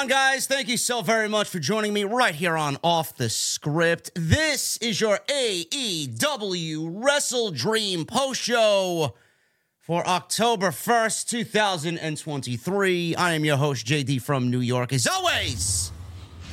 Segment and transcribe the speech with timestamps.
[0.00, 0.46] On, guys?
[0.46, 4.10] Thank you so very much for joining me right here on Off the Script.
[4.14, 9.14] This is your AEW Wrestle Dream post show
[9.78, 13.14] for October 1st, 2023.
[13.14, 15.92] I am your host, JD from New York, as always,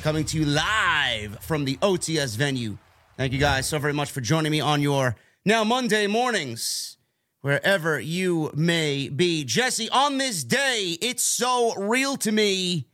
[0.02, 2.76] coming to you live from the OTS venue.
[3.16, 5.16] Thank you guys so very much for joining me on your
[5.46, 6.98] now Monday mornings
[7.40, 9.42] wherever you may be.
[9.44, 12.88] Jesse, on this day, it's so real to me.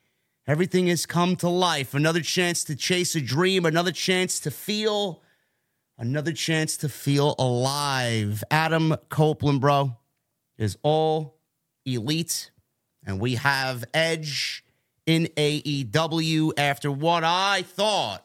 [0.46, 1.94] Everything has come to life.
[1.94, 5.22] Another chance to chase a dream, another chance to feel,
[5.96, 8.44] another chance to feel alive.
[8.50, 9.96] Adam Copeland, bro,
[10.58, 11.38] is all
[11.86, 12.50] elite.
[13.06, 14.64] And we have Edge
[15.06, 18.24] in AEW after what I thought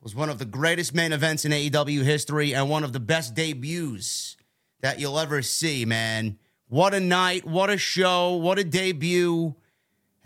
[0.00, 3.34] was one of the greatest main events in AEW history and one of the best
[3.34, 4.36] debuts
[4.80, 6.38] that you'll ever see, man.
[6.68, 9.54] What a night, what a show, what a debut.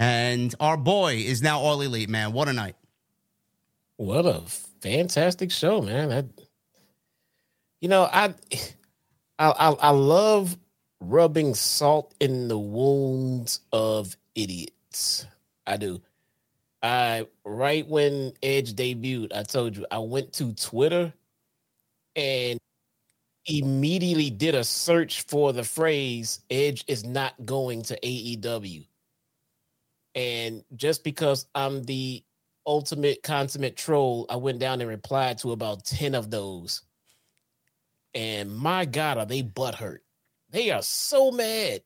[0.02, 2.32] And our boy is now all elite, man.
[2.32, 2.74] What a night.
[3.98, 4.40] What a
[4.80, 6.08] fantastic show, man.
[6.08, 6.26] That
[7.80, 8.34] you know, I
[9.38, 10.56] I I, I love
[10.98, 15.24] rubbing salt in the wounds of idiots.
[15.68, 16.02] I do.
[16.82, 21.12] I right when Edge debuted, I told you I went to Twitter
[22.16, 22.58] and
[23.46, 28.84] immediately did a search for the phrase Edge is not going to AEW.
[30.14, 32.22] And just because I'm the
[32.66, 36.82] ultimate consummate troll, I went down and replied to about 10 of those.
[38.14, 39.98] And my God, are they butthurt?
[40.50, 41.80] They are so mad.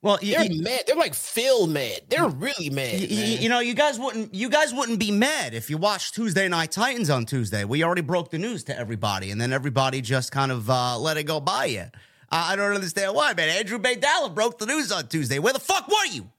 [0.00, 0.82] Well, They're you- mad.
[0.86, 2.02] They're like Phil mad.
[2.08, 3.00] They're really mad.
[3.00, 6.14] you- you- you know, you guys wouldn't you guys wouldn't be mad if you watched
[6.14, 7.64] Tuesday Night Titans on Tuesday.
[7.64, 11.16] We already broke the news to everybody, and then everybody just kind of uh, let
[11.16, 11.86] it go by you.
[12.30, 13.48] I I don't understand why, man.
[13.48, 15.38] Andrew Baydala broke the news on Tuesday.
[15.38, 16.30] Where the fuck were you?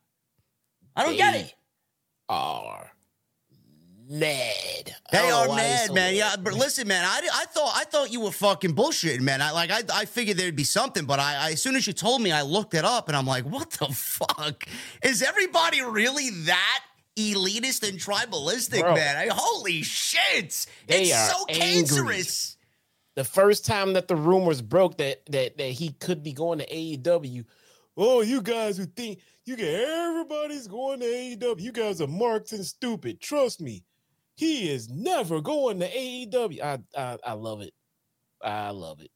[0.95, 1.55] I don't get it.
[2.29, 2.91] are
[4.09, 4.95] mad.
[5.11, 6.15] They oh, are mad, man.
[6.15, 7.03] Yeah, but listen, man.
[7.05, 9.41] I, I thought I thought you were fucking bullshitting, man.
[9.41, 11.93] I like I, I figured there'd be something, but I, I as soon as you
[11.93, 14.65] told me, I looked it up, and I'm like, what the fuck?
[15.03, 16.81] Is everybody really that?
[17.17, 18.95] Elitist and tribalistic, Bro.
[18.95, 19.15] man.
[19.15, 20.65] I, holy shit!
[20.87, 21.61] They it's are so angry.
[21.61, 22.57] cancerous.
[23.15, 26.67] the first time that the rumors broke that that that he could be going to
[26.67, 27.45] AEW,
[27.97, 32.51] oh, you guys who think you get everybody's going to AEW, you guys are marked
[32.51, 33.21] and stupid.
[33.21, 33.83] Trust me,
[34.35, 36.61] he is never going to AEW.
[36.61, 37.73] I I, I love it.
[38.43, 39.11] I love it.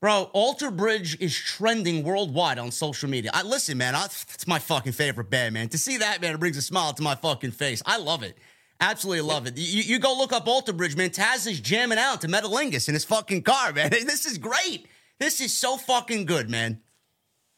[0.00, 3.30] Bro, Alter Bridge is trending worldwide on social media.
[3.34, 3.94] I listen, man.
[3.94, 5.68] I, it's my fucking favorite band, man.
[5.68, 7.82] To see that, man, it brings a smile to my fucking face.
[7.84, 8.38] I love it.
[8.80, 9.58] Absolutely love it.
[9.58, 11.10] You, you go look up Alter Bridge, man.
[11.10, 13.90] Taz is jamming out to Metalingus in his fucking car, man.
[14.06, 14.86] This is great.
[15.18, 16.80] This is so fucking good, man.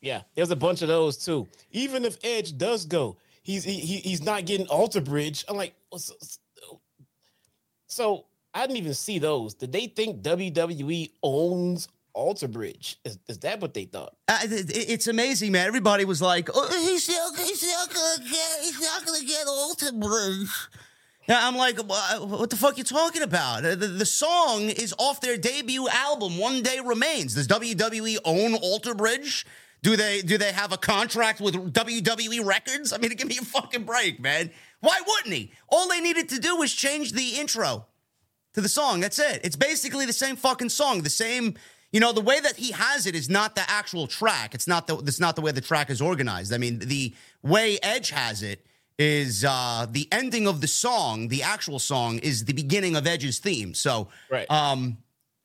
[0.03, 1.47] Yeah, there's a bunch of those too.
[1.71, 5.45] Even if Edge does go, he's he, he's not getting Alter Bridge.
[5.49, 6.15] I'm like, so,
[7.87, 9.55] so I didn't even see those.
[9.55, 12.99] Did they think WWE owns Alter Bridge?
[13.05, 14.17] Is, is that what they thought?
[14.27, 15.69] Uh, it's amazing, man.
[15.69, 19.93] Everybody was like, oh, he's, not, he's not gonna get he's not gonna get Alter
[19.93, 20.49] Bridge.
[21.29, 23.63] I'm like, what the fuck you talking about?
[23.63, 27.35] The, the, song is off their debut album, One Day Remains.
[27.35, 29.47] Does WWE own Alter Bridge?
[29.83, 32.93] Do they do they have a contract with WWE Records?
[32.93, 34.51] I mean, give me a fucking break, man.
[34.81, 35.53] Why wouldn't he?
[35.69, 37.87] All they needed to do was change the intro
[38.55, 39.01] to the song.
[39.01, 39.41] That's it.
[39.45, 41.03] It's basically the same fucking song.
[41.03, 41.55] The same,
[41.93, 44.55] you know, the way that he has it is not the actual track.
[44.55, 46.53] It's not the it's not the way the track is organized.
[46.53, 48.65] I mean, the way Edge has it
[48.99, 53.41] is uh the ending of the song, the actual song is the beginning of Edge's
[53.41, 53.75] theme.
[53.75, 54.49] So, right.
[54.51, 54.99] um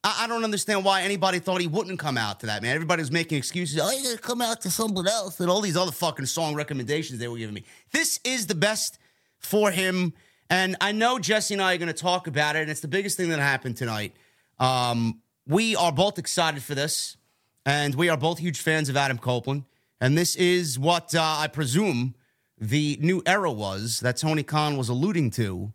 [0.08, 2.74] I, I don't understand why anybody thought he wouldn't come out to that, man.
[2.74, 3.78] Everybody was making excuses.
[3.82, 7.20] Oh, he's gonna come out to someone else and all these other fucking song recommendations
[7.20, 7.66] they were giving me.
[7.92, 9.00] This is the best
[9.38, 10.14] for him.
[10.50, 12.88] And I know Jesse and I are going to talk about it, and it's the
[12.88, 14.16] biggest thing that happened tonight.
[14.60, 17.18] Um, we are both excited for this,
[17.66, 19.66] and we are both huge fans of Adam Copeland.
[20.00, 22.16] And this is what uh, I presume
[22.58, 25.74] the new era was that Tony Khan was alluding to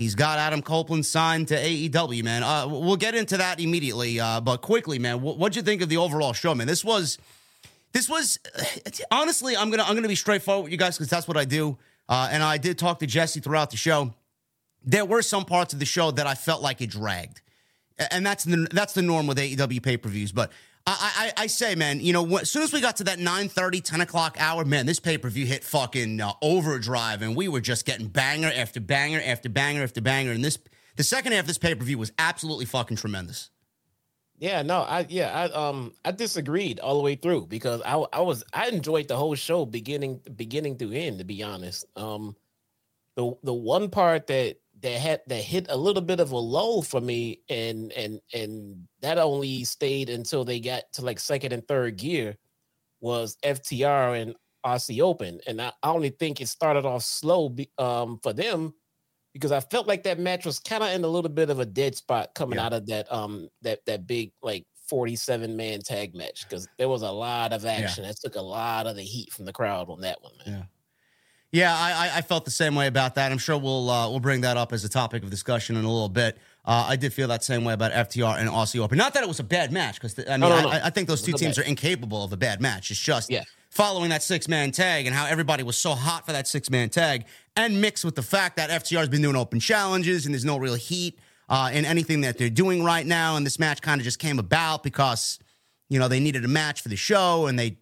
[0.00, 2.42] He's got Adam Copeland signed to AEW, man.
[2.42, 5.20] Uh, we'll get into that immediately, uh, but quickly, man.
[5.20, 6.66] What'd you think of the overall show, man?
[6.66, 7.18] This was,
[7.92, 8.38] this was,
[9.10, 11.76] honestly, I'm gonna I'm gonna be straightforward with you guys because that's what I do.
[12.08, 14.14] Uh, and I did talk to Jesse throughout the show.
[14.82, 17.42] There were some parts of the show that I felt like it dragged,
[18.10, 20.32] and that's the that's the norm with AEW pay per views.
[20.32, 20.50] But
[20.86, 23.48] I, I, I, say, man, you know, as soon as we got to that 9
[23.48, 27.48] 30, 10 o'clock hour, man, this pay per view hit fucking uh, overdrive, and we
[27.48, 30.32] were just getting banger after banger after banger after banger.
[30.32, 30.58] And this,
[30.96, 33.50] the second half of this pay per view was absolutely fucking tremendous.
[34.40, 38.22] Yeah, no, I yeah, I um I disagreed all the way through because I I
[38.22, 41.84] was I enjoyed the whole show beginning beginning to end to be honest.
[41.94, 42.34] Um
[43.16, 46.80] the the one part that that had that hit a little bit of a low
[46.80, 51.66] for me and and and that only stayed until they got to like second and
[51.66, 52.36] third gear
[53.00, 54.34] was FTR and
[54.64, 58.74] Aussie Open and I, I only think it started off slow be, um for them
[59.32, 61.66] because I felt like that match was kind of in a little bit of a
[61.66, 62.66] dead spot coming yeah.
[62.66, 67.02] out of that um that that big like 47 man tag match because there was
[67.02, 68.10] a lot of action yeah.
[68.10, 70.58] that took a lot of the heat from the crowd on that one man.
[70.58, 70.62] Yeah.
[71.52, 73.32] Yeah, I, I felt the same way about that.
[73.32, 75.90] I'm sure we'll uh, we'll bring that up as a topic of discussion in a
[75.90, 76.38] little bit.
[76.64, 78.96] Uh, I did feel that same way about FTR and Aussie Open.
[78.96, 80.68] Not that it was a bad match, because I mean, no, no, no.
[80.68, 82.90] I, I, think those two teams are incapable of a bad match.
[82.92, 83.42] It's just yeah.
[83.70, 86.88] following that six man tag and how everybody was so hot for that six man
[86.88, 87.24] tag,
[87.56, 90.56] and mixed with the fact that FTR has been doing open challenges and there's no
[90.56, 91.18] real heat
[91.48, 93.34] uh, in anything that they're doing right now.
[93.34, 95.40] And this match kind of just came about because
[95.88, 97.78] you know they needed a match for the show and they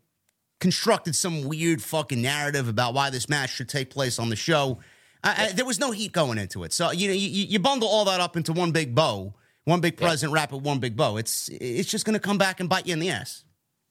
[0.61, 4.79] constructed some weird fucking narrative about why this match should take place on the show.
[5.23, 7.89] I, I, there was no heat going into it, so you know you, you, bundle
[7.89, 9.35] all that up into one big bow,
[9.65, 10.35] one big present, yeah.
[10.35, 11.17] wrap it one big bow.
[11.17, 13.45] It's it's just going to come back and bite you in the ass.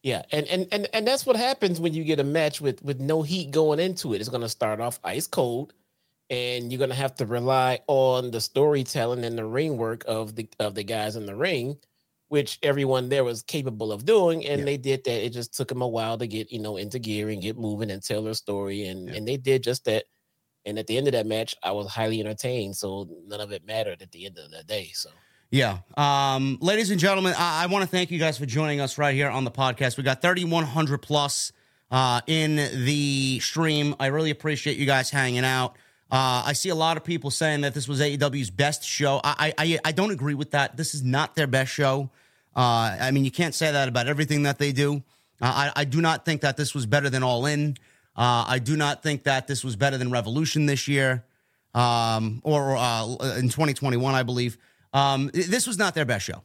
[0.03, 3.01] Yeah, and and and and that's what happens when you get a match with with
[3.01, 4.21] no heat going into it.
[4.21, 5.74] It's going to start off ice cold,
[6.29, 10.36] and you're going to have to rely on the storytelling and the ring work of
[10.36, 11.77] the of the guys in the ring
[12.29, 14.65] which everyone there was capable of doing, and yeah.
[14.65, 15.25] they did that.
[15.25, 17.91] It just took them a while to get you know into gear and get moving
[17.91, 19.15] and tell their story, and yeah.
[19.15, 20.05] and they did just that.
[20.65, 23.65] And at the end of that match, I was highly entertained, so none of it
[23.65, 24.91] mattered at the end of the day.
[24.93, 25.10] So.
[25.50, 25.77] Yeah.
[25.96, 29.15] Um, ladies and gentlemen, I, I want to thank you guys for joining us right
[29.15, 29.96] here on the podcast.
[29.96, 31.53] We got 3,100 plus
[31.89, 33.96] uh, in the stream.
[33.98, 35.77] I really appreciate you guys hanging out.
[36.09, 39.19] Uh, I see a lot of people saying that this was AEW's best show.
[39.23, 40.77] I, I, I don't agree with that.
[40.77, 42.09] This is not their best show.
[42.55, 45.03] Uh, I mean, you can't say that about everything that they do.
[45.41, 47.77] Uh, I, I do not think that this was better than All In.
[48.15, 51.23] Uh, I do not think that this was better than Revolution this year,
[51.75, 53.05] um, or uh,
[53.37, 54.57] in 2021, I believe.
[54.93, 56.43] Um, this was not their best show.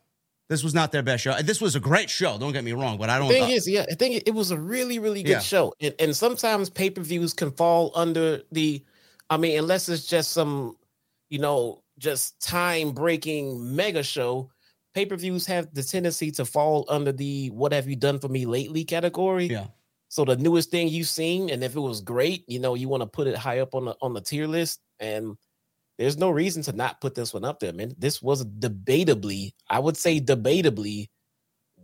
[0.48, 1.40] This was not their best show.
[1.40, 2.36] This was a great show.
[2.36, 3.28] Don't get me wrong, but I don't.
[3.28, 5.38] Thing is, yeah, I think it was a really, really good yeah.
[5.38, 5.72] show.
[5.80, 8.84] And, and sometimes pay per views can fall under the
[9.32, 10.76] I mean, unless it's just some,
[11.30, 14.50] you know, just time breaking mega show,
[14.92, 18.28] pay per views have the tendency to fall under the what have you done for
[18.28, 19.46] me lately category.
[19.46, 19.68] Yeah.
[20.08, 23.02] So the newest thing you've seen, and if it was great, you know, you want
[23.02, 24.80] to put it high up on the on the tier list.
[25.00, 25.38] And
[25.98, 27.94] there's no reason to not put this one up there, man.
[27.96, 31.08] This was debatably, I would say debatably,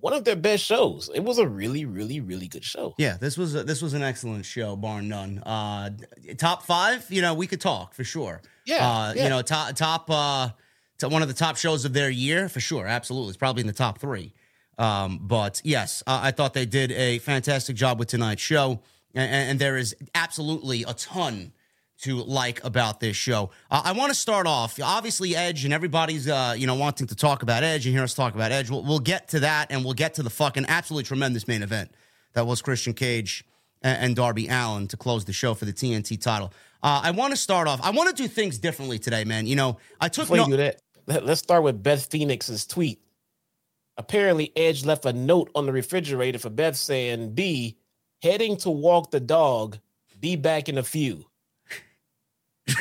[0.01, 1.11] one of their best shows.
[1.15, 2.95] It was a really, really, really good show.
[2.99, 5.39] Yeah, this was a, this was an excellent show, bar none.
[5.39, 5.91] Uh,
[6.37, 8.41] top five, you know, we could talk for sure.
[8.65, 9.25] Yeah, uh, yeah.
[9.25, 10.51] you know, top top uh,
[10.99, 12.87] to one of the top shows of their year for sure.
[12.87, 14.35] Absolutely, it's probably in the top three.
[14.79, 18.81] Um, but yes, uh, I thought they did a fantastic job with tonight's show,
[19.15, 21.53] and, and there is absolutely a ton
[21.99, 23.51] to like about this show.
[23.71, 27.15] Uh, I want to start off, obviously, Edge, and everybody's uh, you know wanting to
[27.15, 28.71] talk about Edge and hear us talk about Edge.
[28.71, 31.91] We'll, we'll get to that, and we'll get to the fucking absolutely tremendous main event
[32.35, 33.45] that was Christian Cage
[33.83, 36.53] and, and Darby Allin to close the show for the TNT title.
[36.83, 37.81] Uh, I want to start off.
[37.83, 39.47] I want to do things differently today, man.
[39.47, 42.67] You know, I took Before no- you do that, let, let's start with Beth Phoenix's
[42.67, 43.01] tweet.
[43.97, 47.77] Apparently, Edge left a note on the refrigerator for Beth saying, "B,
[48.23, 49.79] heading to walk the dog.
[50.21, 51.25] Be back in a few."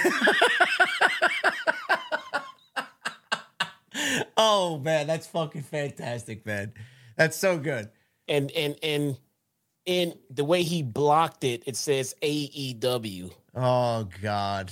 [4.38, 6.74] Oh man, that's fucking fantastic, man.
[7.16, 7.90] That's so good.
[8.28, 9.18] And and and
[9.86, 13.32] in the way he blocked it, it says AEW.
[13.56, 14.72] Oh god,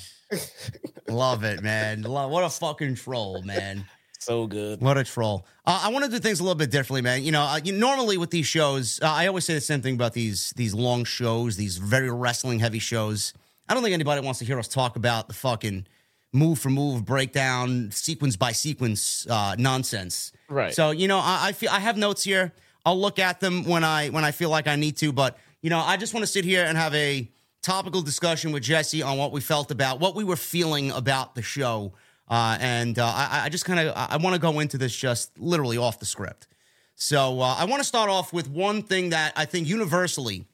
[1.07, 2.03] love it, man.
[2.03, 3.85] Love, what a fucking troll, man.
[4.19, 4.81] So good.
[4.81, 5.45] What a troll.
[5.65, 7.23] Uh, I want to do things a little bit differently, man.
[7.23, 9.95] You know, uh, you, normally with these shows, uh, I always say the same thing
[9.95, 13.33] about these these long shows, these very wrestling heavy shows.
[13.67, 15.87] I don't think anybody wants to hear us talk about the fucking
[16.31, 20.31] move for move breakdown, sequence by sequence uh, nonsense.
[20.49, 20.73] Right.
[20.73, 22.53] So you know, I, I feel I have notes here.
[22.85, 25.11] I'll look at them when I when I feel like I need to.
[25.11, 27.29] But you know, I just want to sit here and have a
[27.63, 31.41] topical discussion with Jesse on what we felt about what we were feeling about the
[31.41, 31.93] show.
[32.27, 35.37] Uh, and uh, I, I just kind of I want to go into this just
[35.39, 36.47] literally off the script.
[36.95, 40.45] So uh, I want to start off with one thing that I think universally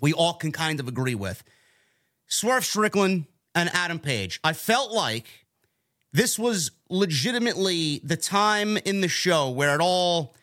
[0.00, 1.42] we all can kind of agree with:
[2.26, 4.40] Swerve Strickland and Adam Page.
[4.44, 5.26] I felt like
[6.12, 10.34] this was legitimately the time in the show where it all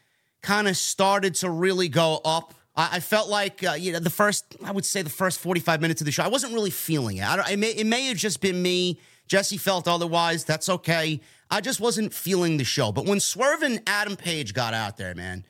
[0.42, 2.54] kind of started to really go up.
[2.76, 5.62] I, I felt like uh, you know the first, I would say the first forty
[5.62, 7.24] five minutes of the show, I wasn't really feeling it.
[7.24, 9.00] I it, may, it may have just been me.
[9.28, 10.44] Jesse felt otherwise.
[10.44, 11.22] That's okay.
[11.50, 12.92] I just wasn't feeling the show.
[12.92, 15.46] But when Swerve and Adam Page got out there, man,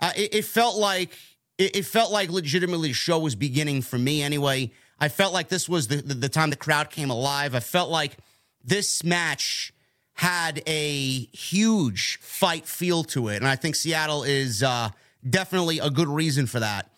[0.00, 1.16] uh, it, it felt like
[1.56, 4.72] it, it felt like legitimately the show was beginning for me anyway.
[5.02, 7.56] I felt like this was the, the, the time the crowd came alive.
[7.56, 8.18] I felt like
[8.64, 9.74] this match
[10.12, 13.38] had a huge fight feel to it.
[13.38, 14.90] And I think Seattle is uh,
[15.28, 16.88] definitely a good reason for that.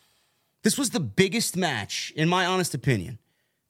[0.65, 3.21] This was the biggest match, in my honest opinion,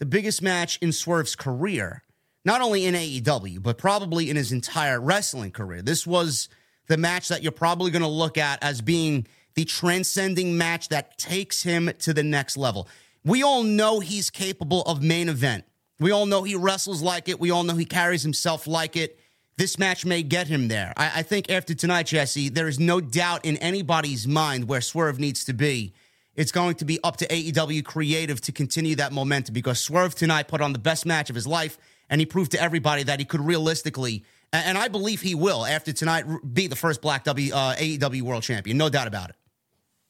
[0.00, 2.02] the biggest match in Swerve's career,
[2.44, 5.80] not only in AEW, but probably in his entire wrestling career.
[5.80, 6.48] This was
[6.88, 11.18] the match that you're probably going to look at as being the transcending match that
[11.18, 12.88] takes him to the next level.
[13.24, 15.64] We all know he's capable of main event.
[15.98, 17.40] We all know he wrestles like it.
[17.40, 19.18] We all know he carries himself like it.
[19.56, 20.92] This match may get him there.
[20.96, 25.20] I, I think after tonight, Jesse, there is no doubt in anybody's mind where Swerve
[25.20, 25.94] needs to be.
[26.34, 30.48] It's going to be up to AEW Creative to continue that momentum because Swerve tonight
[30.48, 31.78] put on the best match of his life,
[32.10, 35.92] and he proved to everybody that he could realistically, and, I believe he will after
[35.92, 38.76] tonight, be the first Black w, uh, AEW World Champion.
[38.76, 39.36] No doubt about it.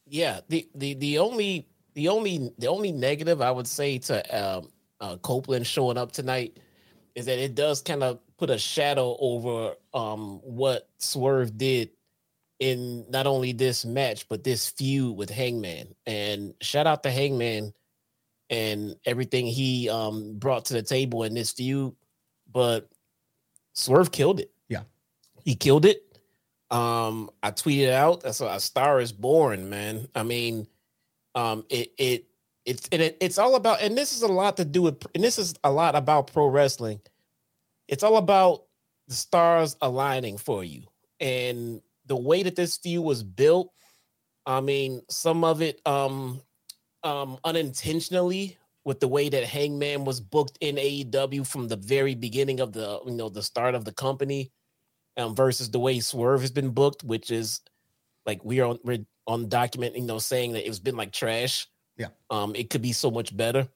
[0.06, 0.40] Yeah.
[0.48, 4.68] The the the only the only the only negative I would say to um,
[5.00, 6.58] uh, Copeland showing up tonight
[7.14, 11.90] is that it does kind of put a shadow over um, what Swerve did
[12.58, 15.94] in not only this match but this feud with Hangman.
[16.06, 17.72] And shout out to Hangman
[18.50, 21.94] and everything he um, brought to the table in this feud.
[22.50, 22.88] But
[23.74, 24.50] Swerve killed it.
[24.68, 24.82] Yeah.
[25.44, 26.00] He killed it.
[26.70, 30.08] Um, I tweeted out that's a, a star is born, man.
[30.14, 30.66] I mean,
[31.34, 32.26] um, it it
[32.64, 35.38] it's it, it's all about, and this is a lot to do with, and this
[35.38, 37.00] is a lot about pro wrestling.
[37.88, 38.64] It's all about
[39.08, 40.84] the stars aligning for you,
[41.20, 43.70] and the way that this feud was built.
[44.46, 46.40] I mean, some of it um,
[47.02, 52.60] um, unintentionally with the way that Hangman was booked in AEW from the very beginning
[52.60, 54.52] of the you know the start of the company,
[55.16, 57.60] um, versus the way Swerve has been booked, which is
[58.24, 61.66] like we are we're on document, you know, saying that it's been like trash.
[61.96, 62.08] Yeah.
[62.30, 63.68] Um, it could be so much better.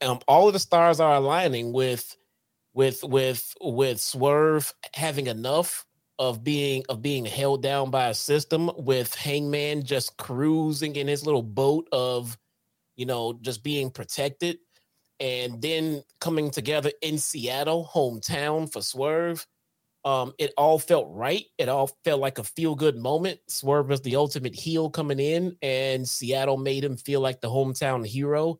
[0.00, 2.16] Um, all of the stars are aligning with
[2.74, 5.86] with with with Swerve having enough
[6.18, 11.24] of being of being held down by a system with Hangman just cruising in his
[11.24, 12.36] little boat of
[12.96, 14.58] you know just being protected
[15.20, 19.46] and then coming together in Seattle hometown for Swerve
[20.04, 21.44] Um, it all felt right.
[21.58, 23.38] It all felt like a feel good moment.
[23.48, 28.06] Swerve was the ultimate heel coming in, and Seattle made him feel like the hometown
[28.06, 28.58] hero.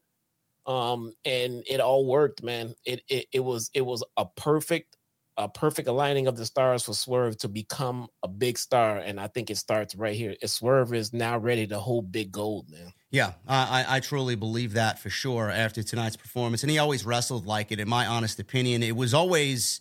[0.66, 2.74] Um, and it all worked, man.
[2.84, 4.96] It it, it was it was a perfect
[5.36, 9.26] a perfect aligning of the stars for Swerve to become a big star, and I
[9.28, 10.36] think it starts right here.
[10.44, 12.92] Swerve is now ready to hold big gold, man.
[13.10, 17.46] Yeah, I, I truly believe that for sure after tonight's performance, and he always wrestled
[17.46, 17.80] like it.
[17.80, 19.80] In my honest opinion, it was always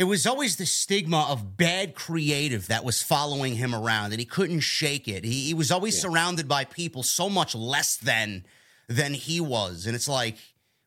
[0.00, 4.24] it was always the stigma of bad creative that was following him around, and he
[4.24, 5.24] couldn't shake it.
[5.24, 6.00] He, he was always yeah.
[6.00, 8.46] surrounded by people so much less than
[8.88, 10.36] than he was, and it's like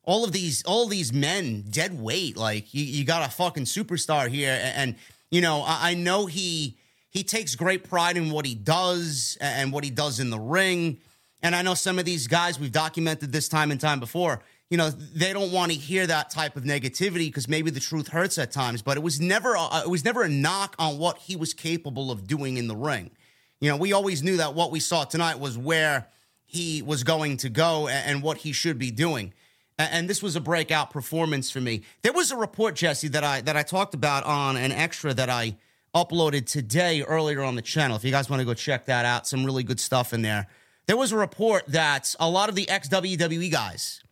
[0.02, 2.38] all of these all these men dead weight.
[2.38, 4.96] Like you, you got a fucking superstar here, and, and
[5.30, 6.80] you know I, I, know he
[7.12, 10.98] he takes great pride in what he does and what he does in the ring.
[11.44, 14.42] And I know some of these guys we've documented this time and time before.
[14.74, 18.08] You know they don't want to hear that type of negativity because maybe the truth
[18.08, 18.82] hurts at times.
[18.82, 22.10] But it was never a, it was never a knock on what he was capable
[22.10, 23.12] of doing in the ring.
[23.60, 26.08] You know we always knew that what we saw tonight was where
[26.44, 29.36] he was going to go and, and what he should be doing
[29.78, 31.84] and this was a breakout performance for me.
[32.02, 35.30] There was a report, Jesse, that I that I talked about on an extra that
[35.30, 35.56] I
[35.94, 37.96] uploaded today earlier on the channel.
[37.96, 40.48] If you guys want to go check that out, some really good stuff in there.
[40.88, 44.03] There was a report that a lot of the ex WWE guys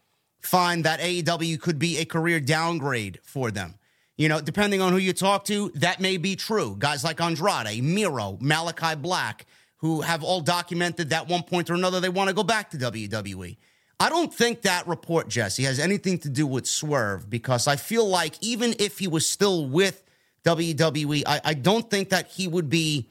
[0.42, 3.76] find that AEW could be a career downgrade for them.
[4.18, 6.76] You know, depending on who you talk to, that may be true.
[6.78, 9.46] Guys like Andrade, Miro, Malachi Black,
[9.78, 12.78] who have all documented that one point or another they want to go back to
[12.78, 13.58] WWE.
[14.00, 18.08] I don't think that report, Jesse, has anything to do with Swerve because I feel
[18.08, 20.04] like even if he was still with
[20.44, 23.08] WWE, I, I don't think that he would be,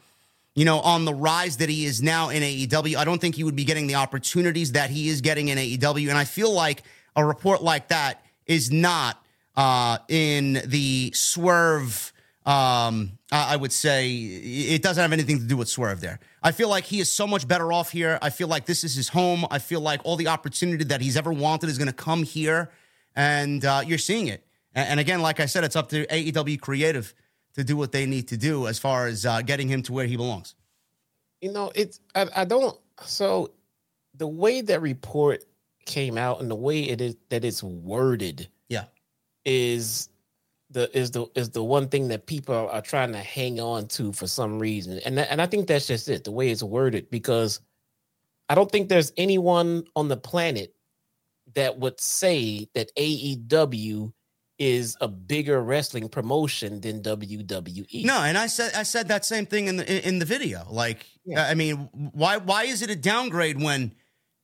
[0.54, 2.96] you know, on the rise that he is now in AEW.
[2.96, 6.08] I don't think he would be getting the opportunities that he is getting in AEW.
[6.08, 6.82] And I feel like
[7.17, 9.25] a report like that is not
[9.57, 12.12] uh, in the Swerve
[12.47, 16.19] um, I would say it doesn't have anything to do with Swerve there.
[16.43, 18.19] I feel like he is so much better off here.
[18.23, 19.47] I feel like this is his home.
[19.50, 22.71] I feel like all the opportunity that he's ever wanted is going to come here,
[23.14, 24.45] and uh, you're seeing it.
[24.75, 27.13] And, again, like I said, it's up to AEW Creative
[27.54, 30.06] to do what they need to do as far as uh, getting him to where
[30.06, 30.54] he belongs.
[31.41, 32.78] You know, it's I, I don't.
[33.04, 33.50] So
[34.15, 35.45] the way that report
[35.86, 38.84] came out and the way it is that it's worded, yeah,
[39.45, 40.08] is
[40.71, 44.12] the is the is the one thing that people are trying to hang on to
[44.12, 47.60] for some reason, and and I think that's just it, the way it's worded, because
[48.49, 50.75] I don't think there's anyone on the planet
[51.54, 54.12] that would say that AEW
[54.58, 58.04] is a bigger wrestling promotion than WWE.
[58.04, 60.66] No, and I said I said that same thing in the in the video.
[60.71, 61.47] Like, yeah.
[61.47, 63.93] I mean, why why is it a downgrade when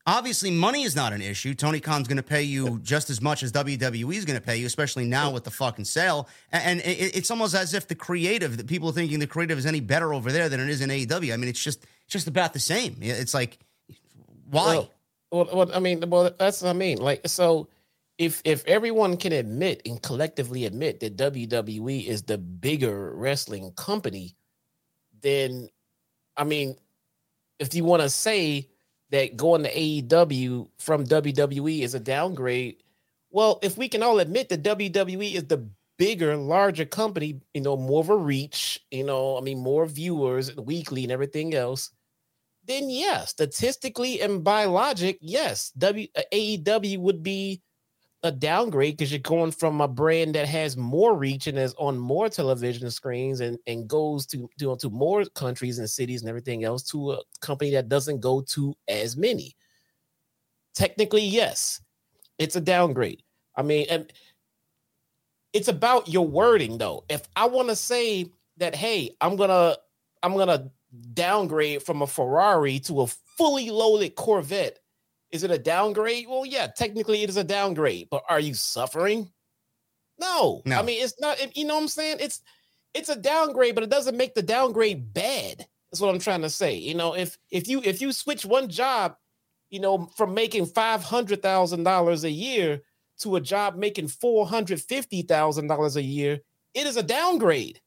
[0.08, 1.52] Obviously, money is not an issue.
[1.52, 4.56] Tony Khan's going to pay you just as much as WWE is going to pay
[4.56, 6.28] you, especially now with the fucking sale.
[6.52, 9.80] And it's almost as if the creative, that people are thinking the creative is any
[9.80, 11.34] better over there than it is in AEW.
[11.34, 12.98] I mean, it's just it's just about the same.
[13.00, 13.58] It's like,
[14.48, 14.88] why?
[15.32, 16.98] Well, well, I mean, well, that's what I mean.
[16.98, 17.68] Like, so
[18.16, 24.36] if if everyone can admit and collectively admit that WWE is the bigger wrestling company,
[25.20, 25.68] then
[26.36, 26.76] I mean,
[27.58, 28.68] if you want to say
[29.10, 32.82] that going to AEW from WWE is a downgrade.
[33.30, 37.76] Well, if we can all admit that WWE is the bigger, larger company, you know,
[37.76, 41.90] more of a reach, you know, I mean, more viewers weekly and everything else,
[42.66, 47.62] then yes, statistically and by logic, yes, W uh, AEW would be
[48.26, 51.96] a downgrade because you're going from a brand that has more reach and is on
[51.98, 56.64] more television screens and, and goes to, to to more countries and cities and everything
[56.64, 59.56] else to a company that doesn't go to as many.
[60.74, 61.80] Technically, yes,
[62.38, 63.22] it's a downgrade.
[63.56, 64.12] I mean, and
[65.52, 67.04] it's about your wording though.
[67.08, 68.26] If I want to say
[68.58, 69.76] that, hey, I'm gonna
[70.22, 70.70] I'm gonna
[71.14, 74.78] downgrade from a Ferrari to a fully loaded Corvette
[75.32, 76.26] is it a downgrade?
[76.28, 79.30] Well, yeah, technically it is a downgrade, but are you suffering?
[80.18, 80.62] No.
[80.64, 80.78] no.
[80.78, 82.18] I mean, it's not, you know what I'm saying?
[82.20, 82.40] It's
[82.94, 85.66] it's a downgrade, but it doesn't make the downgrade bad.
[85.90, 86.74] That's what I'm trying to say.
[86.76, 89.16] You know, if if you if you switch one job,
[89.68, 92.80] you know, from making five hundred thousand dollars a year
[93.18, 96.40] to a job making four hundred fifty thousand dollars a year,
[96.72, 97.80] it is a downgrade.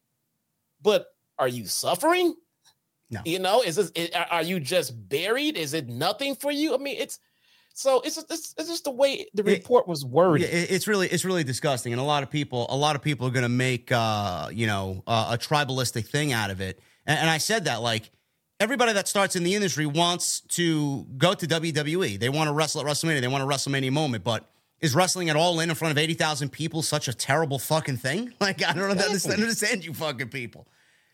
[0.82, 1.08] But
[1.40, 2.36] are you suffering?
[3.10, 3.22] No.
[3.26, 3.92] You know, is this,
[4.30, 5.58] are you just buried?
[5.58, 6.76] Is it nothing for you?
[6.76, 7.20] I mean, it's
[7.74, 10.50] so it's it's, it's just the way the report was worded.
[10.50, 13.28] It, it's really it's really disgusting, and a lot of people a lot of people
[13.28, 16.80] are going to make uh, you know uh, a tribalistic thing out of it.
[17.06, 18.12] And, and I said that like
[18.60, 22.20] everybody that starts in the industry wants to go to WWE.
[22.20, 23.22] They want to wrestle at WrestleMania.
[23.22, 24.50] They want a WrestleMania moment, but
[24.82, 28.34] is wrestling at all in in front of 80,000 people such a terrible fucking thing?
[28.40, 30.68] Like, I don't understand, understand you fucking people.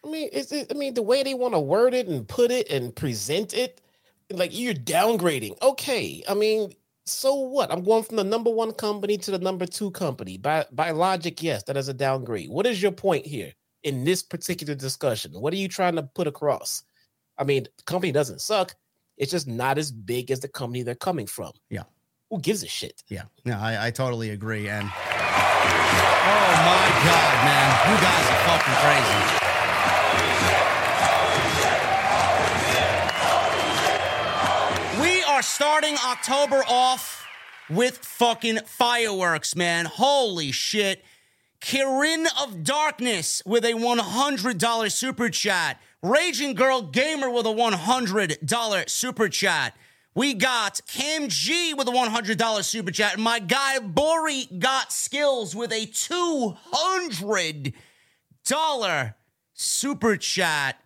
[0.05, 2.51] I mean, it's, it, I mean, the way they want to word it and put
[2.51, 3.81] it and present it,
[4.31, 5.61] like you're downgrading.
[5.61, 6.73] Okay, I mean,
[7.05, 7.71] so what?
[7.71, 10.37] I'm going from the number one company to the number two company.
[10.37, 12.49] By by logic, yes, that is a downgrade.
[12.49, 15.31] What is your point here in this particular discussion?
[15.33, 16.83] What are you trying to put across?
[17.37, 18.75] I mean, the company doesn't suck.
[19.17, 21.51] It's just not as big as the company they're coming from.
[21.69, 21.83] Yeah.
[22.29, 23.03] Who gives a shit?
[23.07, 23.23] Yeah.
[23.45, 24.67] No, I, I totally agree.
[24.67, 24.95] And oh
[26.65, 27.69] my God, man.
[27.91, 29.44] You guys are fucking crazy.
[35.45, 37.25] Starting October off
[37.69, 39.85] with fucking fireworks, man.
[39.85, 41.05] Holy shit.
[41.61, 45.79] Kirin of Darkness with a $100 super chat.
[46.01, 49.77] Raging Girl Gamer with a $100 super chat.
[50.13, 53.19] We got Cam G with a $100 super chat.
[53.19, 57.73] My guy Bori got skills with a $200
[59.53, 60.84] super chat.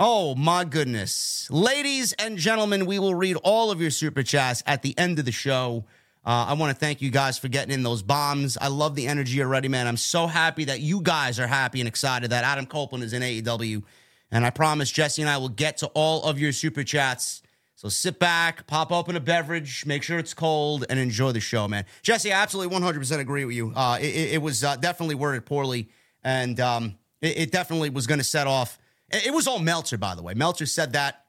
[0.00, 1.48] Oh my goodness.
[1.50, 5.24] Ladies and gentlemen, we will read all of your super chats at the end of
[5.24, 5.86] the show.
[6.24, 8.56] Uh, I want to thank you guys for getting in those bombs.
[8.60, 9.88] I love the energy already, man.
[9.88, 13.22] I'm so happy that you guys are happy and excited that Adam Copeland is in
[13.22, 13.82] AEW.
[14.30, 17.42] And I promise Jesse and I will get to all of your super chats.
[17.74, 21.66] So sit back, pop open a beverage, make sure it's cold, and enjoy the show,
[21.66, 21.86] man.
[22.02, 23.72] Jesse, I absolutely 100% agree with you.
[23.74, 25.88] Uh, it, it, was uh, definitely worded poorly,
[26.22, 28.78] and um, it, it definitely was going to set off
[29.10, 30.34] it was all Meltzer, by the way.
[30.34, 31.24] Meltzer said that.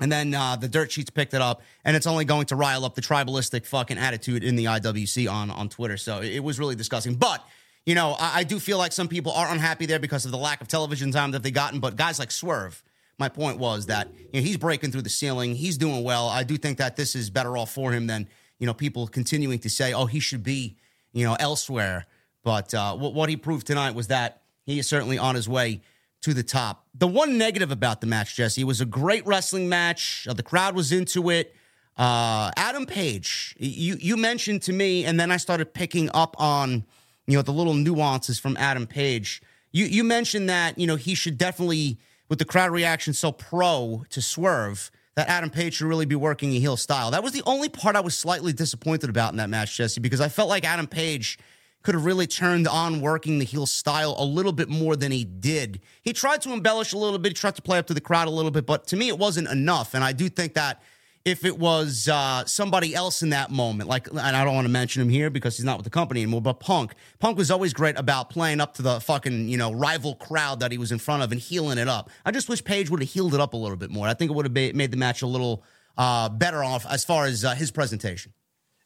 [0.00, 2.84] And then uh, the dirt sheets picked it up, and it's only going to rile
[2.84, 5.96] up the tribalistic fucking attitude in the IWC on, on Twitter.
[5.96, 7.16] So it was really disgusting.
[7.16, 7.44] But,
[7.84, 10.38] you know, I, I do feel like some people are unhappy there because of the
[10.38, 11.80] lack of television time that they've gotten.
[11.80, 12.80] But guys like Swerve,
[13.18, 15.56] my point was that you know, he's breaking through the ceiling.
[15.56, 16.28] He's doing well.
[16.28, 18.28] I do think that this is better off for him than,
[18.60, 20.76] you know, people continuing to say, oh, he should be,
[21.12, 22.06] you know, elsewhere.
[22.44, 25.80] But uh, what, what he proved tonight was that he is certainly on his way
[26.22, 26.86] to the top.
[26.94, 30.26] The one negative about the match, Jesse, was a great wrestling match.
[30.28, 31.54] Uh, the crowd was into it.
[31.96, 36.84] Uh, Adam Page, you you mentioned to me, and then I started picking up on
[37.26, 39.42] you know the little nuances from Adam Page.
[39.72, 44.04] You you mentioned that you know he should definitely, with the crowd reaction so pro
[44.10, 47.10] to Swerve, that Adam Page should really be working a heel style.
[47.10, 50.20] That was the only part I was slightly disappointed about in that match, Jesse, because
[50.20, 51.38] I felt like Adam Page
[51.88, 55.24] could have really turned on working the heel style a little bit more than he
[55.24, 55.80] did.
[56.02, 58.28] He tried to embellish a little bit, he tried to play up to the crowd
[58.28, 59.94] a little bit, but to me, it wasn't enough.
[59.94, 60.82] And I do think that
[61.24, 64.70] if it was uh, somebody else in that moment, like, and I don't want to
[64.70, 66.92] mention him here because he's not with the company anymore, but Punk.
[67.20, 70.70] Punk was always great about playing up to the fucking, you know, rival crowd that
[70.70, 72.10] he was in front of and healing it up.
[72.22, 74.06] I just wish Page would have healed it up a little bit more.
[74.06, 75.64] I think it would have made the match a little
[75.96, 78.34] uh, better off as far as uh, his presentation.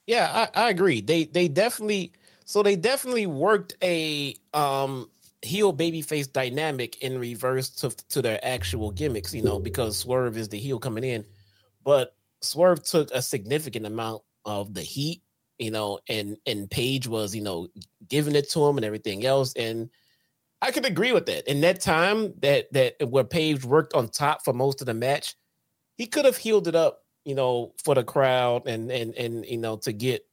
[0.07, 1.01] Yeah, I, I agree.
[1.01, 2.13] They they definitely
[2.53, 5.09] so they definitely worked a um
[5.41, 10.51] heel babyface dynamic in reverse to to their actual gimmicks, you know, because Swerve is
[10.51, 11.25] the heel coming in,
[11.83, 15.23] but Swerve took a significant amount of the heat,
[15.59, 17.69] you know, and and Page was, you know,
[18.07, 19.89] giving it to him and everything else, and
[20.61, 21.51] I could agree with that.
[21.51, 25.37] In that time that that where Page worked on top for most of the match,
[25.97, 29.57] he could have healed it up, you know, for the crowd and and and you
[29.57, 30.27] know to get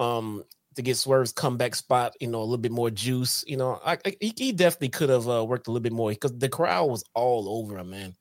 [0.00, 0.42] um
[0.76, 3.44] to get Swerve's comeback spot, you know, a little bit more juice.
[3.46, 6.36] You know, I, I, he definitely could have uh, worked a little bit more because
[6.36, 8.14] the crowd was all over him, man.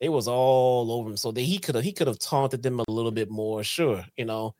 [0.00, 2.80] It was all over him, so that he could have he could have taunted them
[2.80, 3.62] a little bit more.
[3.62, 4.54] Sure, you know,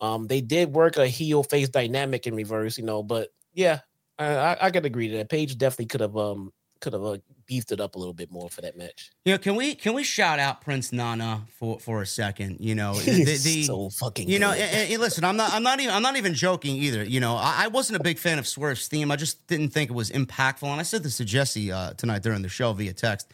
[0.00, 3.80] um, they did work a heel face dynamic in reverse, you know, but yeah,
[4.18, 5.30] I, I, I could agree to that.
[5.30, 7.18] Page definitely could have um could have uh,
[7.52, 9.10] beefed it up a little bit more for that match.
[9.26, 12.60] You know, can we can we shout out Prince Nana for for a second?
[12.60, 14.28] You know, the, the so fucking.
[14.28, 17.04] You know, and, and listen, I'm not I'm not even I'm not even joking either.
[17.04, 19.10] You know, I, I, wasn't a big fan of Swerve's theme.
[19.10, 22.22] I just didn't think it was impactful, and I said this to Jesse uh, tonight
[22.22, 23.30] during the show via text.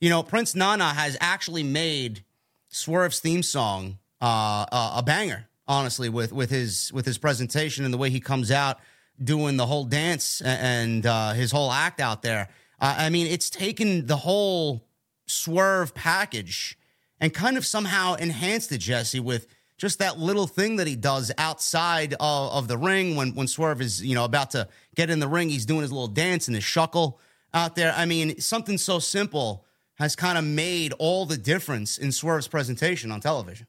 [0.00, 2.24] You know, Prince Nana has actually made
[2.68, 5.46] Swerve's theme song uh, uh, a banger.
[5.66, 8.78] Honestly, with with his with his presentation and the way he comes out
[9.22, 12.48] doing the whole dance and uh, his whole act out there
[12.80, 14.84] uh, I mean, it's taken the whole
[15.26, 16.78] swerve package
[17.20, 21.32] and kind of somehow enhanced it, Jesse, with just that little thing that he does
[21.38, 25.20] outside of, of, the ring when, when Swerve is, you know, about to get in
[25.20, 25.48] the ring.
[25.48, 27.14] He's doing his little dance and his shuckle
[27.54, 27.94] out there.
[27.96, 29.64] I mean, something so simple
[29.94, 33.66] has kind of made all the difference in Swerve's presentation on television.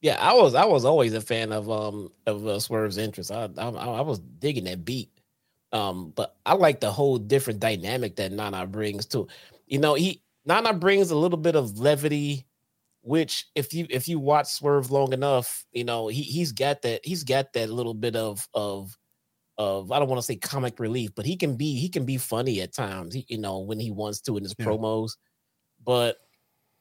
[0.00, 3.30] Yeah, I was I was always a fan of um of uh, Swerve's interest.
[3.30, 5.08] I, I I was digging that beat.
[5.74, 9.26] Um, but I like the whole different dynamic that Nana brings too.
[9.66, 12.46] You know, he Nana brings a little bit of levity,
[13.02, 17.04] which if you if you watch Swerve long enough, you know he he's got that
[17.04, 18.96] he's got that little bit of of
[19.58, 22.18] of I don't want to say comic relief, but he can be he can be
[22.18, 23.12] funny at times.
[23.12, 24.66] He, you know when he wants to in his yeah.
[24.66, 25.16] promos,
[25.84, 26.18] but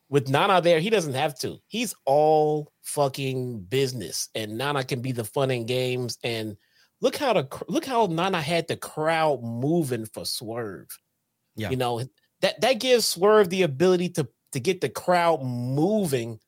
[0.09, 1.57] with Nana there, he doesn't have to.
[1.65, 6.19] He's all fucking business, and Nana can be the fun and games.
[6.23, 6.57] And
[7.03, 10.87] look how the look how Nana had the crowd moving for Swerve.
[11.55, 12.03] Yeah, you know
[12.41, 16.39] that that gives Swerve the ability to to get the crowd moving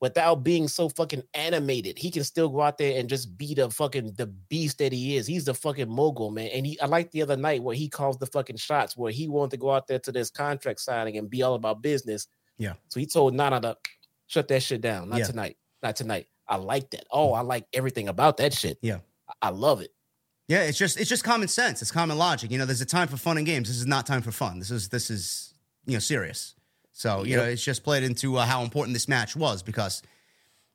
[0.00, 1.98] without being so fucking animated.
[1.98, 5.16] He can still go out there and just be the fucking the beast that he
[5.16, 5.26] is.
[5.26, 6.50] He's the fucking mogul, man.
[6.52, 9.28] And he I like the other night where he calls the fucking shots where he
[9.28, 12.26] wanted to go out there to this contract signing and be all about business.
[12.58, 12.74] Yeah.
[12.88, 13.76] So he told Nana to
[14.26, 15.08] shut that shit down.
[15.08, 15.24] Not yeah.
[15.24, 15.56] tonight.
[15.82, 16.26] Not tonight.
[16.46, 17.06] I like that.
[17.10, 17.38] Oh, mm.
[17.38, 18.78] I like everything about that shit.
[18.82, 18.98] Yeah.
[19.40, 19.90] I love it.
[20.48, 21.80] Yeah, it's just it's just common sense.
[21.80, 22.50] It's common logic.
[22.50, 23.68] You know, there's a time for fun and games.
[23.68, 24.58] This is not time for fun.
[24.58, 25.54] This is this is
[25.86, 26.54] you know serious.
[26.94, 27.38] So, you yep.
[27.40, 30.00] know, it's just played into uh, how important this match was because,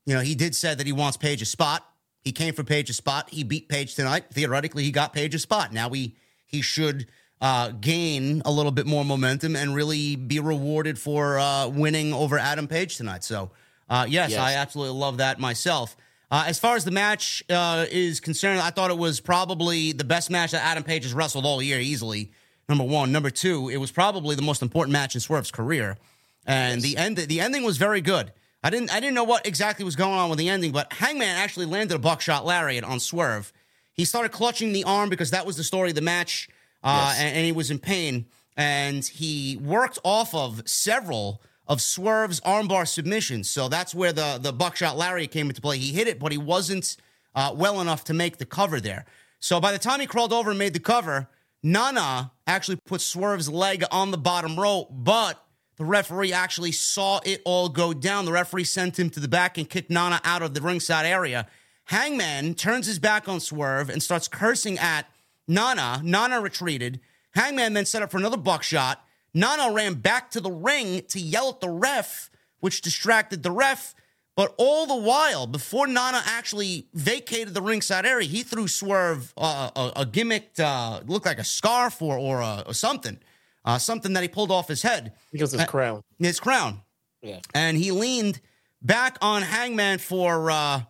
[0.05, 1.87] you know, he did say that he wants Page a spot.
[2.19, 3.29] He came for Page's spot.
[3.29, 4.25] He beat Page tonight.
[4.29, 5.71] Theoretically, he got Page a spot.
[5.71, 7.07] Now he he should
[7.39, 12.37] uh, gain a little bit more momentum and really be rewarded for uh, winning over
[12.37, 13.23] Adam Page tonight.
[13.23, 13.51] So,
[13.89, 15.95] uh, yes, yes, I absolutely love that myself.
[16.31, 20.03] Uh, as far as the match uh, is concerned, I thought it was probably the
[20.03, 22.31] best match that Adam Page has wrestled all year, easily.
[22.67, 25.97] Number one, number two, it was probably the most important match in Swerve's career,
[26.45, 28.31] and the end the ending was very good.
[28.63, 31.35] I didn't I didn't know what exactly was going on with the ending, but Hangman
[31.35, 33.51] actually landed a buckshot lariat on Swerve.
[33.93, 36.47] He started clutching the arm because that was the story of the match,
[36.83, 37.19] uh, yes.
[37.19, 38.27] and, and he was in pain.
[38.55, 43.47] And he worked off of several of Swerve's armbar submissions.
[43.47, 45.77] So that's where the, the buckshot lariat came into play.
[45.77, 46.97] He hit it, but he wasn't
[47.35, 49.05] uh, well enough to make the cover there.
[49.39, 51.29] So by the time he crawled over and made the cover,
[51.61, 55.41] Nana actually put Swerve's leg on the bottom rope, but
[55.77, 58.25] the referee actually saw it all go down.
[58.25, 61.47] The referee sent him to the back and kicked Nana out of the ringside area.
[61.85, 65.05] Hangman turns his back on Swerve and starts cursing at
[65.47, 66.01] Nana.
[66.03, 66.99] Nana retreated.
[67.31, 69.03] Hangman then set up for another buckshot.
[69.33, 73.95] Nana ran back to the ring to yell at the ref, which distracted the ref.
[74.35, 79.69] But all the while, before Nana actually vacated the ringside area, he threw Swerve uh,
[79.75, 83.19] a, a gimmicked, uh, looked like a scarf or or, uh, or something,
[83.65, 85.11] uh, something that he pulled off his head.
[85.31, 86.03] Because his crown.
[86.19, 86.81] His crown.
[87.21, 87.39] Yeah.
[87.53, 88.39] And he leaned
[88.81, 90.81] back on Hangman for uh,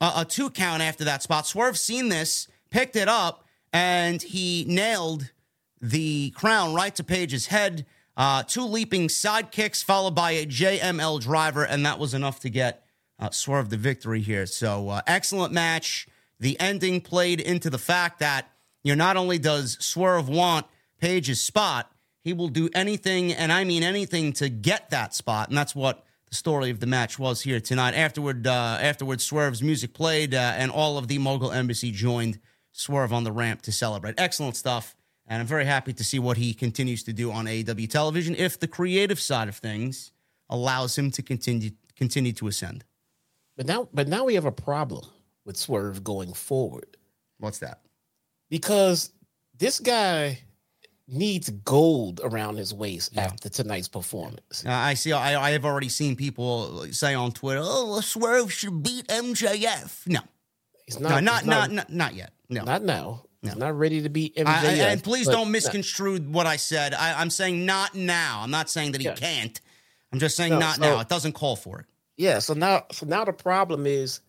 [0.00, 1.46] a, a two count after that spot.
[1.46, 5.30] Swerve seen this, picked it up, and he nailed
[5.80, 7.86] the crown right to Page's head.
[8.16, 12.50] Uh, two leaping side kicks followed by a JML driver, and that was enough to
[12.50, 12.84] get
[13.18, 14.46] uh, Swerve the victory here.
[14.46, 16.08] So uh, excellent match.
[16.40, 18.50] The ending played into the fact that
[18.82, 20.66] you know not only does Swerve want
[21.00, 25.56] Page's spot, he will do anything, and I mean anything, to get that spot, and
[25.56, 27.94] that's what the story of the match was here tonight.
[27.94, 32.38] Afterward, uh, Swerve's music played, uh, and all of the Mogul Embassy joined
[32.72, 34.14] Swerve on the ramp to celebrate.
[34.18, 34.94] Excellent stuff.
[35.28, 38.58] And I'm very happy to see what he continues to do on AEW television if
[38.58, 40.10] the creative side of things
[40.48, 42.84] allows him to continue continue to ascend.
[43.56, 45.04] But now, but now we have a problem
[45.44, 46.96] with Swerve going forward.
[47.38, 47.80] What's that?
[48.48, 49.10] Because
[49.58, 50.38] this guy
[51.08, 53.22] needs gold around his waist yeah.
[53.22, 54.64] after tonight's performance.
[54.64, 55.12] Uh, I see.
[55.12, 60.20] I, I have already seen people say on Twitter, "Oh, Swerve should beat MJF." No,
[60.86, 61.10] he's not.
[61.10, 62.32] No, not, not, not, not yet.
[62.48, 63.24] No, not now.
[63.54, 63.66] No.
[63.66, 64.46] Not ready to beat MJF.
[64.46, 66.94] I, and please don't misconstrue what I said.
[66.94, 68.40] I, am saying not now.
[68.42, 69.14] I'm not saying that he yeah.
[69.14, 69.60] can't.
[70.12, 71.00] I'm just saying no, not so, now.
[71.00, 71.86] It doesn't call for it.
[72.16, 72.38] Yeah.
[72.38, 74.20] So now, so now the problem is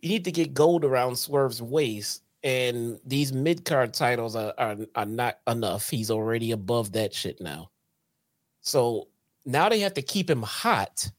[0.00, 4.76] you need to get gold around Swerve's waist, and these mid card titles are, are
[4.94, 5.88] are not enough.
[5.88, 7.70] He's already above that shit now.
[8.60, 9.08] So
[9.44, 11.10] now they have to keep him hot.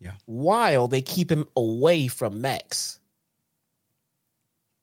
[0.00, 0.12] Yeah.
[0.24, 3.00] While they keep him away from Max.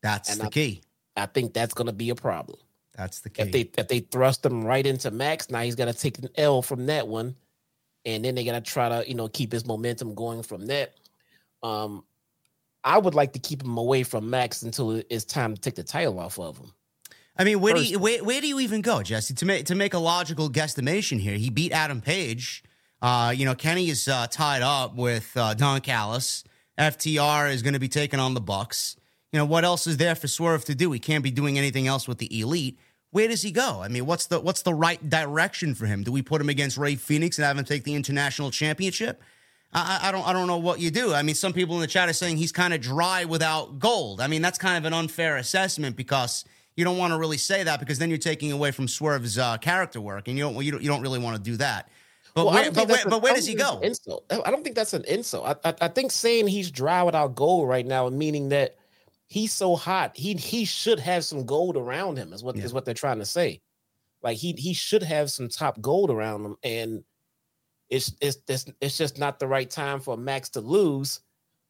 [0.04, 0.82] That's and the I, key.
[1.18, 2.60] I think that's going to be a problem.
[2.96, 3.42] That's the key.
[3.42, 6.30] If they if they thrust him right into Max, now he's got to take an
[6.36, 7.36] L from that one,
[8.06, 10.94] and then they got to try to you know keep his momentum going from that.
[11.62, 12.04] Um,
[12.84, 15.84] I would like to keep him away from Max until it's time to take the
[15.84, 16.72] title off of him.
[17.38, 19.34] I mean, where First, do you where, where do you even go, Jesse?
[19.36, 22.64] To make to make a logical guesstimation here, he beat Adam Page.
[23.00, 26.44] Uh, you know, Kenny is uh, tied up with uh, Don Callis.
[26.80, 28.96] FTR is going to be taking on the Bucks
[29.38, 30.92] you know, what else is there for Swerve to do?
[30.92, 32.80] He can't be doing anything else with the elite.
[33.12, 33.84] Where does he go?
[33.84, 36.04] I mean, what's the what's the right direction for him?
[36.04, 39.22] Do we put him against Rey Fénix and have him take the international championship?
[39.72, 41.14] I, I, don't I don't know what you do.
[41.14, 44.22] I mean, some people in the chat are saying he's kind of dry without gold.
[44.22, 46.44] I mean, that's kind of an unfair assessment because
[46.76, 49.58] you don't want to really say that because then you're taking away from Swerve's uh,
[49.58, 51.90] character work, and you don't you don't, you don't really want to do that.
[52.34, 53.82] But Well, where, but where, but where does he go?
[53.82, 54.26] Insult.
[54.32, 55.60] I I don't think that's an insult.
[55.64, 58.78] I, I, I think saying he's dry without gold right now, meaning that
[59.28, 62.34] he's so hot, he he should have some gold around him.
[62.34, 62.76] Is what is Yeah.
[62.76, 63.62] what they're trying to say.
[64.24, 67.04] Like he he should have some top gold around him, and
[67.90, 71.22] it's it's it's, it's just not the right time for Max to lose.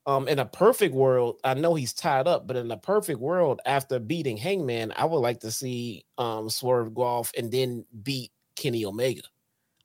[0.06, 3.60] Um, in a perfect world, I know he's tied up, but in a perfect world,
[3.66, 8.32] after beating Hangman, I would like to see um Swerve go off and then beat
[8.56, 9.24] Kenny Omega.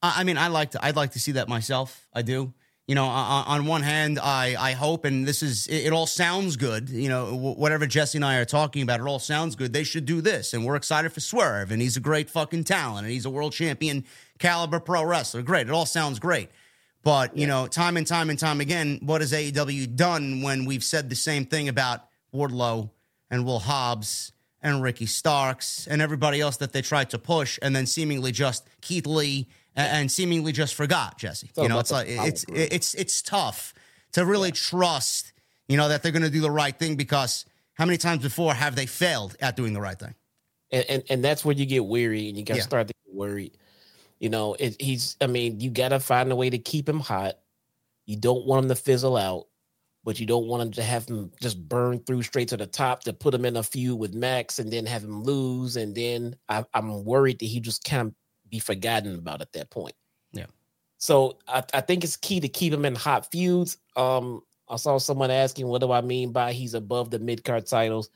[0.01, 0.85] I I mean, I like to.
[0.85, 2.07] I'd like to see that myself.
[2.15, 2.55] I do.
[2.93, 6.07] You know, on, on one hand, I I hope, and this is it, it all
[6.07, 6.91] sounds good.
[6.91, 9.73] You know, whatever Jesse and I are talking about, it all sounds good.
[9.73, 13.07] They should do this, and we're excited for Swerve, and he's a great fucking talent,
[13.07, 14.05] and he's a world champion
[14.39, 15.41] caliber pro wrestler.
[15.41, 16.51] Great, it all sounds great.
[17.03, 20.85] But you know, time and time and time again, what has AEW done when we've
[20.85, 22.91] said the same thing about Wardlow
[23.31, 27.75] and Will Hobbs and Ricky Starks and everybody else that they tried to push, and
[27.75, 31.51] then seemingly just Keith Lee and, and seemingly just forgot Jesse.
[31.57, 33.75] all you know, it's like power it's it's it's tough
[34.13, 35.33] to really trust.
[35.69, 38.53] You know that they're going to do the right thing because how many times before
[38.55, 40.15] have they failed at doing the right thing?
[40.71, 42.65] and, and and that's where you get weary and you got to Yeah.
[42.65, 43.57] start to get worried.
[44.19, 45.17] You know, it, he's.
[45.21, 47.35] I mean, you got to find a way to keep him hot.
[48.07, 49.47] You don't want him to fizzle out,
[50.05, 53.03] but you don't want him to have him just burn through straight to the top
[53.05, 55.77] to put him in a feud with Max and then have him lose.
[55.77, 58.15] And then I, I'm worried that he just kind of
[58.53, 59.95] be forgotten about at that point.
[60.33, 60.47] Yeah.
[60.99, 63.79] So I, I think it's key to keep him in hot feuds.
[63.97, 67.67] Um, I saw someone asking, "What do I mean by he's above the mid card
[67.67, 68.11] titles?"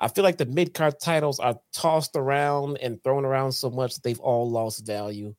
[0.00, 3.94] I feel like the mid card titles are tossed around and thrown around so much
[3.94, 5.36] that they've all lost value.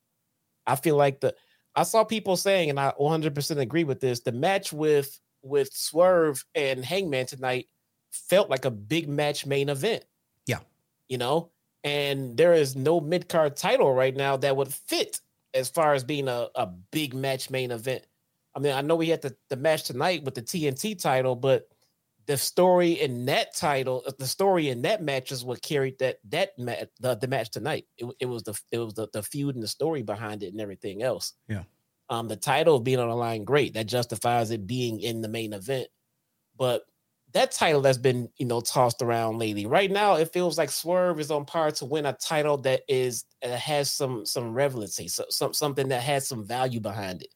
[0.65, 1.35] I feel like the
[1.75, 4.21] I saw people saying, and I 100% agree with this.
[4.21, 7.67] The match with with Swerve and Hangman tonight
[8.11, 10.05] felt like a big match main event.
[10.45, 10.59] Yeah.
[11.09, 11.51] you know,
[11.83, 15.19] and there is no mid card title right now that would fit
[15.53, 18.05] as far as being a, a big match main event.
[18.55, 21.67] I mean, I know we had the, the match tonight with the TNT title, but
[22.25, 26.57] the story in that title, the story in that match is what carried that that
[26.57, 27.85] match, the, the match tonight.
[27.97, 30.61] It, it was the it was the, the feud and the story behind it and
[30.61, 31.33] everything else.
[31.47, 31.63] Yeah.
[32.09, 33.73] Um, the title of being on the line, great.
[33.73, 35.87] That justifies it being in the main event.
[36.55, 36.83] But
[37.33, 39.65] that title that's been you know tossed around lately.
[39.65, 43.25] Right now, it feels like Swerve is on par to win a title that is
[43.43, 47.33] uh, has some some relevancy, so, some something that has some value behind it.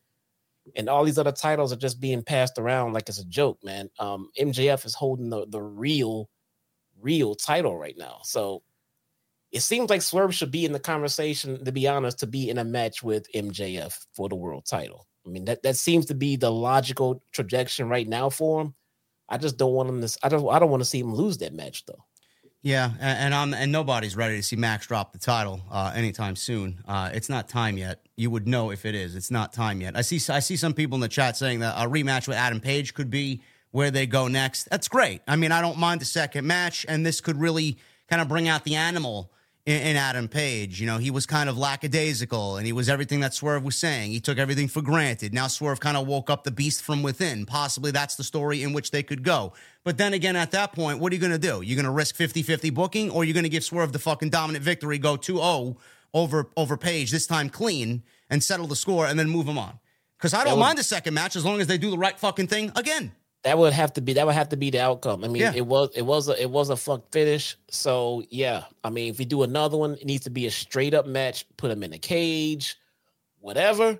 [0.75, 3.89] And all these other titles are just being passed around like it's a joke, man.
[3.99, 6.29] Um, MJF is holding the the real,
[7.01, 8.19] real title right now.
[8.23, 8.63] So
[9.51, 12.57] it seems like Swerve should be in the conversation, to be honest, to be in
[12.57, 15.07] a match with MJF for the world title.
[15.25, 18.75] I mean, that, that seems to be the logical trajectory right now for him.
[19.29, 20.17] I just don't want him to.
[20.23, 20.47] I don't.
[20.49, 22.03] I don't want to see him lose that match though.
[22.61, 26.35] Yeah, and, and I'm and nobody's ready to see Max drop the title uh, anytime
[26.35, 26.83] soon.
[26.87, 28.01] Uh, it's not time yet.
[28.15, 29.15] You would know if it is.
[29.15, 29.95] It's not time yet.
[29.95, 30.19] I see.
[30.31, 33.09] I see some people in the chat saying that a rematch with Adam Page could
[33.09, 34.69] be where they go next.
[34.69, 35.21] That's great.
[35.27, 37.77] I mean, I don't mind the second match, and this could really
[38.09, 39.31] kind of bring out the animal
[39.67, 40.79] in, in Adam Page.
[40.79, 44.11] You know, he was kind of lackadaisical, and he was everything that Swerve was saying.
[44.11, 45.33] He took everything for granted.
[45.33, 47.45] Now Swerve kind of woke up the beast from within.
[47.45, 49.53] Possibly that's the story in which they could go.
[49.83, 51.61] But then again, at that point, what are you going to do?
[51.61, 54.63] You're going to risk 50-50 booking, or you're going to give Swerve the fucking dominant
[54.63, 55.77] victory, go 2-0
[56.13, 59.77] over over Page this time clean and settle the score, and then move him on.
[60.17, 62.47] Because I don't mind the second match as long as they do the right fucking
[62.47, 63.11] thing again.
[63.43, 64.13] That would have to be.
[64.13, 65.23] That would have to be the outcome.
[65.23, 65.53] I mean, Yeah.
[65.55, 65.89] it was.
[65.95, 66.41] It was a.
[66.41, 67.55] It was a fuck finish.
[67.69, 68.65] So yeah.
[68.83, 71.45] I mean, if we do another one, it needs to be a straight up match.
[71.55, 72.75] Put him in a cage,
[73.39, 73.99] whatever,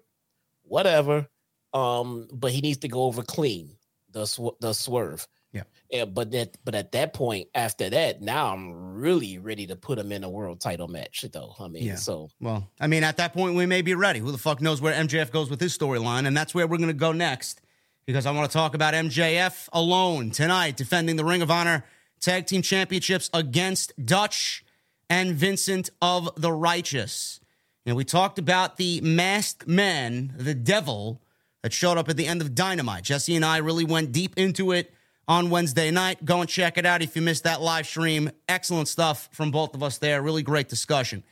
[0.64, 1.28] whatever.
[1.74, 3.76] Um, but he needs to go over clean.
[4.12, 5.28] The sw- the swerve.
[5.54, 5.64] Yeah.
[5.90, 9.98] Yeah, but that but at that point, after that, now I'm really ready to put
[9.98, 11.56] him in a world title match, though.
[11.60, 11.96] I mean, Yeah.
[11.96, 14.20] so Well, I mean, at that point, we may be ready.
[14.20, 16.26] Who the fuck knows where MJF goes with his storyline?
[16.28, 17.62] And that's where we're going to go next
[18.08, 21.84] because I want to talk about MJF alone tonight, defending the Ring of Honor
[22.22, 24.64] Tag Team Championships against Dutch
[25.10, 27.42] and Vincent of the Righteous.
[27.86, 31.22] And we talked about the masked man, the devil,
[31.64, 33.04] that showed up at the end of Dynamite.
[33.04, 34.94] Jesse and I really went deep into it
[35.28, 36.24] on Wednesday night.
[36.24, 38.32] Go and check it out if you missed that live stream.
[38.48, 40.22] Excellent stuff from both of us there.
[40.22, 41.26] Really great discussion.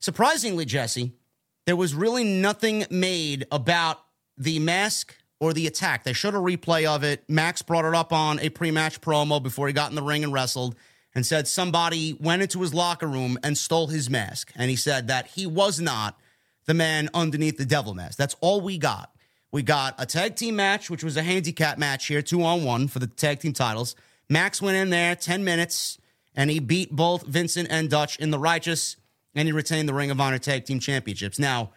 [0.00, 1.12] Surprisingly, Jesse,
[1.66, 3.98] there was really nothing made about
[4.38, 6.04] the mask or the attack.
[6.04, 7.24] They showed a replay of it.
[7.28, 10.24] Max brought it up on a pre match promo before he got in the ring
[10.24, 10.74] and wrestled
[11.14, 14.52] and said somebody went into his locker room and stole his mask.
[14.56, 16.18] And he said that he was not
[16.66, 18.18] the man underneath the devil mask.
[18.18, 19.10] That's all we got.
[19.52, 22.88] We got a tag team match, which was a handicap match here, two on one
[22.88, 23.94] for the tag team titles.
[24.28, 25.98] Max went in there 10 minutes
[26.34, 28.96] and he beat both Vincent and Dutch in the righteous
[29.34, 31.38] and he retained the Ring of Honor tag team championships.
[31.38, 31.70] Now,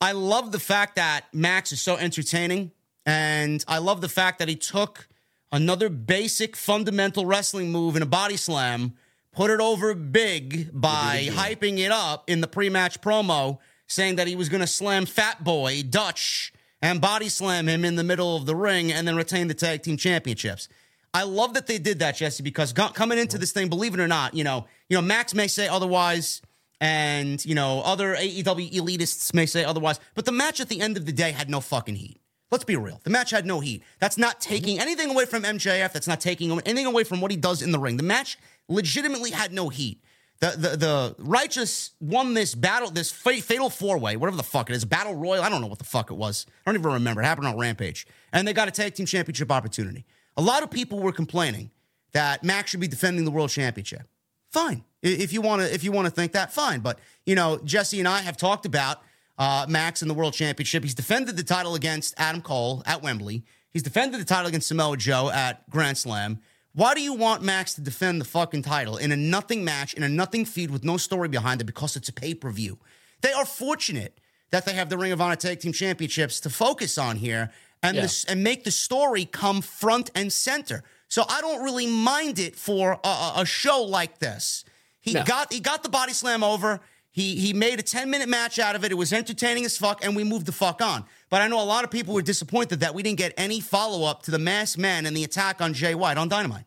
[0.00, 2.72] I love the fact that Max is so entertaining.
[3.06, 5.08] And I love the fact that he took
[5.50, 8.94] another basic fundamental wrestling move in a body slam,
[9.32, 14.26] put it over big by hyping it up in the pre match promo, saying that
[14.26, 18.36] he was going to slam Fat Boy Dutch and body slam him in the middle
[18.36, 20.68] of the ring and then retain the tag team championships.
[21.14, 24.08] I love that they did that, Jesse, because coming into this thing, believe it or
[24.08, 26.42] not, you know, you know, Max may say otherwise,
[26.80, 30.96] and you know, other AEW elitists may say otherwise, but the match at the end
[30.96, 32.20] of the day had no fucking heat.
[32.50, 33.00] Let's be real.
[33.04, 33.82] The match had no heat.
[33.98, 35.92] That's not taking anything away from MJF.
[35.92, 37.98] That's not taking anything away from what he does in the ring.
[37.98, 38.38] The match
[38.68, 40.02] legitimately had no heat.
[40.40, 44.70] The the the righteous won this battle, this fa- fatal four way, whatever the fuck
[44.70, 45.42] it is, battle royal.
[45.42, 46.46] I don't know what the fuck it was.
[46.64, 47.20] I don't even remember.
[47.20, 50.04] It happened on Rampage, and they got a tag team championship opportunity.
[50.36, 51.70] A lot of people were complaining
[52.12, 54.02] that Max should be defending the world championship.
[54.50, 56.80] Fine, if you want to, if you want to think that, fine.
[56.80, 59.02] But you know, Jesse and I have talked about
[59.38, 60.82] uh, Max in the world championship.
[60.82, 63.44] He's defended the title against Adam Cole at Wembley.
[63.70, 66.40] He's defended the title against Samoa Joe at Grand Slam.
[66.74, 70.02] Why do you want Max to defend the fucking title in a nothing match, in
[70.02, 72.78] a nothing feud with no story behind it because it's a pay per view?
[73.20, 74.18] They are fortunate
[74.50, 77.50] that they have the Ring of Honor Tag Team Championships to focus on here
[77.82, 78.02] and Yeah.
[78.02, 80.82] this and make the story come front and center.
[81.08, 84.64] So I don't really mind it for a, a- a show like this.
[85.00, 85.24] He No.
[85.24, 86.80] got he got the body slam over.
[87.10, 88.92] He he made a 10 minute match out of it.
[88.92, 91.04] It was entertaining as fuck, and we moved the fuck on.
[91.30, 94.06] But I know a lot of people were disappointed that we didn't get any follow
[94.06, 96.64] up to the masked man and the attack on Jay White on Dynamite.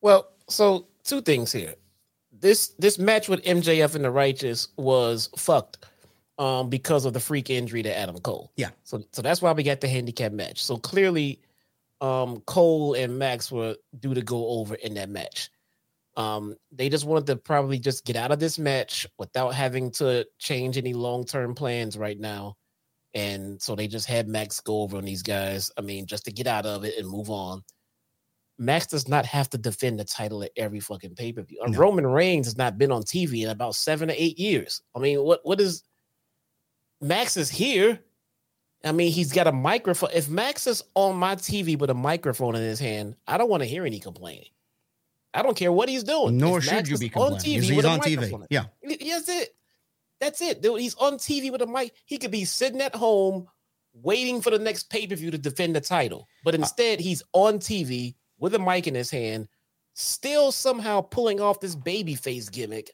[0.00, 1.74] Well, so two things here.
[2.32, 5.86] This this match with MJF and the Righteous was fucked
[6.38, 8.50] um, because of the freak injury to Adam Cole.
[8.56, 8.70] Yeah.
[8.84, 10.64] So so that's why we got the handicap match.
[10.64, 11.40] So clearly,
[12.00, 15.50] um, Cole and Max were due to go over in that match.
[16.16, 20.26] Um, they just wanted to probably just get out of this match without having to
[20.38, 22.56] change any long term plans right now.
[23.14, 25.70] And so they just had Max go over on these guys.
[25.76, 27.62] I mean, just to get out of it and move on.
[28.58, 31.62] Max does not have to defend the title at every fucking pay per view.
[31.66, 31.78] No.
[31.78, 34.82] Roman Reigns has not been on TV in about seven to eight years.
[34.94, 35.82] I mean, what what is
[37.00, 37.98] Max is here?
[38.84, 40.10] I mean, he's got a microphone.
[40.14, 43.62] If Max is on my TV with a microphone in his hand, I don't want
[43.62, 44.48] to hear any complaining.
[45.32, 46.36] I don't care what he's doing.
[46.38, 47.38] Nor should you be complaining.
[47.52, 48.46] He's- he's a on TV.
[48.50, 48.64] Yeah.
[48.82, 49.56] That's it.
[50.20, 50.60] That's it.
[50.60, 51.92] Dude, he's on TV with a mic.
[52.04, 53.46] He could be sitting at home
[53.94, 56.28] waiting for the next pay per view to defend the title.
[56.44, 59.48] But uh, instead, he's on TV with a mic in his hand,
[59.94, 62.90] still somehow pulling off this baby face gimmick.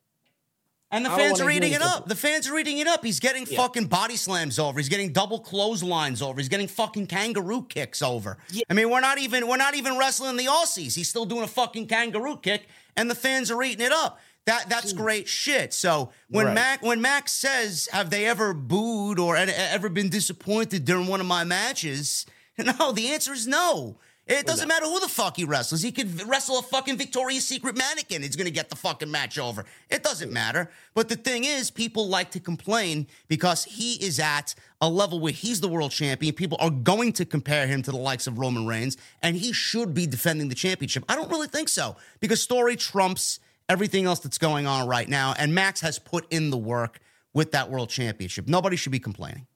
[0.90, 2.08] And the fans are eating it up.
[2.08, 3.04] The fans are eating it up.
[3.04, 3.56] He's getting Yeah.
[3.56, 4.78] fucking body slams over.
[4.78, 6.38] He's getting double clotheslines over.
[6.38, 8.38] He's getting fucking kangaroo kicks over.
[8.50, 8.62] Yeah.
[8.70, 10.94] I mean, we're not even we're not even wrestling the Aussies.
[10.94, 14.20] He's still doing a fucking kangaroo kick, and the fans are eating it up.
[14.44, 15.74] That that's great shit.
[15.74, 16.54] So when Right.
[16.54, 21.26] Mac when Max says, "Have they ever booed or ever been disappointed during one of
[21.26, 22.26] my matches?"
[22.58, 23.98] No, the answer is no.
[24.26, 25.82] It doesn't matter who the fuck he wrestles.
[25.82, 28.22] He could wrestle a fucking Victoria's Secret mannequin.
[28.22, 29.64] He's going to get the fucking match over.
[29.88, 30.68] It doesn't matter.
[30.94, 35.32] But the thing is, people like to complain because he is at a level where
[35.32, 36.34] he's the world champion.
[36.34, 39.94] People are going to compare him to the likes of Roman Reigns, and he should
[39.94, 41.04] be defending the championship.
[41.08, 45.34] I don't really think so because story trumps everything else that's going on right now.
[45.38, 46.98] And Max has put in the work
[47.32, 48.48] with that world championship.
[48.48, 49.46] Nobody should be complaining.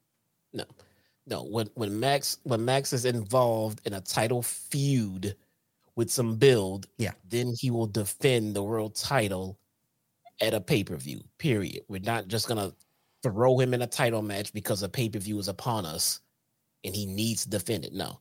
[1.27, 1.45] No.
[1.45, 5.37] When when Max when Max is involved in a title feud
[5.97, 7.13] with some build, Yeah.
[7.29, 9.59] then he will defend the world title
[10.41, 11.23] at a pay per view.
[11.39, 11.85] Period.
[11.89, 12.73] We're not just gonna
[13.23, 16.21] throw him in a title match because a pay per view is upon us,
[16.85, 17.93] and he needs to defend it.
[17.93, 18.21] No.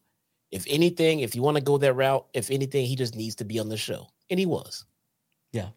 [0.52, 3.46] If anything, if you want to go that route, if anything, he just needs to
[3.46, 4.86] be on the show, and he was.
[5.54, 5.70] Yeah.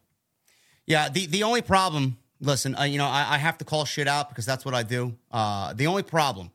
[0.87, 1.09] Yeah.
[1.09, 4.29] The the only problem, listen, uh, you know, I, I have to call shit out
[4.31, 5.16] because that's what I do.
[5.31, 6.51] Uh, the only problem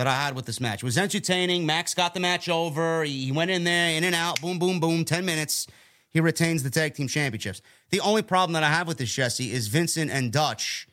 [0.00, 1.66] that I had with this match it was entertaining.
[1.66, 3.04] Max got the match over.
[3.04, 5.66] He, went in there, in and out, boom, boom, boom, 10 minutes.
[6.08, 7.60] He retains the tag team championships.
[7.90, 10.88] The only problem that I have with this, Jesse, is Vincent and Dutch.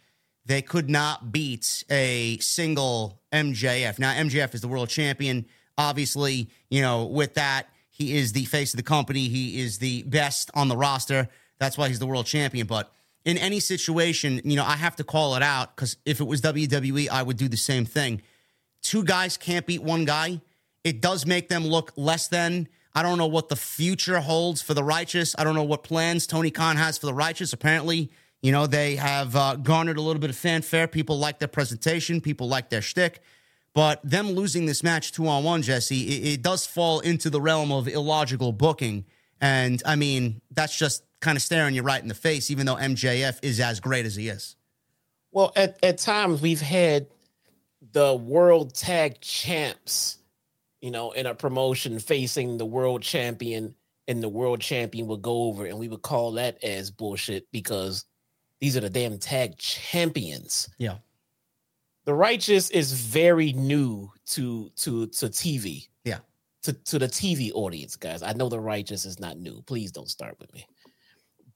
[0.45, 3.97] They could not beat a single MJF.
[3.97, 5.45] Now, MJF is the world champion.
[5.77, 9.29] Obviously, you know, with that, he is the face of the company.
[9.29, 11.29] He is the best on the roster.
[11.59, 12.67] That's why he's the world champion.
[12.67, 12.91] But
[13.23, 16.41] in any situation, you know, I have to call it out because if it was
[16.41, 18.21] WWE, I would do the same thing.
[18.81, 20.41] Two guys can't beat one guy.
[20.83, 22.67] It does make them look less than.
[22.95, 25.35] I don't know what the future holds for the righteous.
[25.37, 27.53] I don't know what plans Tony Khan has for the righteous.
[27.53, 28.09] Apparently,
[28.41, 30.87] you know, they have uh, garnered a little bit of fanfare.
[30.87, 33.21] People like their presentation, people like their shtick.
[33.73, 37.39] But them losing this match two on one, Jesse, it, it does fall into the
[37.39, 39.05] realm of illogical booking.
[39.39, 42.75] And I mean, that's just kind of staring you right in the face, even though
[42.75, 44.55] MJF is as great as he is.
[45.31, 47.07] Well, at, at times we've had
[47.97, 50.19] the world tag champs,
[50.81, 53.73] you know, in a promotion facing the world champion,
[54.07, 58.05] and the world champion would go over, and we would call that as bullshit because
[58.61, 60.69] these are the damn tag champions.
[60.77, 60.97] Yeah.
[62.05, 65.87] The righteous is very new to to to TV.
[66.03, 66.19] Yeah.
[66.65, 68.21] To to the TV audience, guys.
[68.21, 69.63] I know the righteous is not new.
[69.63, 70.67] Please don't start with me.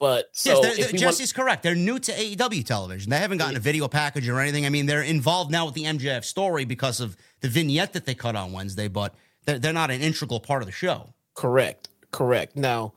[0.02, 1.62] But so yes, they're, we Jesse's correct.
[1.62, 3.08] They're new to AEW television.
[3.08, 4.66] They haven't gotten a video package or anything.
[4.66, 8.16] I mean, they're involved now with the MJF story because of the vignette that they
[8.16, 11.14] cut on Wednesday, but they're, they're not an integral part of the show.
[11.34, 11.88] Correct.
[12.10, 12.56] Correct.
[12.56, 12.94] Now,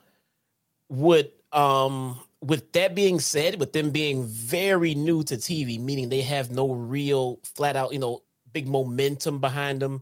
[0.90, 6.22] would um with that being said, with them being very new to TV, meaning they
[6.22, 10.02] have no real flat out, you know, big momentum behind them,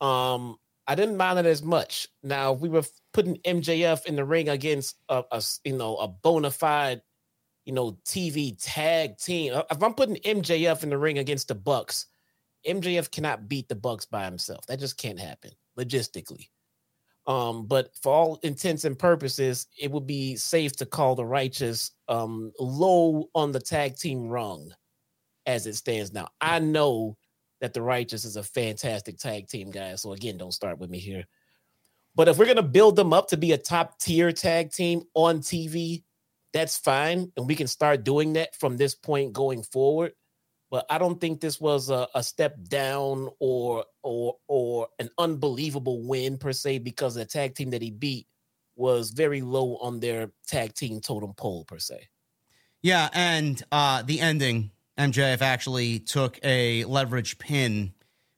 [0.00, 0.56] um,
[0.86, 2.06] I didn't mind it as much.
[2.22, 6.08] Now, if we were putting MJF in the ring against a, a you know a
[6.08, 7.02] bona fide,
[7.64, 9.54] you know, TV tag team.
[9.70, 12.06] If I'm putting MJF in the ring against the Bucks,
[12.66, 14.66] MJF cannot beat the Bucks by himself.
[14.66, 16.48] That just can't happen logistically.
[17.26, 21.92] Um, but for all intents and purposes, it would be safe to call the righteous
[22.08, 24.72] um low on the tag team rung
[25.46, 26.28] as it stands now.
[26.40, 27.16] I know
[27.60, 30.02] that the righteous is a fantastic tag team, guys.
[30.02, 31.24] So again, don't start with me here.
[32.14, 35.40] But if we're gonna build them up to be a top tier tag team on
[35.40, 36.02] TV,
[36.52, 40.12] that's fine, and we can start doing that from this point going forward.
[40.70, 46.02] But I don't think this was a, a step down or or or an unbelievable
[46.02, 48.26] win per se because the tag team that he beat
[48.76, 52.08] was very low on their tag team totem pole per se.
[52.82, 57.92] Yeah, and uh, the ending, MJF actually took a leverage pin.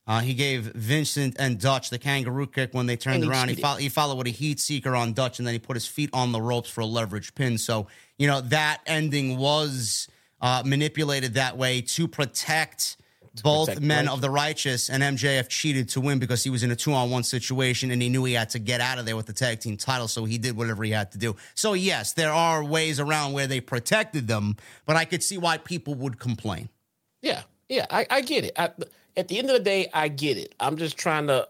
[0.07, 3.49] Uh, he gave Vincent and Dutch the kangaroo kick when they turned And around.
[3.49, 5.87] He, fo- he followed with a heat seeker on Dutch, and then he put his
[5.87, 7.57] feet on the ropes for a leverage pin.
[7.57, 7.87] So,
[8.19, 10.09] you know, that ending was
[10.43, 12.99] uh, manipulated that way to protect
[13.43, 16.71] both protect men of the righteous, and MJF cheated to win because he was in
[16.71, 19.17] a two on one situation and he knew he had to get out of there
[19.17, 20.07] with the tag team title.
[20.07, 21.35] So he did whatever he had to do.
[21.55, 25.59] So, yes, there are ways around where they protected them, but I could see why
[25.59, 26.69] people would complain.
[27.23, 28.53] Yeah, yeah, I, I get it.
[28.57, 28.71] I,
[29.17, 30.55] at the end of the day, I get it.
[30.61, 31.49] I'm just trying to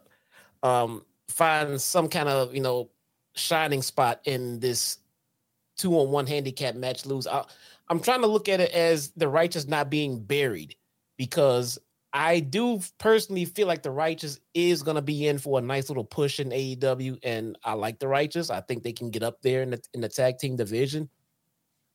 [0.63, 2.91] um, find some kind of you know
[3.35, 4.99] shining spot in this
[5.77, 7.07] two on one handicap match.
[7.07, 7.27] Lose.
[7.27, 7.45] I,
[7.89, 10.75] I'm trying to look at it as the righteous not being buried
[11.17, 11.79] because
[12.13, 15.89] I do personally feel like the righteous is going to be in for a nice
[15.89, 18.51] little push in AEW, and I like the righteous.
[18.51, 21.09] I think they can get up there in the in the tag team division.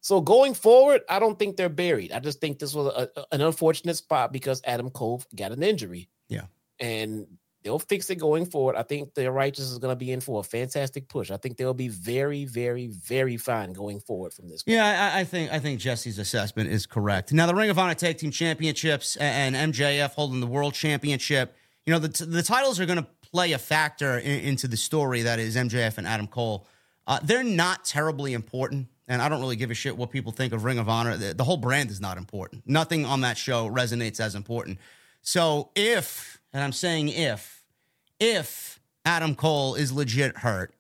[0.02, 2.12] So going forward, I don't think they're buried.
[2.12, 5.62] I just think this was a, a- an unfortunate spot because Adam Cole got an
[5.64, 6.10] injury.
[6.30, 6.44] Yeah.
[6.80, 7.28] And
[7.64, 8.76] they'll fix it going forward.
[8.78, 11.30] I think the righteous is going to be in for a fantastic push.
[11.32, 14.64] I think they'll be very, very, very fine going forward from this.
[14.66, 17.34] Yeah, I, I think I think Jesse's assessment is correct.
[17.34, 21.54] Now, the Ring of Honor Tag Team Championships and, and MJF holding the World Championship,
[21.86, 25.24] you know, the, the titles are going to play a factor in, into the story
[25.24, 26.66] that is MJF and Adam Cole.
[27.06, 30.54] Uh, they're not terribly important, and I don't really give a shit what people think
[30.54, 31.18] of Ring of Honor.
[31.18, 32.62] The, the whole brand is not important.
[32.68, 34.78] Nothing on that show resonates as important.
[35.22, 37.66] So if, and I'm saying if,
[38.20, 40.74] if Adam Cole is legit hurt,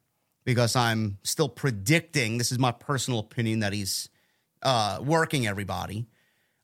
[0.46, 4.10] because I'm still predicting, this is my personal opinion, that he's
[4.62, 6.06] uh, working everybody.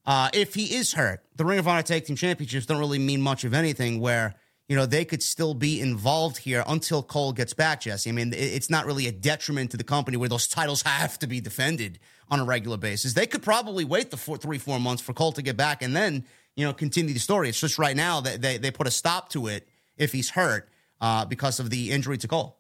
[0.06, 3.22] Uh, if he is hurt, the Ring of Honor Tag Team Championships don't really mean
[3.22, 4.36] much of anything where,
[4.68, 8.10] you know, they could still be involved here until Cole gets back, Jesse.
[8.10, 11.28] I mean, it's not really a detriment to the company where those titles have to
[11.28, 12.00] be defended
[12.30, 13.14] on a regular basis.
[13.14, 15.96] They could probably wait the four, three, four months for Cole to get back and
[15.96, 17.50] then, you know, continue the story.
[17.50, 20.68] It's just right now that they, they put a stop to it if he's hurt
[21.00, 22.58] uh, because of the injury to Cole.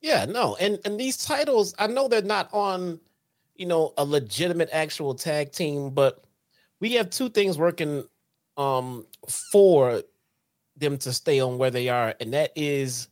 [0.00, 3.00] Yeah, no, and and these titles, I know they're not on,
[3.56, 6.22] you know, a legitimate actual tag team, but
[6.80, 8.06] we have two things working
[8.56, 9.06] um
[9.52, 10.02] for
[10.76, 13.08] them to stay on where they are, and that is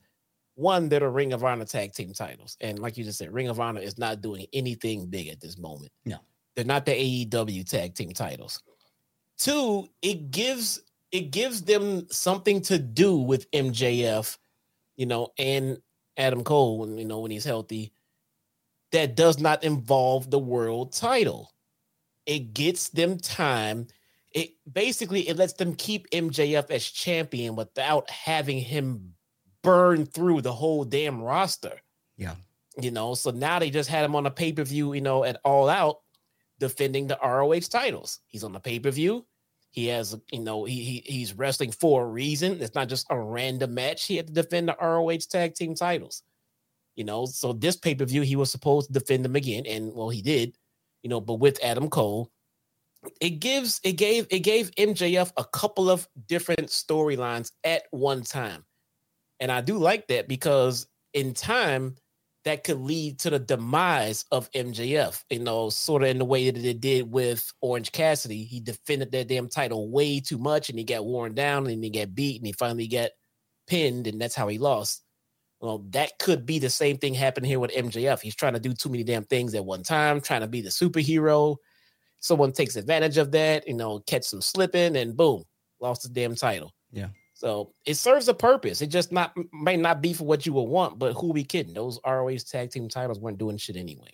[0.56, 3.60] one, they're Ring of Honor tag team titles, and like you just said, Ring of
[3.60, 5.90] Honor is not doing anything big at this moment.
[6.04, 6.18] No.
[6.54, 6.92] they're not the
[7.26, 8.62] AEW tag team titles.
[9.36, 14.36] Two, it gives it gives them something to do with MJF,
[14.96, 15.78] you know, and
[16.16, 17.92] Adam Cole, when you know when he's healthy,
[18.92, 21.52] that does not involve the world title.
[22.26, 23.88] It gets them time.
[24.34, 29.14] It basically it lets them keep MJF as champion without having him
[29.62, 31.80] burn through the whole damn roster.
[32.16, 32.34] Yeah.
[32.80, 35.68] You know, so now they just had him on a pay-per-view, you know, at all
[35.68, 35.98] out
[36.58, 38.20] defending the ROH titles.
[38.26, 39.24] He's on the pay-per-view.
[39.70, 42.60] He has, you know, he, he he's wrestling for a reason.
[42.60, 44.06] It's not just a random match.
[44.06, 46.22] He had to defend the ROH tag team titles.
[46.94, 50.22] You know, so this pay-per-view he was supposed to defend them again, and well, he
[50.22, 50.56] did,
[51.02, 52.30] you know, but with Adam Cole.
[53.20, 58.64] It gives it gave it gave MJF a couple of different storylines at one time.
[59.40, 61.96] And I do like that because in time
[62.44, 66.50] that could lead to the demise of MJF, you know, sort of in the way
[66.50, 68.44] that it did with Orange Cassidy.
[68.44, 71.90] He defended that damn title way too much and he got worn down and he
[71.90, 73.10] got beat and he finally got
[73.66, 75.02] pinned and that's how he lost.
[75.60, 78.20] Well, that could be the same thing happening here with MJF.
[78.20, 80.68] He's trying to do too many damn things at one time, trying to be the
[80.68, 81.56] superhero.
[82.24, 85.44] Someone takes advantage of that, you know, catch some slipping and boom,
[85.78, 86.72] lost the damn title.
[86.90, 87.08] Yeah.
[87.34, 88.80] So it serves a purpose.
[88.80, 91.74] It just not may not be for what you would want, but who we kidding?
[91.74, 94.08] Those ROH tag team titles weren't doing shit anyway.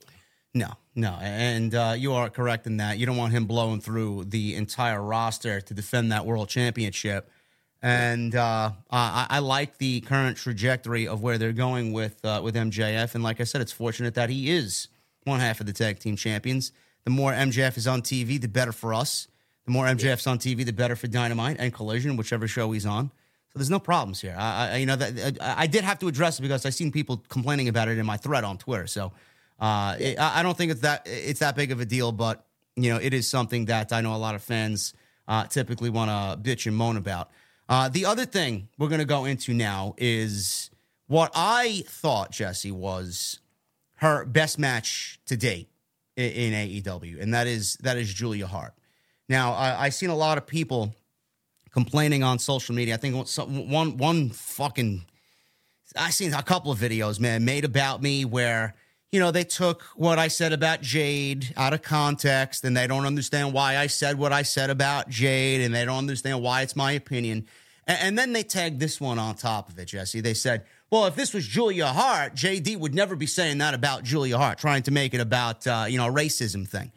[0.55, 2.99] No, no, and uh, you are correct in that.
[2.99, 7.31] You don't want him blowing through the entire roster to defend that world championship.
[7.81, 12.57] And uh, I, I, like the current trajectory of where they're going with uh, with
[12.57, 13.15] MJF.
[13.15, 14.89] And like I said, it's fortunate that he is
[15.23, 16.73] one half of the tag team champions.
[17.05, 19.29] The more MJF is on TV, the better for us.
[19.67, 23.11] The more MJF's on TV, the better for Dynamite and Collision, whichever show he's on.
[23.53, 24.37] So there's no problems here.
[24.39, 26.93] I, I you know, that I, I, did have to address it because I seen
[26.93, 28.87] people complaining about it in my thread on Twitter.
[28.87, 29.13] So
[29.59, 32.45] uh, it, I don't think it's that it's that big of a deal, but
[32.77, 34.95] you know, it is something that I know a lot of fans
[35.27, 37.31] uh, typically want to bitch and moan about.
[37.69, 40.71] Uh, the other thing we're going to go into now is
[41.09, 43.41] what I thought Jesse was
[43.97, 45.69] her best match to date
[46.17, 48.75] in, in AEW, and that is that is Julia Hart.
[49.29, 50.95] Now I, I seen a lot of people
[51.73, 52.95] complaining on social media.
[52.95, 55.05] I think one one fucking
[55.97, 58.75] I've seen a couple of videos, man, made about me where
[59.13, 63.07] you know they took what I said about Jade out of context, and they don't
[63.07, 66.77] understand why I said what I said about Jade, and they don't understand why it's
[66.77, 67.47] my opinion.
[67.87, 70.21] And, and then they tagged this one on top of it, Jesse.
[70.21, 74.05] They said, "Well, if this was Julia Hart, JD would never be saying that about
[74.05, 76.93] Julia Hart, trying to make it about uh, you know a racism thing."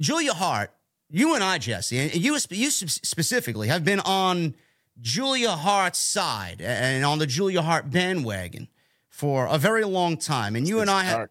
[0.00, 0.72] Julia Hart
[1.10, 4.54] you and I, Jesse, and you, you specifically have been on
[5.00, 8.68] Julia Hart's side and on the Julia Hart bandwagon
[9.08, 10.54] for a very long time.
[10.54, 11.28] And you since and I have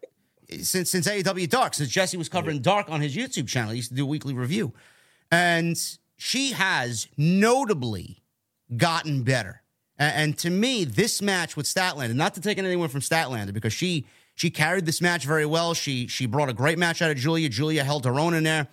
[0.62, 2.60] since since AEW Dark, since Jesse was covering.
[2.60, 4.72] Dark on his YouTube channel, he used to do a weekly review,
[5.30, 5.78] and
[6.16, 8.22] she has notably
[8.76, 9.62] gotten better.
[9.98, 13.72] And, and to me, this match with Statlander, not to take anything from Statlander, because
[13.72, 15.74] she she carried this match very well.
[15.74, 17.48] She she brought a great match out of Julia.
[17.48, 18.68] Julia held her own in there.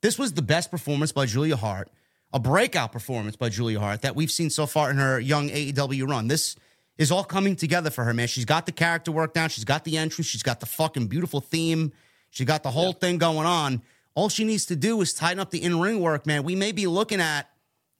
[0.00, 1.90] This was the best performance by Julia Hart,
[2.32, 6.08] a breakout performance by Julia Hart that we've seen so far in her young AEW
[6.08, 6.28] run.
[6.28, 6.56] This
[6.98, 8.28] is all coming together for her, man.
[8.28, 9.48] She's got the character work down.
[9.48, 10.26] She's got the entrance.
[10.26, 11.92] She's got the fucking beautiful theme.
[12.30, 12.98] She got the whole yeah.
[13.00, 13.82] thing going on.
[14.14, 16.44] All she needs to do is tighten up the in ring work, man.
[16.44, 17.48] We may be looking at,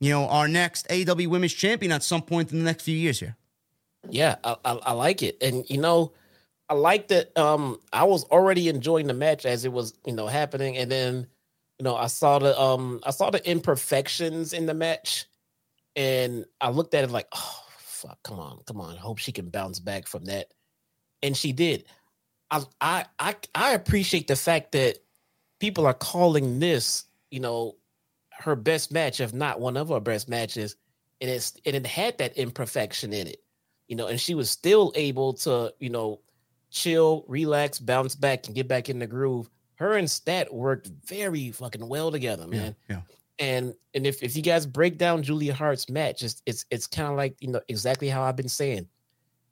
[0.05, 3.21] you know, our next AEW Women's Champion at some point in the next few years
[3.21, 3.37] here.
[4.11, 6.13] Yeah, I, I, I like it, and you know,
[6.69, 7.37] I like that.
[7.39, 11.27] Um, I was already enjoying the match as it was, you know, happening, and then
[11.79, 15.27] you know, I saw the um I saw the imperfections in the match
[15.97, 18.95] and I looked at it like, oh fuck, come on, come on.
[18.95, 20.53] I hope she can bounce back from that.
[21.23, 21.85] And she did.
[22.51, 24.99] I I I, I appreciate the fact that
[25.61, 27.77] people are calling this, you know,
[28.39, 30.77] her best match, if not one of her best matches,
[31.21, 33.43] and it's and it had that imperfection in it,
[33.89, 36.21] you know, and she was still able to, you know,
[36.71, 41.51] chill, relax, bounce back, and get back in the groove her and Stat worked very
[41.51, 42.77] fucking well together, man.
[42.89, 42.97] Yeah.
[42.97, 43.03] yeah.
[43.39, 47.09] And and if, if you guys break down Julia Hart's match, it's it's it's kind
[47.09, 48.87] of like you know exactly how I've been saying.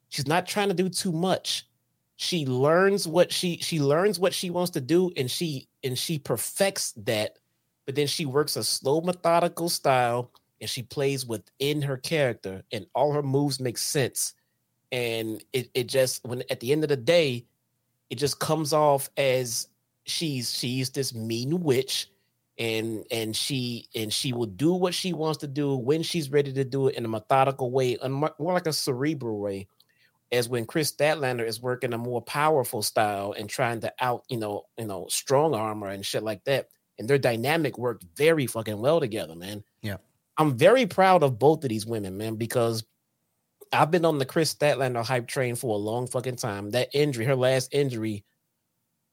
[0.09, 1.67] She's not trying to do too much.
[2.15, 6.17] She learns what she she learns what she wants to do, and she and she
[6.19, 7.39] perfects that.
[7.85, 10.31] But then she works a slow, methodical style,
[10.61, 14.33] and she plays within her character, and all her moves make sense.
[14.91, 17.45] And it it just when at the end of the day,
[18.09, 19.67] it just comes off as
[20.05, 22.09] she's she's this mean witch
[22.57, 26.53] and and she and she will do what she wants to do when she's ready
[26.53, 29.67] to do it in a methodical way more like a cerebral way
[30.31, 34.37] as when Kris Statlander is working a more powerful style and trying to out you
[34.37, 36.67] know you know strong armor and shit like that
[37.03, 39.97] and their dynamic worked very fucking well together man yeah
[40.37, 42.83] i'm very proud of both of these women man because
[43.71, 47.25] i've been on the Kris Statlander hype train for a long fucking time that injury
[47.25, 48.23] her last injury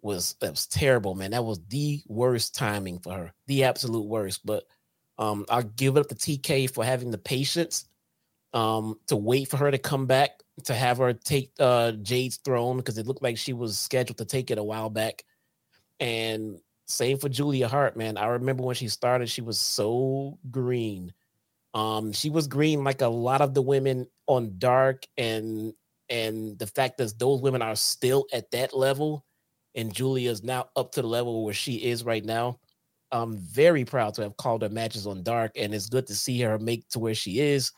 [0.02, 1.32] was that was terrible, man.
[1.32, 4.44] That was the worst timing for her, the absolute worst.
[4.44, 4.64] But
[5.18, 7.86] um, I'll give it up to TK for having the patience
[8.52, 12.76] um, to wait for her to come back to have her take uh, Jade's throne
[12.76, 15.24] because it looked like she was scheduled to take it a while back.
[15.98, 16.58] And
[16.90, 18.16] same for Julia Hart, man.
[18.16, 21.12] I remember when she started, she was so green.
[21.74, 25.72] Um, she was green like a lot of the women on Dark, and
[26.08, 29.24] and the fact that those women are still at that level
[29.74, 32.58] and Julia is now up to the level where she is right now.
[33.12, 36.40] I'm very proud to have called her matches on Dark, and it's good to see
[36.42, 37.72] her make to where she is.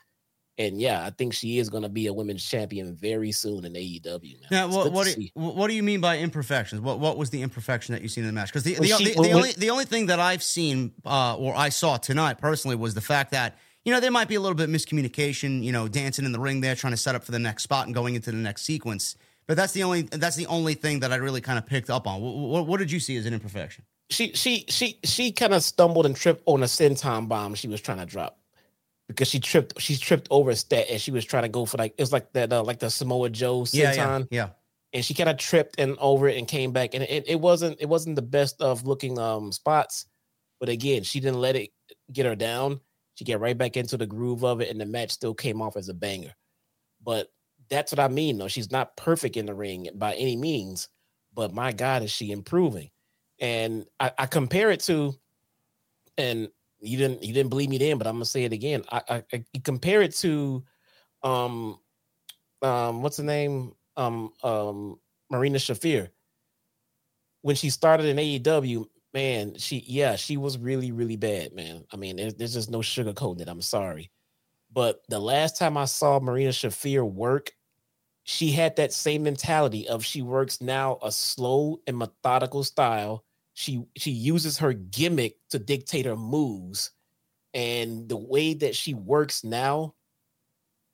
[0.57, 3.73] And yeah, I think she is going to be a women's champion very soon in
[3.73, 4.41] AEW.
[4.41, 4.47] Man.
[4.51, 5.31] Now, what what do, see.
[5.33, 6.81] what do you mean by imperfections?
[6.81, 8.49] What what was the imperfection that you seen in the match?
[8.49, 11.55] Because the, Well, the, the, the only the only thing that I've seen uh, or
[11.55, 14.55] I saw tonight personally was the fact that you know there might be a little
[14.55, 15.63] bit of miscommunication.
[15.63, 17.87] You know, dancing in the ring there, trying to set up for the next spot
[17.87, 19.15] and going into the next sequence.
[19.47, 22.05] But that's the only that's the only thing that I really kind of picked up
[22.05, 22.21] on.
[22.21, 23.85] What, what, what did you see as an imperfection?
[24.09, 27.81] she she she she kind of stumbled and tripped on a senton bomb she was
[27.81, 28.37] trying to drop
[29.13, 31.77] because she tripped she tripped over a stat and she was trying to go for
[31.77, 34.49] like it was like that uh, like the Samoa Joe senton Yeah, yeah, yeah.
[34.93, 36.93] and she kind of tripped and over it and came back.
[36.93, 40.05] And it, it wasn't it wasn't the best of looking um spots.
[40.59, 41.69] But again she didn't let it
[42.11, 42.79] get her down.
[43.15, 45.77] She get right back into the groove of it and the match still came off
[45.77, 46.33] as a banger.
[47.03, 47.27] But
[47.69, 48.47] that's what i mean though.
[48.47, 50.89] She's not perfect in the ring by any means
[51.35, 52.89] but my god is she improving.
[53.39, 55.15] And i, I compare it to
[56.17, 56.49] and
[56.83, 59.23] you didn't you didn't believe me then but i'm gonna say it again i, I,
[59.33, 60.63] I compare it to
[61.23, 61.79] um
[62.61, 64.99] um what's the name um um
[65.33, 66.09] Marina Shafir.
[67.41, 71.83] When she started in AEW, man, she yeah, she was really really bad, man.
[71.91, 73.49] I mean, there's, there's just no sugarcoating it.
[73.49, 74.11] I'm sorry,
[74.71, 77.51] but the last time I saw Marina Shafir work,
[78.23, 83.25] she had that same mentality of she works now a slow and methodical style.
[83.53, 86.91] She she uses her gimmick to dictate her moves,
[87.53, 89.93] and the way that she works now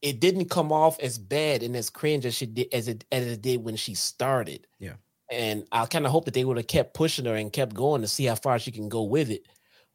[0.02, 3.26] it didn't come off as bad and as cringe as she did as it as
[3.26, 4.66] it did when she started.
[4.80, 4.94] Yeah.
[5.32, 8.02] And I kind of hope that they would have kept pushing her and kept going
[8.02, 9.44] to see how far she can go with it.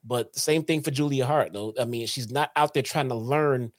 [0.04, 1.74] But same thing for Julia Hart, though.
[1.80, 3.72] I mean, she's not out there trying to learn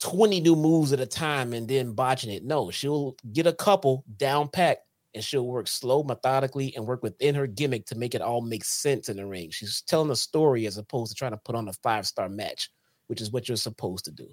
[0.00, 2.44] 20 new moves at a time and then botching it.
[2.44, 4.82] No, she'll get a couple down packed
[5.14, 8.64] and she'll work slow, methodically, and work within her gimmick to make it all make
[8.64, 9.50] sense in the ring.
[9.50, 12.70] She's telling a story as opposed to trying to put on a five star match,
[13.06, 14.28] which is what you're supposed to do.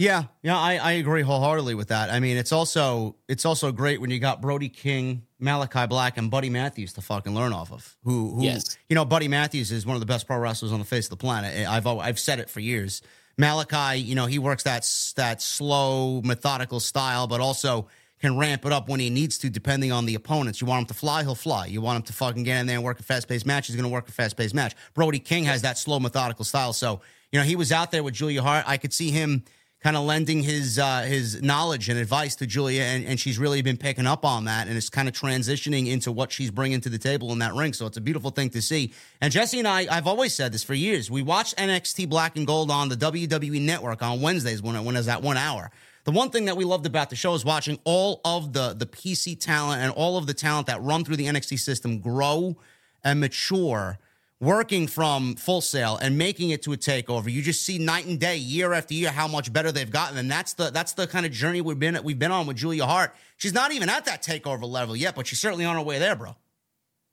[0.00, 2.08] Yeah, yeah, I, I agree wholeheartedly with that.
[2.08, 6.30] I mean, it's also it's also great when you got Brody King, Malachi Black, and
[6.30, 7.98] Buddy Matthews to fucking learn off of.
[8.04, 8.78] Who, who Yes.
[8.88, 11.10] you know, Buddy Matthews is one of the best pro wrestlers on the face of
[11.10, 11.68] the planet.
[11.68, 13.02] I've I've said it for years.
[13.36, 17.88] Malachi, you know, he works that that slow, methodical style, but also
[18.20, 20.60] can ramp it up when he needs to, depending on the opponents.
[20.60, 21.66] You want him to fly, he'll fly.
[21.66, 23.76] You want him to fucking get in there and work a fast paced match, he's
[23.76, 24.74] going to work a fast paced match.
[24.94, 26.72] Brody King has that slow, methodical style.
[26.72, 27.00] So,
[27.32, 28.64] you know, he was out there with Julia Hart.
[28.66, 29.44] I could see him
[29.82, 33.62] kind of lending his uh, his knowledge and advice to Julia, and, and she's really
[33.62, 36.88] been picking up on that, and it's kind of transitioning into what she's bringing to
[36.88, 37.72] the table in that ring.
[37.72, 38.92] So it's a beautiful thing to see.
[39.20, 41.10] And Jesse and I, I've always said this for years.
[41.10, 44.96] We watch NXT Black and Gold on the WWE Network on Wednesdays when it, when
[44.96, 45.70] it's at one hour.
[46.04, 48.86] The one thing that we loved about the show is watching all of the the
[48.86, 52.56] PC talent and all of the talent that run through the NXT system grow
[53.04, 53.98] and mature
[54.40, 57.30] working from Full Sail and making it to a takeover.
[57.30, 60.30] You just see night and day, year after year, how much better they've gotten, and
[60.30, 63.14] that's the that's the kind of journey we've been we've been on with Julia Hart.
[63.36, 66.16] She's not even at that takeover level yet, but she's certainly on her way there,
[66.16, 66.34] bro.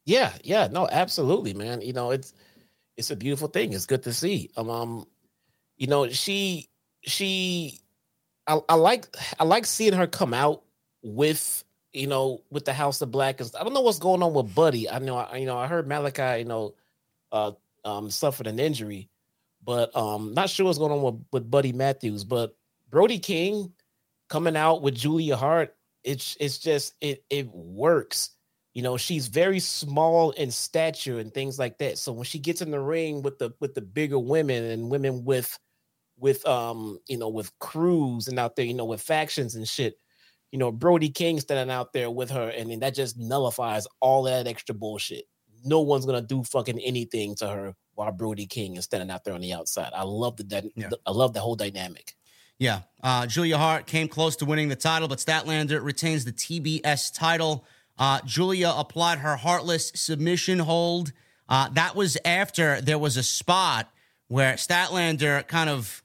[0.04, 1.82] Yeah, yeah, no, absolutely, man.
[1.82, 2.32] You know, it's
[2.96, 3.74] it's a beautiful thing.
[3.74, 4.50] It's good to see.
[4.56, 5.06] Um, um
[5.76, 6.68] you know, she
[7.02, 7.80] she
[8.48, 10.62] I, I like I like seeing her come out
[11.02, 13.40] with you know with the House of Black.
[13.40, 14.88] I don't know what's going on with Buddy.
[14.88, 16.74] I know I you know I heard Malachi, you know,
[17.30, 17.52] uh
[17.84, 19.08] um suffered an injury,
[19.64, 22.56] but um not sure what's going on with, with Buddy Matthews, but
[22.90, 23.72] Brody King
[24.28, 28.30] coming out with Julia Hart, it's it's just it it works.
[28.74, 31.98] You know, she's very small in stature and things like that.
[31.98, 35.24] So when she gets in the ring with the with the bigger women and women
[35.24, 35.58] with
[36.18, 39.98] with um, you know, with crews and out there, you know, with factions and shit,
[40.50, 44.24] you know, Brody King standing out there with her, and then that just nullifies all
[44.24, 45.24] that extra bullshit.
[45.64, 49.34] No one's gonna do fucking anything to her while Brody King is standing out there
[49.34, 49.92] on the outside.
[49.94, 50.90] I love the, Yeah.
[51.04, 52.14] I love the whole dynamic.
[52.58, 52.82] Yeah.
[53.02, 57.64] Uh, Julia Hart came close to winning the title, but Statlander retains the TBS title.
[57.98, 61.12] Uh, Julia applied her Hartless submission hold.
[61.48, 63.90] Uh, that was after there was a spot
[64.28, 66.02] where Statlander kind of,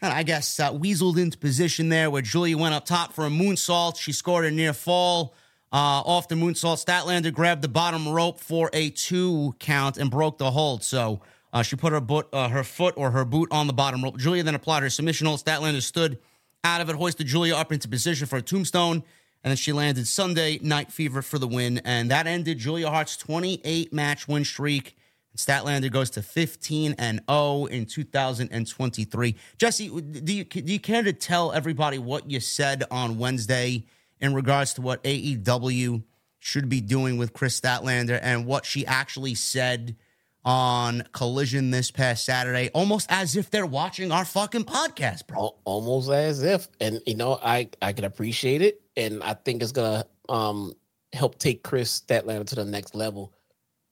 [0.00, 3.26] kind of, I guess, uh, weaseled into position there where Julia went up top for
[3.26, 3.98] a moonsault.
[3.98, 5.34] She scored a near fall
[5.72, 6.84] uh, off the moonsault.
[6.84, 10.84] Statlander grabbed the bottom rope for a two count and broke the hold.
[10.84, 11.20] So
[11.52, 14.18] uh, she put her, boot, uh, her foot or her boot on the bottom rope.
[14.18, 15.40] Julia then applied her submission hold.
[15.40, 16.18] Statlander stood
[16.64, 19.02] out of it, hoisted Julia up into position for a tombstone,
[19.42, 21.78] and then she landed Sunday Night Fever for the win.
[21.84, 24.96] And that ended Julia Hart's 28 match win streak.
[25.36, 29.36] Statlander goes to 15 and 0 in 2023.
[29.56, 33.84] Jesse, do you, do you care to tell everybody what you said on Wednesday
[34.20, 36.02] in regards to what AEW
[36.40, 39.96] should be doing with Kris Statlander and what she actually said
[40.44, 45.56] on Collision this past Saturday, almost as if they're watching our fucking podcast, bro.
[45.64, 49.72] Almost as if, and you know, I I can appreciate it, and I think it's
[49.72, 50.72] gonna um
[51.12, 53.34] help take Kris Statlander to the next level.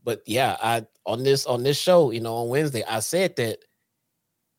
[0.06, 3.58] But yeah, I on this on this show, you know, on Wednesday, I said that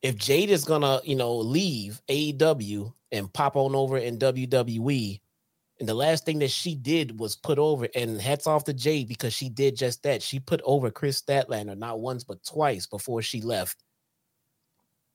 [0.01, 5.21] if Jade is gonna, you know, leave AEW and pop on over in WWE,
[5.79, 9.07] and the last thing that she did was put over, and hats off to Jade
[9.07, 10.21] because she did just that.
[10.21, 13.85] She put over Kris Statlander not once but twice before she left.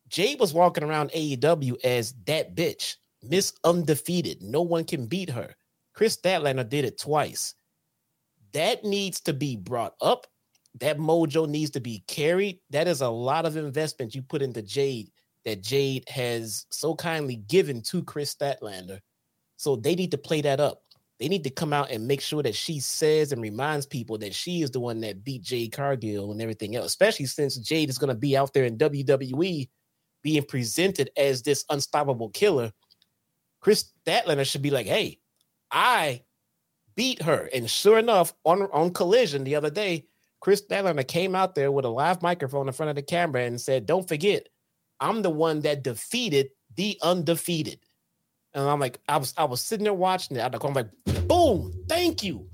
[0.09, 4.41] Jade was walking around AEW as that bitch, Miss Undefeated.
[4.41, 5.55] No one can beat her.
[5.93, 7.55] Kris Statlander did it twice.
[8.53, 10.27] That needs to be brought up.
[10.81, 12.61] That mojo needs to be carried.
[12.71, 15.11] That is a lot of investment you put into Jade
[15.45, 19.01] that Jade has so kindly given to Kris Statlander.
[19.57, 20.83] So they need to play that up.
[21.19, 24.35] They need to come out and make sure that she says and reminds people that
[24.35, 27.99] she is the one that beat Jade Cargill and everything else, especially since Jade is
[27.99, 29.69] going to be out there in WWE
[30.23, 32.73] being presented as this unstoppable killer.
[33.61, 35.21] Kris Statlander should be like, hey,
[35.71, 36.23] I
[36.95, 37.49] beat her.
[37.55, 40.07] And sure enough, on, on collision the other day,
[40.41, 43.61] Kris Statlander came out there with a live microphone in front of the camera and
[43.61, 44.49] said, Don't forget,
[45.01, 47.79] I'm the one that defeated the undefeated.
[48.55, 50.41] And I'm like, I was I was sitting there watching it.
[50.41, 50.89] I'm like,
[51.27, 52.49] boom, thank you.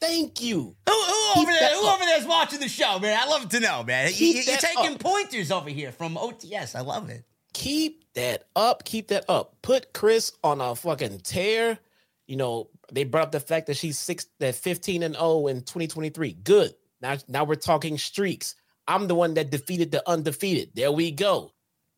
[0.00, 0.74] Thank you.
[0.88, 1.74] Who, who over there?
[1.74, 1.96] Who up.
[1.96, 3.18] over there's watching the show, man?
[3.20, 4.08] I love to know, man.
[4.08, 4.98] You, Keep you, are taking up.
[5.00, 6.74] pointers over here from OTS.
[6.74, 7.24] I love it.
[7.52, 8.84] keep that up.
[8.84, 9.56] Keep that up.
[9.60, 11.78] Put Kris on a fucking tear.
[12.26, 15.60] You know, they brought up the fact that she's six, that 15 and 0 in
[15.60, 16.34] 2023.
[16.42, 16.74] Good.
[17.00, 18.54] Now, now we're talking streaks.
[18.86, 20.70] I'm the one that defeated the undefeated.
[20.74, 21.52] There we go.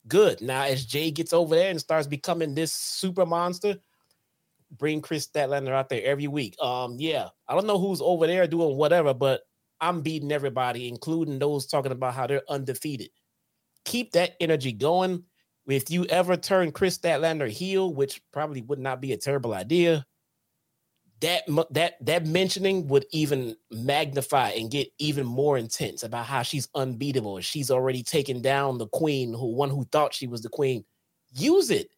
[0.09, 0.41] Good.
[0.41, 3.77] Now, as Jay gets over there and starts becoming this super monster,
[4.71, 6.61] bring Kris Statlander out there every week.
[6.61, 9.43] Um, yeah, I don't know who's over there doing whatever, but
[9.81, 13.11] I'm beating everybody, including those talking about how they're undefeated.
[13.85, 15.25] Keep that energy going.
[15.67, 20.05] If you ever turn Kris Statlander heel, which probably would not be a terrible idea,
[21.23, 26.69] that that that mentioning would even magnify and get even more intense about how she's
[26.75, 27.41] unbeatable.
[27.41, 30.85] She's already taken down the queen, who one who thought she was the queen.
[31.33, 31.89] Use it.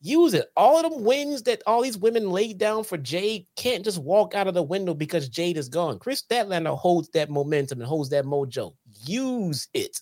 [0.00, 0.48] Use it.
[0.56, 4.34] All of them wins that all these women laid down for Jade can't just walk
[4.34, 5.98] out of the window because Jade is gone.
[5.98, 8.74] Kris Statlander holds that momentum and holds that mojo.
[9.04, 10.00] Use it.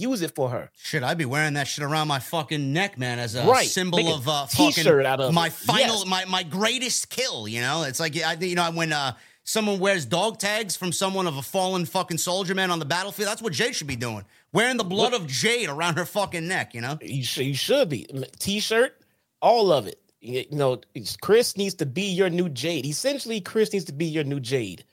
[0.00, 0.70] Use it for her.
[0.76, 3.68] Shit, I'd be wearing that shit around my fucking neck, man, as a Right.
[3.68, 5.52] symbol Make a of uh, fucking out of my it.
[5.52, 6.06] final, Yes.
[6.06, 7.46] my my greatest kill.
[7.46, 9.12] You know, it's like I, you know when uh,
[9.44, 13.28] someone wears dog tags from someone of a fallen fucking soldier man on the battlefield.
[13.28, 16.74] That's what Jade should be doing, wearing the blood of Jade around her fucking neck.
[16.74, 18.06] You know, You should, you should be
[18.38, 18.96] t-shirt,
[19.42, 20.00] all of it.
[20.22, 20.80] You know,
[21.22, 22.84] Kris needs to be your new Jade.
[22.86, 24.84] Essentially, Kris needs to be your new Jade.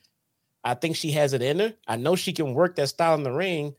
[0.64, 1.74] I think she has it in her.
[1.88, 3.76] I know she can work that style in the ring.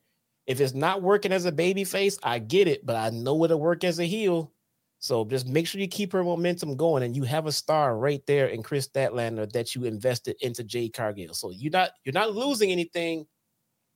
[0.49, 3.61] If it's not working as a baby face, I get it, but I know it'll
[3.61, 4.53] work as a heel.
[5.01, 8.25] So just make sure you keep her momentum going, and you have a star right
[8.27, 11.35] there in Kris Statlander that you invested into Jade Cargill.
[11.35, 13.27] So you're not you're not losing anything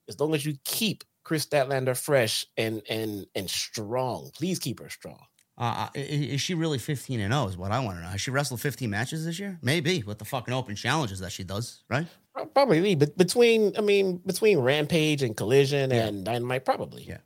[0.09, 4.31] as long as you keep Kris Statlander fresh and and and strong.
[4.35, 5.25] Please keep her strong.
[5.59, 7.47] uh, i- is she really fifteen and zero?
[7.49, 8.09] Is what I want to know.
[8.09, 9.59] Has she wrestled fifteen matches this year?
[9.63, 12.07] Maybe with the fucking open challenges that she does, right?
[12.35, 17.05] Pro- Probably, but between I mean between Rampage and Collision and Dynamite, probably.
[17.05, 17.18] Yeah.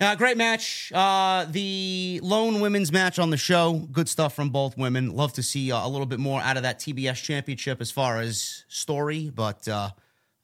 [0.00, 0.92] Uh, great match.
[0.92, 3.74] Uh, the lone women's match on the show.
[3.92, 5.14] Good stuff from both women.
[5.14, 8.18] Love to see uh, a little bit more out of that TBS championship as far
[8.18, 9.90] as story, but uh, uh,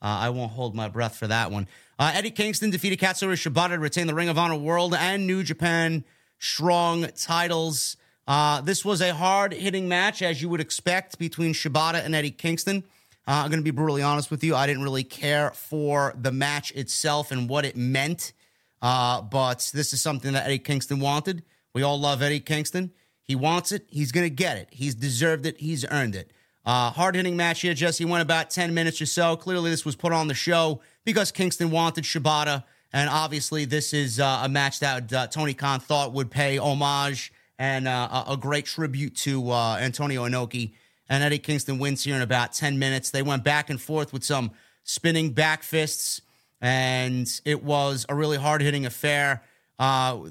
[0.01, 1.67] I won't hold my breath for that one.
[1.97, 5.43] Uh, Eddie Kingston defeated Katsuyori Shibata to retain the Ring of Honor World and New
[5.43, 6.03] Japan
[6.37, 7.97] Strong titles.
[8.27, 12.31] Uh, this was a hard hitting match, as you would expect, between Shibata and Eddie
[12.31, 12.83] Kingston.
[13.27, 14.55] Uh, I'm going to be brutally honest with you.
[14.55, 18.33] I didn't really care for the match itself and what it meant.
[18.81, 21.43] Uh, but this is something that Eddie Kingston wanted.
[21.73, 22.91] We all love Eddie Kingston.
[23.23, 23.85] He wants it.
[23.89, 24.67] He's going to get it.
[24.71, 25.57] He's deserved it.
[25.59, 26.31] He's earned it.
[26.65, 28.05] Uh, hard hitting match here, Jesse.
[28.05, 29.35] Went about 10 minutes or so.
[29.35, 32.63] Clearly, this was put on the show because Kingston wanted Shibata.
[32.93, 37.33] And obviously, this is uh, a match that uh, Tony Khan thought would pay homage
[37.59, 40.73] and uh, a, great tribute to uh, Antonio Inoki.
[41.07, 43.11] And Eddie Kingston wins here in about 10 minutes.
[43.11, 44.51] They went back and forth with some
[44.83, 46.21] spinning back fists
[46.61, 49.43] and it was a really hard hitting affair.
[49.77, 50.21] Uh,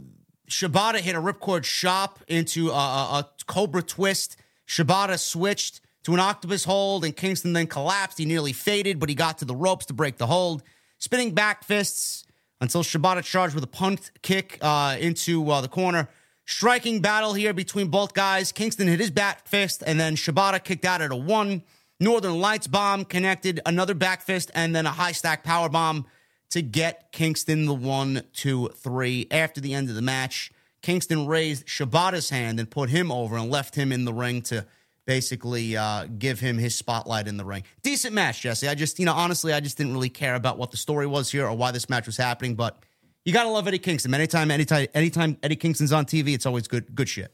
[0.49, 4.37] Shibata hit a ripcord chop into a, a, a cobra twist.
[4.67, 8.19] Shibata switched to an octopus hold, and Kingston then collapsed.
[8.19, 10.63] He nearly faded, but he got to the ropes to break the hold.
[10.99, 12.25] Spinning back fists
[12.61, 16.09] until Shibata charged with a punt kick uh, into uh, the corner.
[16.47, 18.53] Striking battle here between both guys.
[18.53, 21.63] Kingston hit his back fist, and then Shibata kicked out at a one.
[22.01, 26.07] Northern Lights bomb connected, another back fist, and then a high stack power bomb.
[26.51, 29.27] to get Kingston the one, two, three.
[29.31, 33.51] After the end of the match, Kingston raised Shibata's hand and put him over and
[33.51, 34.65] left him in the ring to
[35.07, 37.65] basically uh, give him his spotlight in the ring.
[37.83, 38.69] Decent match, Jesse.
[38.69, 41.31] I just, you know, honestly, I just didn't really care about what the story was
[41.33, 42.79] here or why this match was happening, but
[43.25, 44.13] you gotta love Eddie Kingston.
[44.15, 47.33] Anytime, anytime, anytime Eddie Kingston's on TV, it's always good, good shit.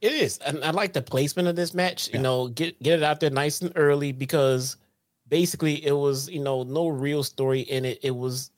[0.00, 2.12] It is, and I like the placement of this match.
[2.12, 4.76] You know, get get it out there nice and early because
[5.28, 8.00] basically it was you know no real story in it.
[8.02, 8.50] It was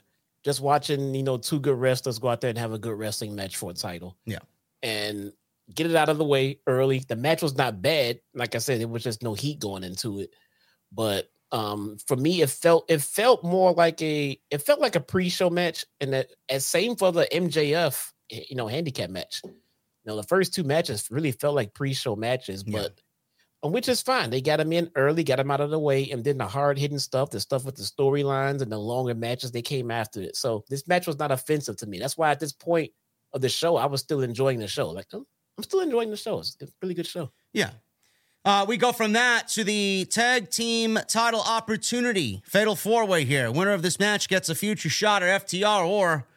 [0.44, 3.36] just watching you know two good wrestlers go out there and have a good wrestling
[3.36, 4.16] match for a title.
[4.24, 4.40] Yeah,
[4.82, 5.32] and
[5.72, 6.98] get it out of the way early.
[6.98, 8.20] The match was not bad.
[8.34, 10.30] Like I said, it was just no heat going into it.
[10.90, 15.00] But um for me, it felt it felt more like a it felt like a
[15.00, 19.42] pre-show match, and that as same for the MJF you know handicap match.
[19.44, 19.52] You
[20.12, 23.00] know, the first two matches really felt like pre-show matches, but
[23.62, 23.70] yeah.
[23.70, 24.30] which is fine.
[24.30, 26.78] They got them in early, got them out of the way, and then the hard
[26.78, 30.36] hitting stuff, the stuff with the storylines and the longer matches, they came after it.
[30.36, 31.98] So this match was not offensive to me.
[31.98, 32.92] That's why at this point
[33.32, 34.90] of the show, I was still enjoying the show.
[34.90, 35.26] Like, oh,
[35.58, 36.38] I'm still enjoying the show.
[36.38, 37.32] It's a really good show.
[37.52, 37.70] Yeah.
[38.46, 42.40] Uh, we go from that to the tag team title opportunity.
[42.44, 43.50] Fatal four way here.
[43.50, 46.28] Winner of this match gets a future shot at FTR or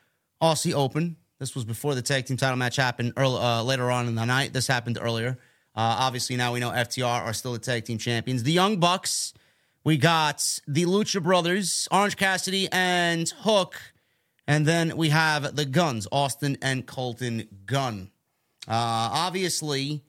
[0.42, 1.18] Aussie Open.
[1.38, 4.26] This was before the tag team title match happened early, uh, later on in the
[4.26, 4.54] night.
[4.54, 5.38] This happened earlier.
[5.76, 8.42] Uh, obviously, now we know FTR are still the tag team champions.
[8.42, 9.36] The Young Bucks,
[9.84, 13.80] we got the Lucha Brothers, Orange Cassidy, and Hook.
[14.48, 18.10] And then we have the Guns, Austin and Colton Gunn.
[18.68, 20.02] Uh, obviously,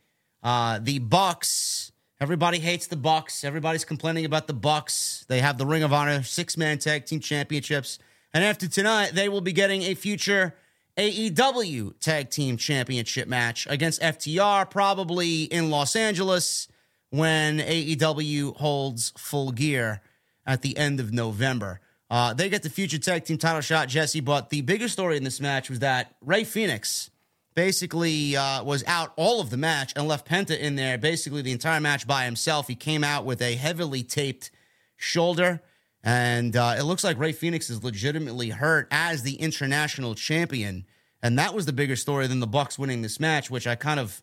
[0.42, 1.89] uh, the Bucks.
[2.20, 3.44] Everybody hates the Bucks.
[3.44, 5.24] Everybody's complaining about the Bucks.
[5.28, 7.98] They have the Ring of Honor six man tag team championships,
[8.34, 10.54] and after tonight, they will be getting a future
[10.98, 16.68] AEW Tag Team Championship match against FTR, probably in Los Angeles
[17.08, 20.02] when AEW holds full gear
[20.46, 21.80] at the end of November.
[22.10, 24.20] Uh, they get the future tag team title shot, Jesse.
[24.20, 27.08] But the biggest story in this match was that Rey Fénix
[27.54, 31.52] basically uh, was out all of the match and left Penta in there basically the
[31.52, 32.68] entire match by himself.
[32.68, 34.50] He came out with a heavily taped
[34.96, 35.62] shoulder.
[36.02, 40.86] And uh, it looks like Rey Fénix is legitimately hurt as the international champion,
[41.22, 44.00] and that was the bigger story than the Bucks winning this match, which I kind
[44.00, 44.22] of,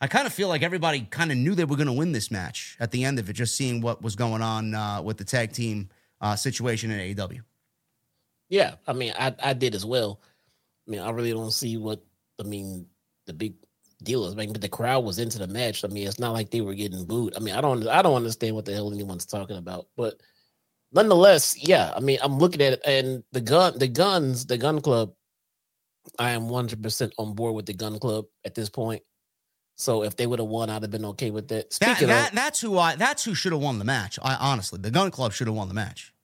[0.00, 2.30] I kind of feel like everybody kind of knew they were going to win this
[2.30, 5.24] match at the end of it, just seeing what was going on uh, with the
[5.24, 5.90] tag team
[6.22, 7.42] uh, situation in AEW.
[8.48, 10.20] Yeah, I mean, I I did as well.
[10.86, 12.02] I mean, I really don't see what
[12.40, 12.86] I mean.
[13.26, 13.56] The big
[14.02, 15.84] deal is, I mean, the crowd was into the match.
[15.84, 17.36] I mean, it's not like they were getting booed.
[17.36, 20.14] I mean, I don't, I don't understand what the hell anyone's talking about, but
[20.92, 24.80] nonetheless, yeah, I mean, I'm looking at it, and the gun, the guns, the gun
[24.80, 25.12] club.
[26.18, 29.02] I am 100 percent on board with the gun club at this point.
[29.76, 31.72] So if they would have won, I'd have been okay with that.
[31.72, 34.18] Speaking that, that of, that's who I that's who should have won the match.
[34.22, 36.14] I honestly, the Gun Club should have won the match.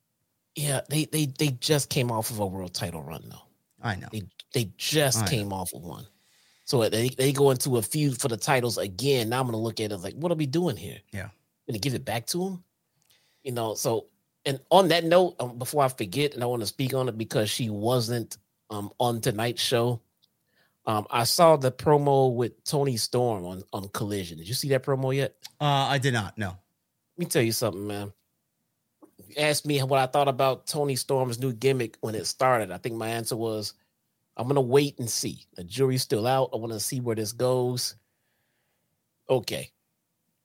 [0.57, 3.37] Yeah, they they they just came off of a world title run though.
[3.83, 4.23] I know they
[4.55, 6.07] they just came off of one.
[6.65, 9.29] So they they go into a feud for the titles again.
[9.29, 10.99] Now I'm gonna look at it like, what are we doing here?
[11.13, 11.29] Yeah,
[11.67, 12.65] gonna give it back to them.
[13.43, 14.07] You know, so
[14.47, 17.19] and on that note, um, before I forget, and I want to speak on it
[17.19, 18.39] because she wasn't
[18.71, 20.01] um, on tonight's show.
[20.87, 24.39] Um, I saw the promo with Toni Storm on on Collision.
[24.39, 25.35] Did you see that promo yet?
[25.61, 26.39] Uh, I did not.
[26.39, 26.49] No.
[26.49, 28.13] Let me tell you something, man.
[29.29, 32.71] You asked me what I thought about Toni Storm's new gimmick when it started.
[32.71, 33.75] I think my answer was,
[34.37, 35.47] I'm gonna wait and see.
[35.55, 36.51] The jury's still out.
[36.53, 37.97] I want to see where this goes.
[39.29, 39.71] Okay,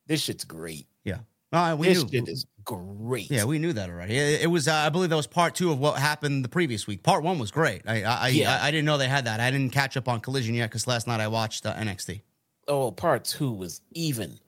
[0.07, 0.87] this shit's great.
[1.03, 1.19] Yeah.
[1.51, 2.19] Uh, we this knew.
[2.19, 3.31] shit is great.
[3.31, 4.15] Yeah, we knew that already.
[4.15, 6.85] It, it was, uh, I believe, that was part two of what happened the previous
[6.85, 7.01] week.
[7.01, 7.81] Part one was great.
[7.87, 8.59] I, I, yeah.
[8.61, 9.39] I, I, didn't know they had that.
[9.39, 12.21] I didn't catch up on Collision yet because last night I watched uh, NXT.
[12.67, 14.39] Oh, part two was even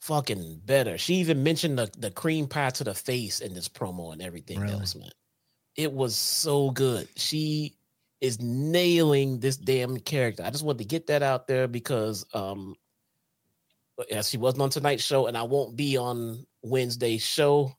[0.00, 0.98] fucking better.
[0.98, 4.60] She even mentioned the the cream pie to the face in this promo and everything
[4.60, 4.74] really?
[4.74, 5.10] else, man.
[5.76, 7.08] It was so good.
[7.16, 7.76] She
[8.20, 10.42] is nailing this damn character.
[10.44, 12.76] I just wanted to get that out there because um
[14.10, 17.72] as she wasn't on tonight's show, and I won't be on Wednesday's show.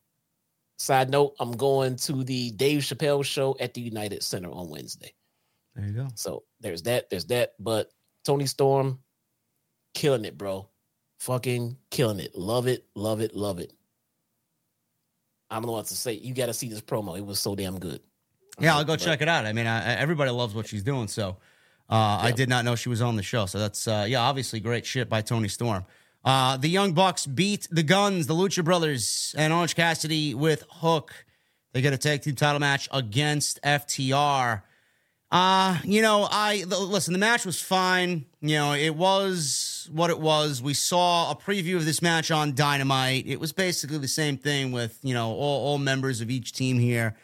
[0.77, 5.13] Side note, I'm going to the Dave Chappelle show at the United Center on Wednesday.
[5.75, 6.07] There you go.
[6.15, 7.53] So there's that, there's that.
[7.59, 7.91] But
[8.25, 8.99] Toni Storm,
[9.93, 10.67] killing it, bro.
[11.19, 12.35] Fucking killing it.
[12.35, 13.71] Love it, love it, love it.
[15.49, 16.13] I don't know what to say.
[16.13, 17.17] You got to see this promo.
[17.17, 18.01] It was so damn good.
[18.61, 19.45] Yeah, I'll go but, check it out.
[19.45, 21.07] I mean, I, everybody loves what she's doing.
[21.07, 21.37] So
[21.89, 23.45] uh, I did not know she was on the show.
[23.45, 25.85] So that's, uh, yeah, obviously great shit by Toni Storm.
[26.23, 31.25] Uh, the Young Bucks beat the Guns, the Lucha Brothers, and Orange Cassidy with Hook.
[31.73, 34.61] They get a tag team title match against FTR.
[35.31, 38.25] Uh, you know, I listen, the match was fine.
[38.41, 40.61] You know, it was what it was.
[40.61, 43.25] We saw a preview of this match on Dynamite.
[43.25, 46.77] It was basically the same thing with, you know, all, all members of each team
[46.79, 47.15] here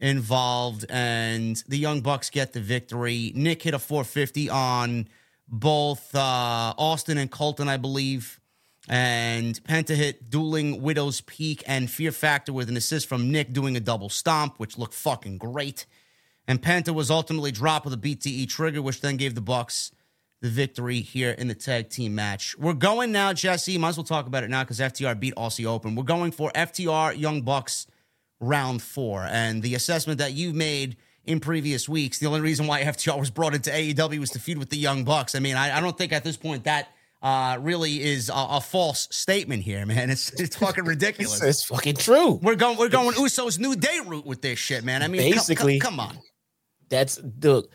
[0.00, 3.32] involved, and the Young Bucks get the victory.
[3.34, 5.08] Nick hit a 450 on
[5.48, 8.40] both uh, Austin and Colton, I believe.
[8.88, 13.76] And Penta hit Dueling Widow's Peak and Fear Factor with an assist from Nick doing
[13.76, 15.84] a double stomp, which looked fucking great.
[16.46, 19.92] And Penta was ultimately dropped with a BTE trigger, which then gave the Bucks
[20.40, 22.56] the victory here in the tag team match.
[22.56, 23.76] We're going now, Jesse.
[23.76, 25.94] Might as well talk about it now because FTR beat Aussie Open.
[25.94, 27.86] We're going for FTR Young Bucks
[28.40, 29.22] round four.
[29.22, 33.30] And the assessment that you've made in previous weeks, the only reason why FTR was
[33.30, 35.34] brought into AEW was to feud with the Young Bucks.
[35.34, 36.88] I mean, I, I don't think at this point that
[37.20, 40.08] uh, really is a, a, false statement here, man.
[40.08, 41.42] It's it's fucking ridiculous.
[41.42, 42.34] it's, fucking true.
[42.42, 45.02] We're going we're going Usos New Day route with this shit, man.
[45.02, 46.22] I mean, basically, come, come, come on.
[46.88, 47.66] That's dude,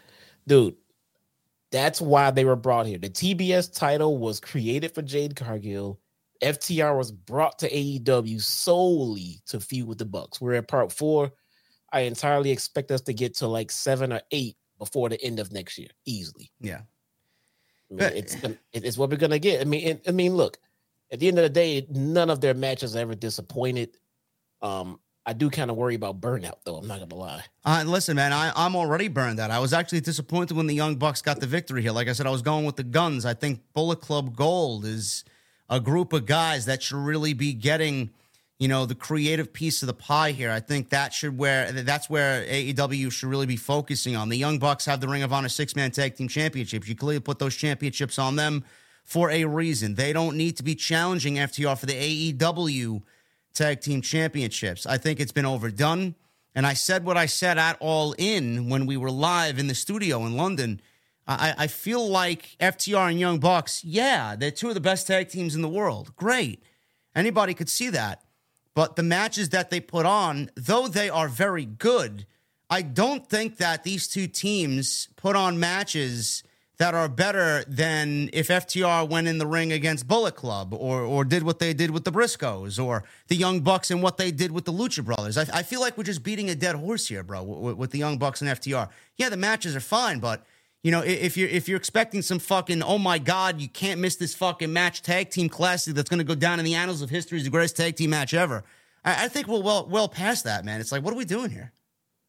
[0.47, 0.75] dude.
[1.71, 2.99] That's why they were brought here.
[2.99, 5.99] The TBS title was created for Jade Cargill.
[6.43, 10.39] FTR was brought to AEW solely to feud with the Bucks.
[10.39, 11.31] We're at part four.
[11.91, 15.51] I entirely expect us to get to like seven or eight before the end of
[15.51, 16.51] next year, easily.
[16.59, 16.81] Yeah,
[17.91, 18.37] I mean, it's
[18.73, 19.61] it's what we're gonna get.
[19.61, 20.57] I mean, I mean, look.
[21.11, 23.97] At the end of the day, none of their matches ever disappointed.
[24.63, 26.75] Um, I do kind of worry about burnout, though.
[26.75, 27.43] I'm not gonna lie.
[27.63, 29.51] Uh, listen, man, I, I'm already burned out.
[29.51, 31.91] I was actually disappointed when the Young Bucks got the victory here.
[31.91, 33.25] Like I said, I was going with the guns.
[33.25, 35.23] I think Bullet Club Gold is
[35.69, 38.11] a group of guys that should really be getting,
[38.59, 40.51] you know, the creative piece of the pie here.
[40.51, 44.29] I think that should where that's where AEW should really be focusing on.
[44.29, 46.87] The Young Bucks have the Ring of Honor six man tag team championships.
[46.87, 48.63] You clearly put those championships on them
[49.03, 49.95] for a reason.
[49.95, 53.01] They don't need to be challenging FTR for the AEW
[53.53, 54.85] tag team championships.
[54.85, 56.15] I think it's been overdone.
[56.55, 59.75] And I said what I said at All In when we were live in the
[59.75, 60.81] studio in London.
[61.27, 65.29] I, I feel like FTR and Young Bucks, yeah, they're two of the best tag
[65.29, 66.15] teams in the world.
[66.15, 66.63] Great.
[67.15, 68.23] Anybody could see that.
[68.73, 72.25] But the matches that they put on, though they are very good,
[72.69, 76.43] I don't think that these two teams put on matches
[76.77, 81.23] that are better than if FTR went in the ring against Bullet Club or or
[81.23, 84.51] did what they did with the Briscoes or the Young Bucks and what they did
[84.51, 85.37] with the Lucha Brothers.
[85.37, 87.99] I, I feel like we're just beating a dead horse here, bro, with, with, the
[87.99, 88.89] Young Bucks and FTR.
[89.17, 90.43] Yeah, the matches are fine, but
[90.83, 94.17] you know if you're if you're expecting some fucking oh my god, you can't miss
[94.17, 97.09] this fucking match tag team classic that's going to go down in the annals of
[97.09, 98.63] history as the greatest tag team match ever.
[99.03, 100.81] I, I think we're well well past that, man.
[100.81, 101.71] It's like what are we doing here?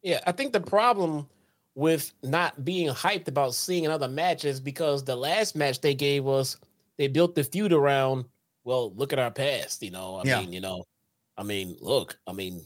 [0.03, 1.27] Yeah, I think the problem
[1.75, 6.27] with not being hyped about seeing another match is because the last match they gave
[6.29, 6.57] us,
[6.99, 8.25] they built the feud around,
[8.65, 10.17] well, look at our past, you know.
[10.17, 10.41] I yeah.
[10.41, 10.85] mean, you know,
[11.37, 12.65] I mean, look, I mean,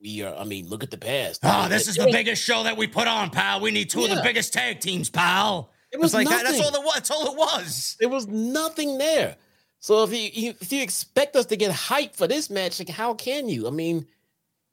[0.00, 1.40] we are, I mean, look at the past.
[1.42, 3.60] Oh, this is the biggest show that we put on, pal.
[3.60, 4.10] We need two yeah.
[4.10, 5.70] of the biggest tag teams, pal.
[5.92, 6.44] It was like that.
[6.44, 6.94] That's all it was.
[6.94, 7.96] That's all it was.
[7.98, 9.36] There was nothing there.
[9.80, 13.14] So if you if you expect us to get hyped for this match, like how
[13.14, 13.66] can you?
[13.66, 14.06] I mean,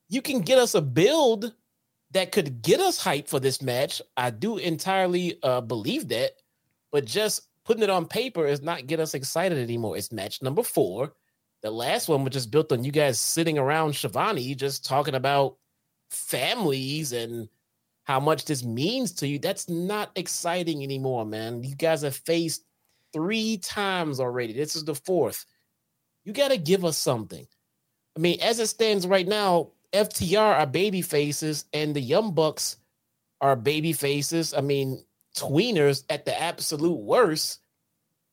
[0.09, 1.53] you can get us a build
[2.11, 4.01] that could get us hyped for this match.
[4.15, 6.33] I do entirely uh, believe that,
[6.91, 9.97] but just putting it on paper is not get us excited anymore.
[9.97, 11.13] It's match number four.
[11.63, 15.57] The last one was just built on you guys sitting around Schiavone, just talking about
[16.09, 17.49] families and
[18.03, 19.39] how much this means to you.
[19.39, 21.63] That's not exciting anymore, man.
[21.63, 22.63] You guys have faced
[23.11, 24.53] three times already.
[24.53, 25.45] This is the fourth.
[26.23, 27.45] You got to give us something.
[28.15, 32.77] I mean, as it stands right now, FTR are baby faces and the Young Bucks
[33.41, 34.53] are baby faces.
[34.53, 35.03] I mean,
[35.35, 37.59] tweeners at the absolute worst.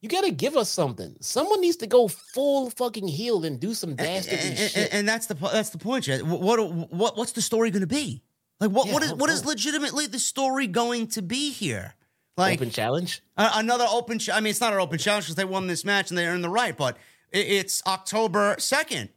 [0.05, 1.16] You got to give us something.
[1.20, 4.76] Someone needs to go full fucking heel and do some dastardly and, shit.
[4.76, 6.20] And, and, that's the that's the point, Chad.
[6.20, 6.61] What,
[6.92, 8.22] what what's the story going to be?
[8.61, 11.94] Like what yeah, what is what is legitimately the story going to be here?
[12.36, 14.18] Like open challenge, uh, another open.
[14.18, 16.26] Ch- I mean, it's not an open challenge because they won this match and they
[16.26, 16.98] earned the right, but
[17.32, 19.09] it, it's October second.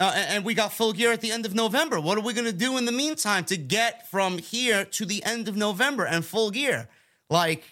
[0.00, 2.00] Uh, and we got full gear at the end of November.
[2.00, 5.22] What are we going to do in the meantime to get from here to the
[5.24, 6.88] end of November and full gear?
[7.28, 7.64] Like,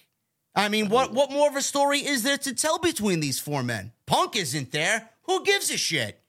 [0.54, 3.62] I mean, what what more of a story is there to tell between these four
[3.62, 3.92] men?
[4.06, 5.10] Punk isn't there.
[5.22, 6.20] Who gives a shit?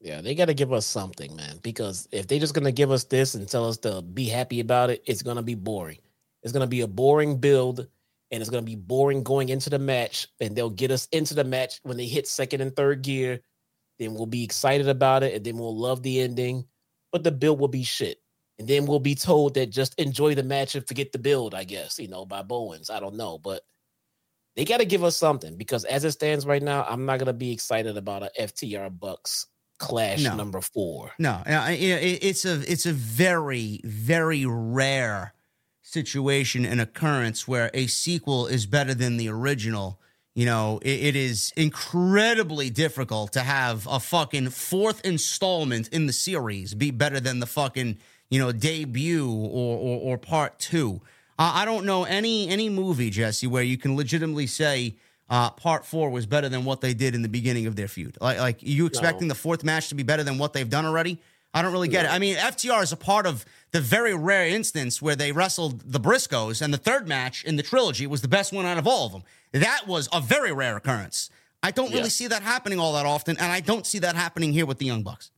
[0.00, 1.58] Yeah, they got to give us something, man.
[1.62, 4.90] Because if they're just to give us this and tell us to be happy about
[4.90, 5.98] it, it's to be boring.
[6.42, 7.80] It's to be a boring build,
[8.30, 10.28] and it's to be boring going into the match.
[10.40, 13.40] And they'll get us into the match when they hit second and third gear
[13.98, 16.66] then we'll be excited about it, and then we'll love the ending.
[17.10, 18.20] But the build will be shit.
[18.58, 21.64] And then we'll be told that just enjoy the match and forget the build, I
[21.64, 22.90] guess, you know, by Bowens.
[22.90, 23.38] I don't know.
[23.38, 23.62] But
[24.56, 27.26] they got to give us something because as it stands right now, I'm not going
[27.26, 29.46] to be excited about a FTR Bucks
[29.78, 30.34] clash no.
[30.34, 31.12] number four.
[31.20, 35.34] No, it's a it's a very very rare
[35.82, 40.00] situation and occurrence where a sequel is better than the original
[40.38, 46.12] you know, it, it is incredibly difficult to have a fucking fourth installment in the
[46.12, 47.98] series be better than the fucking,
[48.30, 51.00] you know, debut or or, or part two.
[51.38, 54.96] Uh, I don't know any any movie, Jesse, where you can legitimately say
[55.30, 58.16] uh, part four was better than what they did in the beginning of their feud.
[58.20, 59.34] Like, like you expecting no.
[59.34, 61.20] the fourth match to be better than what they've done already?
[61.54, 62.10] I don't really get no.
[62.10, 62.12] it.
[62.12, 66.00] I mean, FTR is a part of the very rare instance where they wrestled the
[66.00, 69.06] Briscoes, and the third match in the trilogy was the best one out of all
[69.06, 69.22] of them.
[69.52, 71.30] That was a very rare occurrence.
[71.62, 72.08] I don't really yeah.
[72.08, 74.86] see that happening all that often, and I don't see that happening here with the
[74.86, 75.30] Young Bucks.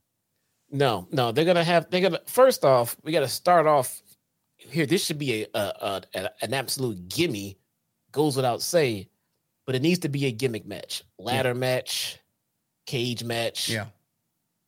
[0.71, 1.89] No, no, they're gonna have.
[1.89, 2.21] They're gonna.
[2.25, 4.01] First off, we got to start off
[4.57, 4.85] here.
[4.85, 7.57] This should be a, a, a, an absolute gimme.
[8.11, 9.07] Goes without saying,
[9.65, 11.53] but it needs to be a gimmick match, ladder yeah.
[11.53, 12.19] match,
[12.85, 13.69] cage match.
[13.69, 13.85] Yeah,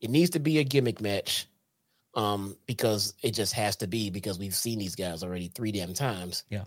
[0.01, 1.47] it needs to be a gimmick match,
[2.15, 5.93] um, because it just has to be because we've seen these guys already three damn
[5.93, 6.43] times.
[6.49, 6.63] Yeah,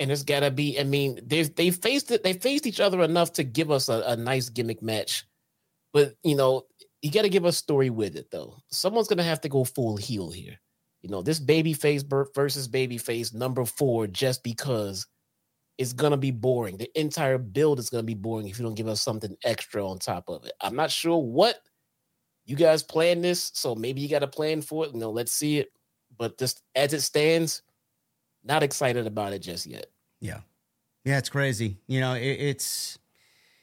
[0.00, 0.80] and it's gotta be.
[0.80, 2.24] I mean, they they faced it.
[2.24, 5.26] They faced each other enough to give us a, a nice gimmick match,
[5.92, 6.66] but you know
[7.02, 8.56] you got to give a story with it though.
[8.70, 10.58] Someone's gonna have to go full heel here.
[11.02, 12.04] You know, this baby face
[12.34, 15.06] versus baby face number four, just because
[15.78, 16.76] it's gonna be boring.
[16.76, 19.98] The entire build is gonna be boring if you don't give us something extra on
[19.98, 20.52] top of it.
[20.60, 21.56] I'm not sure what
[22.44, 24.92] you guys plan this, so maybe you got a plan for it.
[24.92, 25.72] You know, let's see it.
[26.18, 27.62] But just as it stands,
[28.44, 29.86] not excited about it just yet.
[30.20, 30.40] Yeah,
[31.04, 31.78] yeah, it's crazy.
[31.86, 32.98] You know, it, it's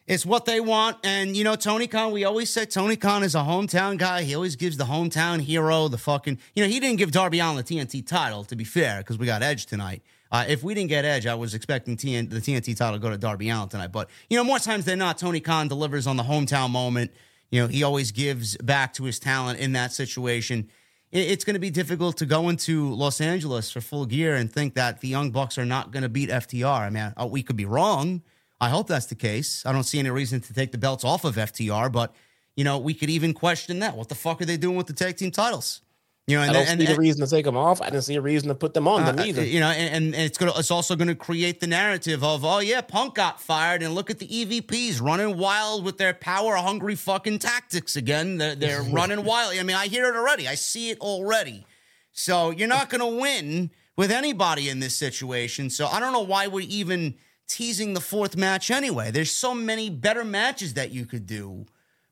[0.07, 0.97] it's what they want.
[1.03, 4.23] And, you know, Tony Khan, we always say Tony Khan is a hometown guy.
[4.23, 7.57] He always gives the hometown hero the fucking, you know, he didn't give Darby Allin
[7.57, 10.01] the TNT title, to be fair, because we got Edge tonight.
[10.31, 13.09] Uh, if we didn't get Edge, I was expecting TN, the TNT title to go
[13.09, 13.91] to Darby Allin tonight.
[13.91, 17.11] But, you know, more times than not, Tony Khan delivers on the hometown moment.
[17.51, 20.69] You know, he always gives back to his talent in that situation.
[21.11, 24.73] It's going to be difficult to go into Los Angeles for full gear and think
[24.75, 26.79] that the Young Bucks are not going to beat FTR.
[26.81, 28.21] I mean, uh, we could be wrong.
[28.59, 29.65] I hope that's the case.
[29.65, 32.15] I don't see any reason to take the belts off of FTR, but
[32.55, 33.95] you know, we could even question that.
[33.95, 35.81] What the fuck are they doing with the tag team titles?
[36.25, 37.81] You know, and, I don't and, see and, a reason to take them off.
[37.81, 39.45] I didn't see a reason to put them on uh, them either.
[39.45, 42.81] You know, and, and it's gonna it's also gonna create the narrative of oh yeah,
[42.81, 47.39] Punk got fired, and look at the EVPs running wild with their power hungry fucking
[47.39, 48.37] tactics again.
[48.37, 49.53] They're, they're running wild.
[49.57, 50.49] I mean, I hear it already.
[50.49, 51.65] I see it already.
[52.11, 55.69] So you're not gonna win with anybody in this situation.
[55.69, 57.15] So I don't know why we even
[57.47, 59.11] teasing the fourth match anyway.
[59.11, 61.65] There's so many better matches that you could do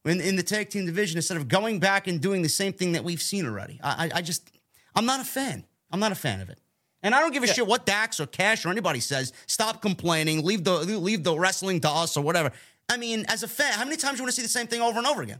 [0.05, 2.93] in, in the tag team division instead of going back and doing the same thing
[2.93, 3.79] that we've seen already.
[3.83, 4.49] I, I, I just,
[4.95, 5.65] I'm not a fan.
[5.91, 6.59] I'm not a fan of it.
[7.03, 7.53] And I don't give a yeah.
[7.53, 9.31] shit what Dax or Cash or anybody says.
[9.45, 10.43] Stop complaining.
[10.43, 12.51] Leave the leave the wrestling to us or whatever.
[12.89, 14.65] I mean, as a fan, how many times do you want to see the same
[14.65, 15.39] thing over and over again?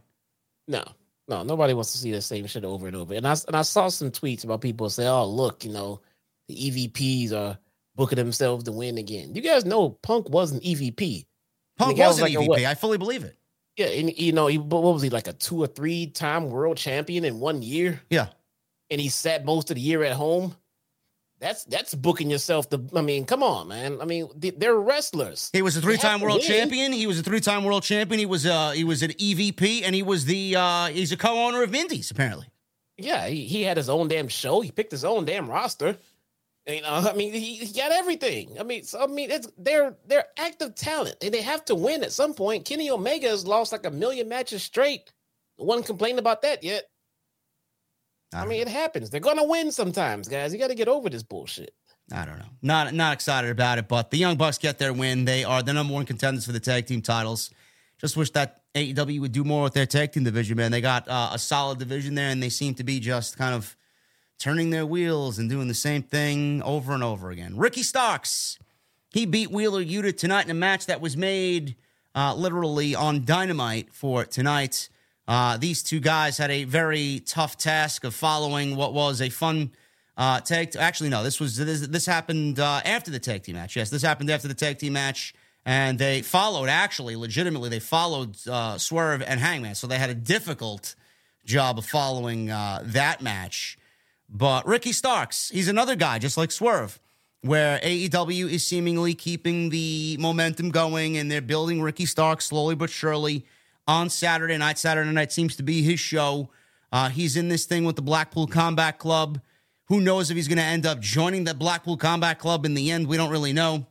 [0.68, 0.84] No,
[1.28, 3.16] no, nobody wants to see the same shit over and over.
[3.16, 6.02] And I and I saw some tweets about people say, "Oh, look, you know,
[6.48, 7.58] the EVPs are
[7.96, 9.34] booking themselves to win again.
[9.36, 11.26] You guys know Punk was an EVP.
[11.78, 12.66] Punk was, was, an like EVP.
[12.66, 13.38] I fully believe it.
[13.78, 16.78] Yeah, and you know, he, what was he like a two or three time world
[16.78, 18.02] champion in one year?
[18.10, 18.28] Yeah,
[18.90, 20.56] and he sat most of the year at home.
[21.40, 22.70] That's that's booking yourself.
[22.70, 24.00] The I mean, come on, man.
[24.02, 25.50] I mean, they're wrestlers.
[25.52, 26.48] He was a three time world win.
[26.48, 26.94] champion.
[26.94, 28.20] He was a three time world champion.
[28.20, 31.46] He was uh he was an EVP, and he was the uh he's a co
[31.46, 32.48] owner of Indies apparently.
[32.98, 34.62] Yeah, he, he had his own damn show.
[34.62, 35.98] He picked his own damn roster.
[36.68, 38.58] You know, I mean, he, he got everything.
[38.60, 42.04] I mean, so I mean, it's they're they're active talent, and they have to win
[42.04, 42.66] at some point.
[42.66, 45.14] Kenny Omega has lost like a million matches straight.
[45.60, 46.86] No one complained about that yet.
[48.34, 48.64] I, I mean, know.
[48.64, 49.12] it happens.
[49.12, 50.54] They're gonna win sometimes, guys.
[50.54, 51.76] You got to get over this bullshit.
[52.12, 52.50] I don't know.
[52.64, 55.26] Not not excited about it, but the Young Bucks get their win.
[55.26, 57.52] They are the number one contenders for the tag team titles.
[58.00, 60.72] Just wish that AEW would do more with their tag team division, man.
[60.72, 63.76] They got uh, a solid division there, and they seem to be just kind of
[64.38, 67.57] turning their wheels and doing the same thing over and over again.
[67.57, 68.60] Ricky Starks,
[69.12, 71.76] he beat Wheeler Yuta tonight in a match that was made
[72.14, 74.90] uh, literally on dynamite for tonight.
[75.28, 79.72] Uh, these two guys had a very tough task of following what was a fun
[80.18, 80.76] uh, tag.
[80.78, 83.76] Actually, no, this was this, this happened uh, after the tag team match.
[83.76, 85.34] Yes, this happened after the tag team match,
[85.66, 86.70] and they followed.
[86.70, 90.95] Actually, legitimately, they followed uh, Swerve and Hangman, so they had a difficult
[91.45, 93.78] job of following uh, that match.
[94.30, 97.00] But Ricky Starks, he's another guy, just like Swerve,
[97.42, 102.90] where AEW is seemingly keeping the momentum going and they're building Ricky Starks slowly but
[102.90, 103.46] surely
[103.88, 104.78] on Saturday night.
[104.78, 106.50] Saturday night seems to be his show.
[106.92, 109.42] Uh, he's in this thing with the Blackpool Combat Club.
[109.88, 112.90] Who knows if he's going to end up joining the Blackpool Combat Club in the
[112.90, 113.08] end?
[113.08, 113.86] We don't really know.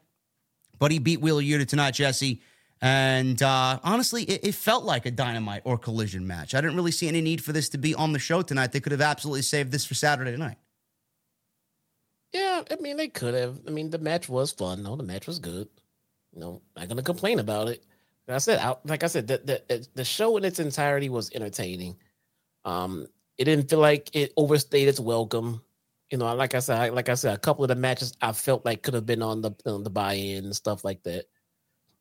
[0.78, 2.42] But he beat Wheeler Yuta tonight, Jesse.
[2.80, 6.54] And uh, honestly, it, it, felt like a dynamite or collision match.
[6.54, 8.72] I didn't really see any need for this to be on the show tonight.
[8.72, 10.58] They could have absolutely saved this for Saturday night.
[12.32, 13.60] Yeah, I mean, they could have.
[13.66, 14.82] I mean, the match was fun.
[14.82, 15.68] No, the match was good.
[16.32, 17.84] You know, not to complain about it.
[18.26, 21.30] Like I said, I, like I said, the, the, the show in its entirety was
[21.32, 21.96] entertaining.
[22.64, 23.06] Um,
[23.38, 25.62] it didn't feel like it overstayed its welcome.
[26.10, 28.64] You know, like I said, like I said, a couple of the matches I felt
[28.64, 31.26] like could have been on the on the buy-in and stuff like that.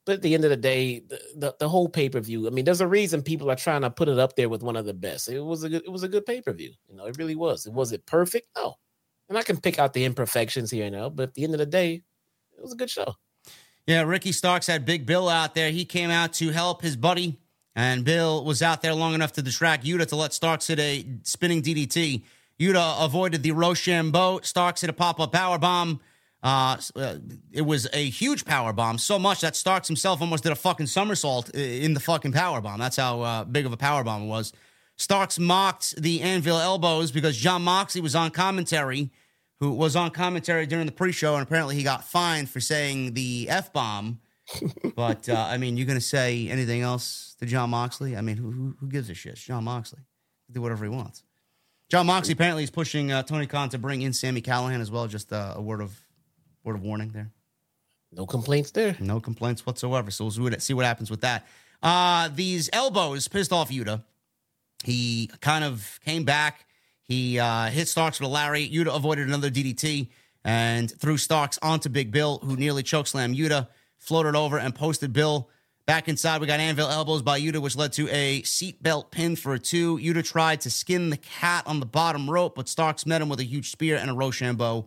[0.05, 2.45] But at the end of the day, the, the, the whole pay per view.
[2.45, 4.75] I mean, there's a reason people are trying to put it up there with one
[4.75, 5.29] of the best.
[5.29, 6.73] It was a good, it was a good pay per view.
[6.89, 7.65] You know, it really was.
[7.65, 8.47] It was it perfect?
[8.57, 8.75] No,
[9.29, 11.09] and I can pick out the imperfections here and there.
[11.09, 12.03] But at the end of the day,
[12.57, 13.15] it was a good show.
[13.87, 15.71] Yeah, Ricky Starks had Big Bill out there.
[15.71, 17.39] He came out to help his buddy,
[17.75, 21.05] and Bill was out there long enough to distract Yuta to let Starks hit a
[21.23, 22.23] spinning DDT.
[22.59, 24.43] Yuta avoided the Roshambo.
[24.45, 25.99] Starks hit a pop up power bomb.
[26.43, 26.77] Uh,
[27.53, 30.87] it was a huge power bomb, so much that Starks himself almost did a fucking
[30.87, 32.79] somersault in the fucking power bomb.
[32.81, 34.51] That's how uh, big of a power bomb it was.
[34.97, 39.09] Starks mocked the Anvil elbows because Jon Moxley was on commentary,
[39.61, 43.47] who was on commentary during the pre-show, and apparently he got fined for saying the
[43.49, 44.19] f bomb.
[44.97, 48.17] but uh, I mean, you're gonna say anything else to Jon Moxley?
[48.17, 49.33] I mean, who, who, who gives a shit?
[49.33, 50.01] It's Jon Moxley.
[50.51, 51.23] do whatever he wants.
[51.89, 55.07] Jon Moxley apparently is pushing uh, Tony Khan to bring in Sami Callihan as well.
[55.07, 56.02] Just uh, a word of
[56.63, 57.31] word of warning there.
[58.11, 58.95] No complaints there.
[58.99, 60.11] No complaints whatsoever.
[60.11, 61.47] So we'll see what happens with that.
[61.81, 64.03] Uh, these elbows pissed off Yuta.
[64.83, 66.65] He kind of came back.
[67.01, 68.69] He uh, hit Starks with a Larry.
[68.69, 70.09] Yuta avoided another DDT
[70.43, 73.67] and threw Starks onto Big Bill, who nearly chokeslammed Yuta,
[73.97, 75.49] floated over and posted Bill
[75.85, 76.41] back inside.
[76.41, 79.97] We got anvil elbows by Yuta, which led to a seatbelt pin for a two.
[79.97, 83.39] Yuta tried to skin the cat on the bottom rope, but Starks met him with
[83.39, 84.85] a huge spear and a Roshambo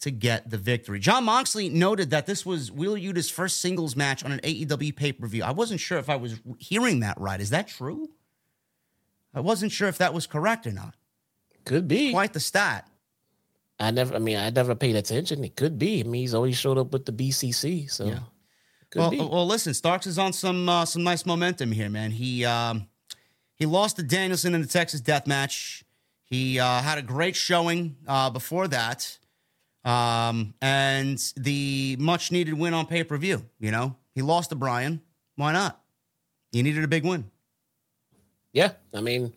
[0.00, 0.98] to get the victory.
[0.98, 5.12] Jon Moxley noted that this was Wheeler Yuta's first singles match on an AEW pay
[5.12, 5.42] per view.
[5.42, 7.40] I wasn't sure if I was hearing that right.
[7.40, 8.10] Is that true?
[9.34, 10.94] I wasn't sure if that was correct or not.
[11.64, 12.12] Could be.
[12.12, 12.88] Quite the stat.
[13.78, 15.44] I never, I mean, I never paid attention.
[15.44, 16.00] It could be.
[16.00, 17.90] I mean, he's always showed up with the BCC.
[17.90, 18.18] So, yeah.
[18.94, 19.18] well, be.
[19.18, 22.12] well, listen, Starks is on some uh, some nice momentum here, man.
[22.12, 22.88] He um,
[23.54, 25.84] he lost to Danielson in the Texas Death Match.
[26.24, 29.18] He uh, had a great showing uh, before that.
[29.86, 33.44] Um, and the much needed win on pay per view.
[33.60, 35.00] You know, he lost to Bryan.
[35.36, 35.80] Why not?
[36.50, 37.30] He needed a big win.
[38.52, 39.32] Yeah, I mean,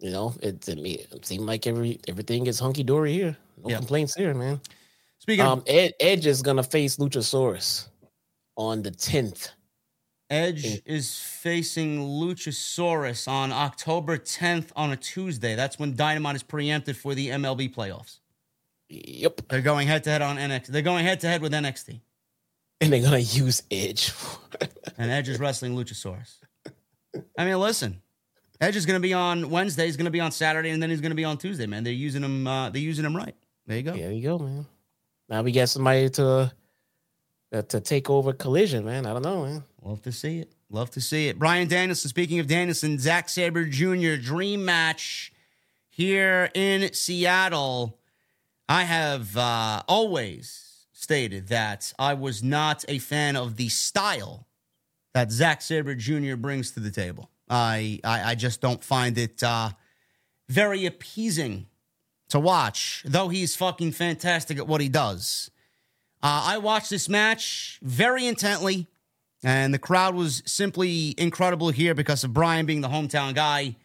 [0.00, 3.36] you know, it, it, seemed like every everything is hunky dory here.
[3.64, 4.60] No complaints here, man.
[5.20, 7.86] Speaking, um, of- Ed, Edge is gonna face Luchasaurus
[8.56, 9.50] on the tenth.
[10.30, 15.54] Edge is facing Luchasaurus on October 10th on a Tuesday.
[15.54, 18.18] That's when Dynamite is preempted for the MLB playoffs.
[18.88, 19.42] Yep.
[19.48, 20.66] They're going head to head on NXT.
[20.66, 22.00] They're going head to head with NXT.
[22.80, 24.12] And they're gonna use Edge.
[24.98, 26.36] and Edge is wrestling Luchasaurus.
[27.36, 28.00] I mean, listen.
[28.60, 31.14] Edge is gonna be on Wednesday, he's gonna be on Saturday, and then he's gonna
[31.14, 31.84] be on Tuesday, man.
[31.84, 33.34] They're using him uh, they're using him right.
[33.66, 33.92] There you go.
[33.92, 34.66] There you go, man.
[35.28, 36.52] Now we got somebody to
[37.52, 39.06] uh, to take over collision, man.
[39.06, 39.64] I don't know, man.
[39.82, 40.52] Love to see it.
[40.70, 41.38] Love to see it.
[41.38, 44.16] Bryan Danielson, speaking of Danielson, Zack Sabre Jr.
[44.16, 45.32] dream match
[45.88, 47.97] here in Seattle.
[48.68, 54.46] I have uh, always stated that I was not a fan of the style
[55.14, 56.36] that Zack Sabre Jr.
[56.36, 57.30] brings to the table.
[57.48, 59.70] I I, I just don't find it uh,
[60.48, 61.66] very appeasing
[62.28, 65.50] to watch, though he's fucking fantastic at what he does.
[66.22, 68.86] Uh, I watched this match very intently,
[69.42, 73.76] and the crowd was simply incredible here because of Bryan being the hometown guy.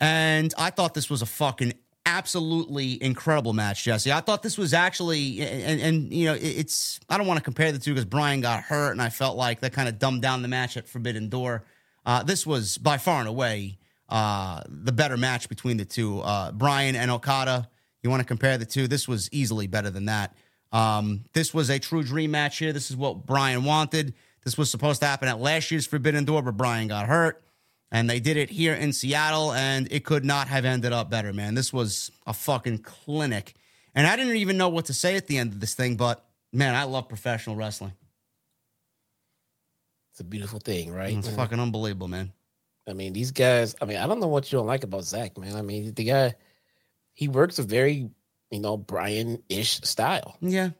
[0.00, 1.74] And I thought this was a fucking
[2.06, 4.12] absolutely incredible match, Jesse.
[4.12, 7.72] I thought this was actually, and, and you know, it's, I don't want to compare
[7.72, 10.42] the two because Bryan got hurt and I felt like that kind of dumbed down
[10.42, 11.64] the match at Forbidden Door.
[12.04, 16.20] Uh, this was by far and away uh, the better match between the two.
[16.20, 17.68] Uh, Bryan and Okada,
[18.02, 18.88] you want to compare the two?
[18.88, 20.34] This was easily better than that.
[20.72, 22.72] Um, this was a true dream match here.
[22.72, 24.14] This is what Bryan wanted.
[24.44, 27.42] This was supposed to happen at last year's Forbidden Door, but Bryan got hurt
[27.92, 31.32] and they did it here in Seattle, and it could not have ended up better,
[31.32, 31.54] man.
[31.54, 33.54] This was a fucking clinic.
[33.94, 36.24] And I didn't even know what to say at the end of this thing, but
[36.54, 37.92] man, I love professional wrestling.
[40.12, 41.14] It's a beautiful thing, right?
[41.14, 41.36] It's mm.
[41.36, 42.32] fucking unbelievable, man.
[42.88, 45.36] I mean, these guys, I mean, I don't know what you don't like about Zack,
[45.36, 45.54] man.
[45.54, 46.34] I mean, the guy,
[47.12, 48.10] he works a very,
[48.50, 50.36] you know, Bryan ish style.
[50.40, 50.70] Yeah.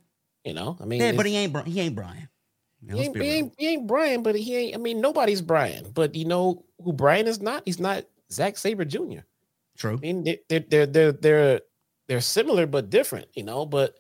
[0.45, 2.29] You know, I mean, yeah, but he ain't, he ain't Bryan.
[2.85, 4.75] Yeah, he, ain't, he, ain't, he ain't Bryan, but he ain't.
[4.75, 7.63] I mean, nobody's Bryan, But you know who Bryan is not?
[7.65, 9.21] He's not Zack Sabre Jr.
[9.77, 9.95] True.
[9.95, 11.61] I mean, they're they're they're they're
[12.09, 13.29] they're similar but different.
[13.35, 13.97] You know, but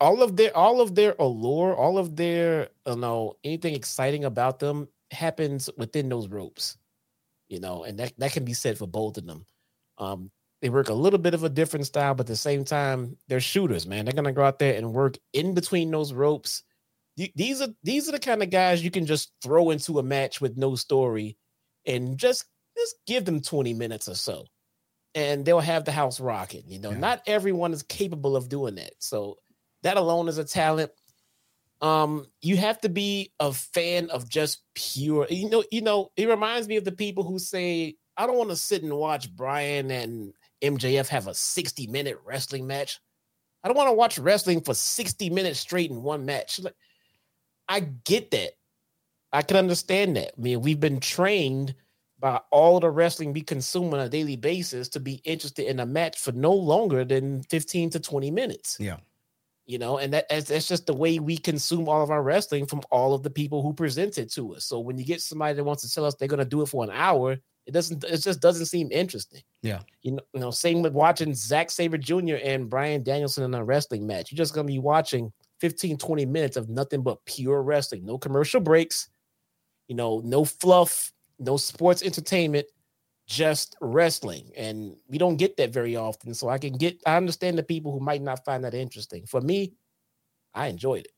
[0.00, 4.58] all of their all of their allure, all of their you know anything exciting about
[4.58, 6.76] them happens within those ropes.
[7.48, 9.44] You know, and that that can be said for both of them.
[9.98, 10.30] Um,
[10.62, 13.40] they work a little bit of a different style, but at the same time, they're
[13.40, 14.04] shooters, man.
[14.04, 16.62] They're gonna go out there and work in between those ropes
[17.16, 20.40] these are these are the kind of guys you can just throw into a match
[20.40, 21.36] with no story
[21.86, 22.44] and just
[22.76, 24.46] just give them 20 minutes or so
[25.14, 26.64] and they'll have the house rocking.
[26.66, 26.98] You know, Yeah.
[26.98, 28.94] not everyone is capable of doing that.
[28.98, 29.38] So
[29.84, 30.90] that alone is a talent.
[31.80, 35.26] Um, you have to be a fan of just pure.
[35.30, 38.50] You know, you know, it reminds me of the people who say, "I don't want
[38.50, 40.32] to sit and watch Bryan and
[40.62, 42.98] MJF have a sixty-minute wrestling match.
[43.62, 46.74] I don't want to watch wrestling for sixty minutes straight in one match." Like,
[47.68, 48.52] I get that.
[49.32, 50.32] I can understand that.
[50.38, 51.74] I mean, we've been trained
[52.20, 55.86] by all the wrestling we consume on a daily basis to be interested in a
[55.86, 58.78] match for no longer than 15 to 20 minutes.
[58.80, 58.96] Yeah.
[59.66, 62.66] You know, and that that's, that's just the way we consume all of our wrestling
[62.66, 64.64] from all of the people who present it to us.
[64.64, 66.84] So when you get somebody that wants to tell us they're gonna do it for
[66.84, 69.42] an hour, it doesn't it just doesn't seem interesting.
[69.62, 69.80] Yeah.
[70.02, 72.36] You know, you know, same with watching Zack Sabre Jr.
[72.42, 74.30] and Bryan Danielson in a wrestling match.
[74.30, 75.32] You're just gonna be watching
[75.64, 79.08] 15, 20 minutes of nothing but pure wrestling, no commercial breaks,
[79.88, 82.66] you know, no fluff, no sports entertainment,
[83.26, 84.50] just wrestling.
[84.58, 86.34] And we don't get that very often.
[86.34, 89.24] So I can get, I understand the people who might not find that interesting.
[89.24, 89.72] For me,
[90.52, 91.12] I enjoyed it.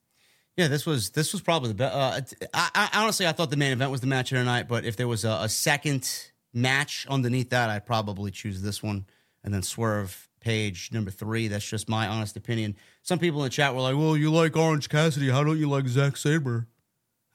[0.57, 1.95] Yeah, this was this was probably the best.
[1.97, 4.69] Uh, I, I honestly I thought the main event was the match of the night,
[4.69, 6.09] but if there was a, a second
[6.55, 9.07] match underneath that, I'd probably choose this one
[9.43, 11.49] and then Swerve Page number three.
[11.49, 12.77] That's just my honest opinion.
[13.03, 15.69] Some people in the chat were like, "Well, you like Orange Cassidy, how don't you
[15.69, 16.69] like Zack Sabre?"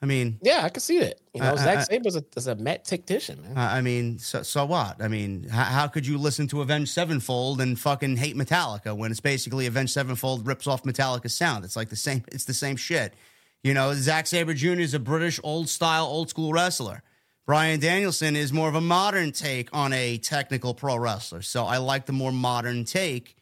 [0.02, 1.20] I mean, Yeah, I can see that.
[1.34, 3.58] You know, I- Zack I- Sabre's a, is a mat tactician, man.
[3.58, 5.02] I I mean, so, so what?
[5.04, 9.12] I mean, how, how could you listen to Avenged Sevenfold and fucking hate Metallica when
[9.12, 11.66] it's basically Avenged Sevenfold rips off Metallica's sound?
[11.66, 12.24] It's like the same.
[12.32, 13.14] It's the same shit.
[13.62, 14.80] You know, Zack Sabre Jr.
[14.80, 17.04] is a British old style, old school wrestler.
[17.52, 21.42] Bryan Danielson is more of a modern take on a technical pro wrestler.
[21.42, 23.36] So I like the more modern take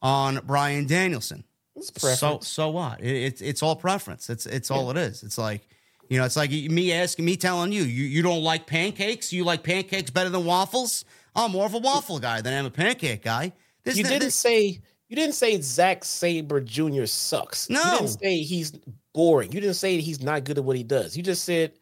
[0.00, 1.44] on Bryan Danielson.
[1.76, 2.48] It's So preference.
[2.48, 3.02] so what?
[3.02, 4.30] It, it's it's all preference.
[4.30, 5.22] It's it's all it is.
[5.22, 5.68] It's like
[6.08, 9.30] you know, it's like me asking me telling you, you you don't like pancakes.
[9.30, 11.04] You like pancakes better than waffles.
[11.36, 13.52] I'm more of a waffle guy than I'm a pancake guy.
[13.84, 14.80] This, you didn't this- say
[15.10, 17.04] you didn't say Zack Sabre Jr.
[17.04, 17.68] sucks.
[17.68, 17.82] No.
[17.84, 18.72] you didn't say he's
[19.12, 19.52] boring.
[19.52, 21.14] You didn't say he's not good at what he does.
[21.14, 21.72] You just said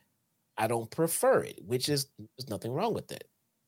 [0.58, 3.24] I don't prefer it, which is there's nothing wrong with it.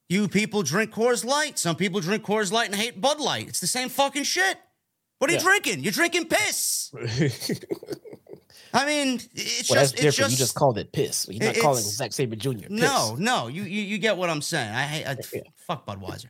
[0.08, 1.58] you people drink Coors Light.
[1.58, 3.48] Some people drink Coors Light and hate Bud Light.
[3.48, 4.58] It's the same fucking shit.
[5.18, 5.80] What are you drinking?
[5.84, 6.90] You're drinking piss.
[8.72, 10.04] I mean, it's well, that's just different.
[10.06, 11.26] it's just you just called it piss.
[11.28, 12.52] You're not calling Zack Sabre Jr.
[12.68, 12.70] Piss.
[12.70, 14.72] No, no, you, you you get what I'm saying.
[14.72, 15.40] I hate I, Yeah.
[15.66, 16.26] fuck Budweiser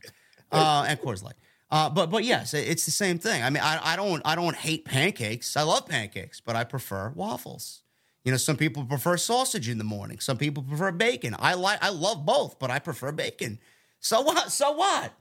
[0.51, 1.35] uh, and Coors Light.
[1.69, 3.43] Uh, but but yes, it's the same thing.
[3.43, 5.55] I mean, I, I don't I don't hate pancakes.
[5.55, 7.83] I love pancakes, but I prefer waffles.
[8.23, 10.19] You know, some people prefer sausage in the morning.
[10.19, 11.35] Some people prefer bacon.
[11.39, 13.59] I like I love both, but I prefer bacon.
[13.99, 14.51] So what?
[14.51, 15.13] So what?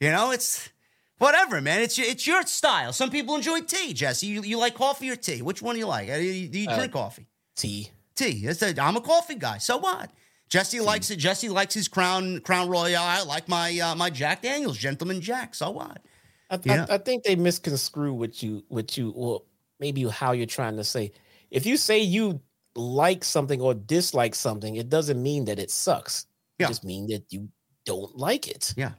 [0.00, 0.68] You know, it's
[1.18, 1.80] whatever, man.
[1.82, 2.92] It's your, it's your style.
[2.92, 4.26] Some people enjoy tea, Jesse.
[4.26, 5.42] You, you like coffee or tea?
[5.42, 6.08] Which one do you like?
[6.10, 7.26] Uh, Do you, do you Uh, drink coffee?
[7.56, 7.88] Tea.
[8.14, 8.46] tea.
[8.46, 9.58] It's a, I'm a coffee guy.
[9.58, 10.10] So what?
[10.48, 11.16] Jesse likes it.
[11.16, 13.02] Jesse likes his Crown Crown Royal.
[13.02, 15.54] I like my uh, my Jack Daniels, Gentleman Jack.
[15.54, 15.98] So what?
[16.50, 16.86] I, Yeah.
[16.88, 19.42] I, I think they misconstrue what you what you or
[19.80, 21.12] maybe how you're trying to say.
[21.50, 22.40] If you say you
[22.76, 26.26] like something or dislike something, it doesn't mean that it sucks.
[26.58, 26.66] Yeah.
[26.66, 27.48] It just means that you
[27.84, 28.74] don't like it.
[28.76, 28.92] Yeah.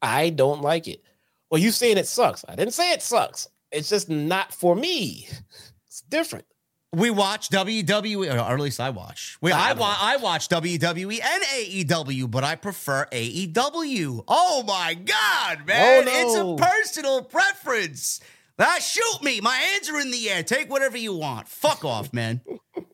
[0.00, 1.02] I don't like it.
[1.50, 2.44] Well, you saying it sucks.
[2.48, 3.48] I didn't say it sucks.
[3.70, 5.28] It's just not for me.
[5.86, 6.46] It's different.
[6.94, 9.36] We watch WWE, or at least I watch.
[9.42, 9.98] We, I I, wa- watch.
[10.00, 11.42] I watch WWE and
[11.88, 14.24] AEW, but I prefer AEW.
[14.26, 16.04] Oh my god, man!
[16.08, 16.12] Oh, no.
[16.14, 18.20] It's a personal preference.
[18.58, 19.42] Ah, shoot me!
[19.42, 20.42] My hands are in the air.
[20.42, 21.46] Take whatever you want.
[21.46, 22.40] Fuck off, man.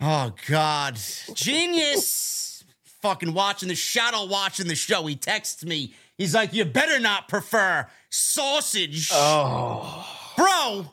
[0.00, 0.98] Oh God,
[1.34, 2.64] genius!
[3.02, 5.06] Fucking watching the shadow, watching the show.
[5.06, 5.94] He texts me.
[6.18, 10.06] He's like, "You better not prefer sausage, Oh,
[10.36, 10.92] bro."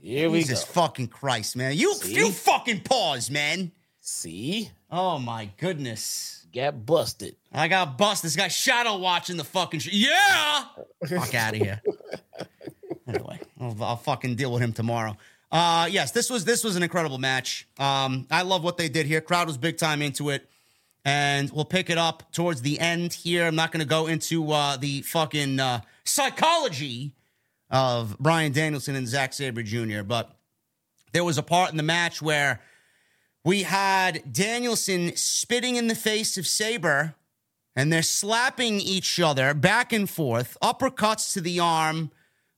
[0.00, 0.42] here we go.
[0.42, 0.70] Jesus go.
[0.72, 1.76] fucking Christ, man!
[1.76, 2.14] You See?
[2.14, 3.72] you fucking pause, man.
[4.00, 6.46] See, Oh my goodness.
[6.54, 7.36] got busted.
[7.52, 8.28] I got busted.
[8.28, 10.64] This guy shadow watching the fucking sh- yeah.
[11.06, 11.82] Fuck out of here.
[13.06, 15.14] anyway, I'll, I'll fucking deal with him tomorrow.
[15.50, 17.66] Uh, yes, this was this was an incredible match.
[17.78, 19.20] Um, I love what they did here.
[19.20, 20.48] Crowd was big time into it,
[21.04, 23.46] and we'll pick it up towards the end here.
[23.46, 27.12] I'm not going to go into uh, the fucking uh, psychology
[27.70, 30.36] of Bryan Danielson and Zack Sabre Jr., but
[31.12, 32.60] there was a part in the match where
[33.44, 37.14] we had Danielson spitting in the face of Sabre,
[37.74, 42.10] and they're slapping each other back and forth, uppercuts to the arm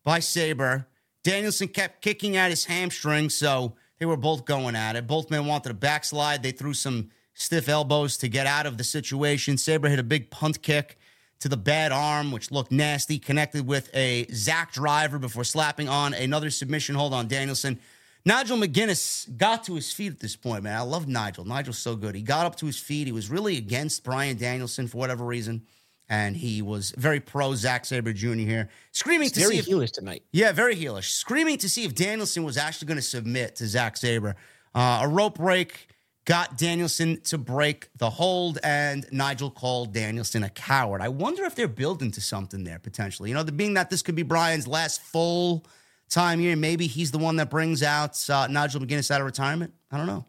[0.03, 0.87] by Sabre.
[1.23, 5.07] Danielson kept kicking at his hamstring, so they were both going at it.
[5.07, 6.43] Both men wanted a backslide.
[6.43, 9.59] They threw some stiff elbows to get out of the situation.
[9.59, 10.99] Sabre hit a big punt kick
[11.41, 16.15] to the bad arm, which looked nasty, connected with a Zack driver before slapping on
[16.15, 17.79] another submission hold on Danielson.
[18.27, 20.77] Nigel McGuinness got to his feet at this point, man.
[20.77, 21.47] I love Nigel.
[21.47, 22.15] Nigel's so good.
[22.15, 23.07] He got up to his feet.
[23.07, 25.63] He was really against Bryan Danielson for whatever reason.
[26.11, 28.35] And he was very pro Zack Sabre Jr.
[28.35, 30.25] here, screaming to Very see if heelish tonight.
[30.33, 31.13] yeah, very heelish.
[31.13, 34.35] Screaming to see if Danielson was actually going to submit to Zack Sabre.
[34.75, 35.87] Uh, a rope break
[36.25, 41.01] got Danielson to break the hold, and Nigel called Danielson a coward.
[41.01, 43.31] I wonder if they're building to something there potentially.
[43.31, 45.65] You know, the, being that this could be Bryan's last full
[46.09, 49.73] time here, maybe he's the one that brings out uh, Nigel McGuinness out of retirement.
[49.93, 50.25] I don't know.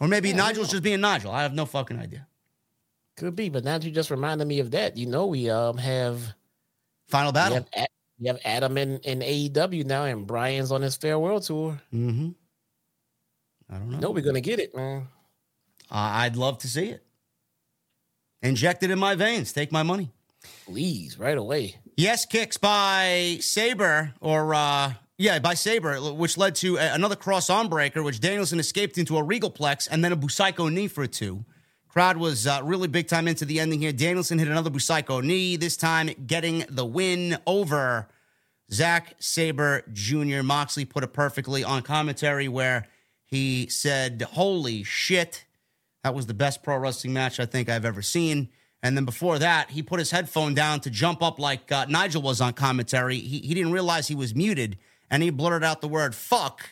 [0.00, 1.32] Or maybe Yeah, Nigel's just being Nigel.
[1.32, 2.26] I have no fucking idea.
[3.22, 4.96] Could be, but now that you just reminded me of that.
[4.96, 6.34] You know, we um have
[7.06, 7.66] Final we battle.
[7.72, 7.86] have,
[8.18, 11.80] we have Adam in, in AEW now, and Bryan's on his farewell tour.
[11.94, 12.30] Mm-hmm.
[13.70, 13.98] I don't know.
[14.00, 15.06] Know, we're gonna get it, man.
[15.88, 17.04] Uh, I'd love to see it.
[18.42, 19.52] Inject it in my veins.
[19.52, 20.10] Take my money.
[20.66, 21.76] Please, right away.
[21.96, 27.68] Yes, kicks by Sabre, or uh, yeah, by Sabre, which led to another cross arm
[27.68, 31.08] breaker, which Danielson escaped into a regal plex and then a Busaiku knee for a
[31.08, 31.44] two.
[31.92, 33.92] Crowd was uh, really big time into the ending here.
[33.92, 38.08] Danielson hit another Busaiku knee, this time getting the win over
[38.72, 40.42] Zack Sabre Jr.
[40.42, 42.86] Moxley put it perfectly on commentary where
[43.26, 45.44] he said, Holy shit.
[46.02, 48.48] That was the best pro wrestling match I think I've ever seen.
[48.82, 52.22] And then before that, he put his headphone down to jump up like uh, Nigel
[52.22, 53.18] was on commentary.
[53.18, 54.78] He, he didn't realize he was muted
[55.10, 56.70] and he blurted out the word fuck.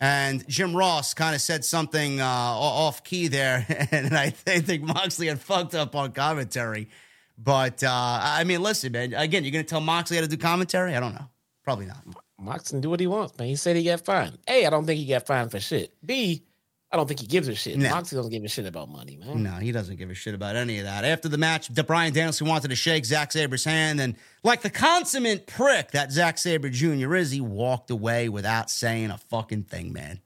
[0.00, 3.66] And Jim Ross kind of said something uh, off key there.
[3.92, 6.88] And I, th- I think Moxley had fucked up on commentary.
[7.36, 10.94] But uh, I mean, listen, man, again, you're to tell Moxley how to do commentary?
[10.94, 11.28] I don't know.
[11.64, 12.02] Probably not.
[12.38, 13.48] Mox can do what he wants, man.
[13.48, 14.38] He said he got fined.
[14.48, 15.92] A, I don't think he got fined for shit.
[16.04, 16.42] B,
[16.92, 17.78] I don't think he gives a shit.
[17.78, 17.88] No.
[17.88, 19.44] Moxley doesn't give a shit about money, man.
[19.44, 21.04] No, he doesn't give a shit about any of that.
[21.04, 25.46] After the match, Bryan Danielson wanted to shake Zack Sabre's hand, and like the consummate
[25.46, 27.14] prick that Zack Sabre Jr.
[27.14, 30.20] is, he walked away without saying a fucking thing, man.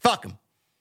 [0.00, 0.36] Fuck him.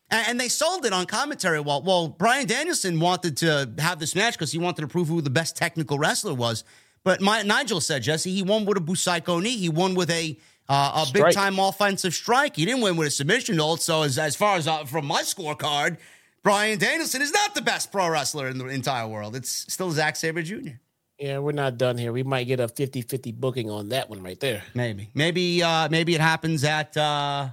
[0.10, 1.60] And, and they sold it on commentary.
[1.60, 5.22] Well, well, Bryan Danielson wanted to have this match because he wanted to prove who
[5.22, 6.64] the best technical wrestler was.
[7.04, 9.58] But my, Nigel said, Jesse, he won with a Busaiku knee.
[9.58, 10.38] He won with a
[10.70, 12.56] uh, a big time offensive strike.
[12.56, 13.82] He didn't win with a submission hold.
[13.82, 15.98] So as, as far as uh, from my scorecard,
[16.44, 19.36] Bryan Danielson is not the best pro wrestler in the entire world.
[19.36, 20.70] It's still Zack Sabre Jr.
[21.18, 22.14] Yeah, we're not done here.
[22.14, 24.64] We might get a 50-50 booking on that one right there.
[24.74, 27.50] Maybe, maybe, uh, maybe it happens at uh,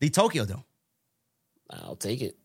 [0.00, 0.64] the Tokyo Dome.
[1.70, 2.36] I'll take it.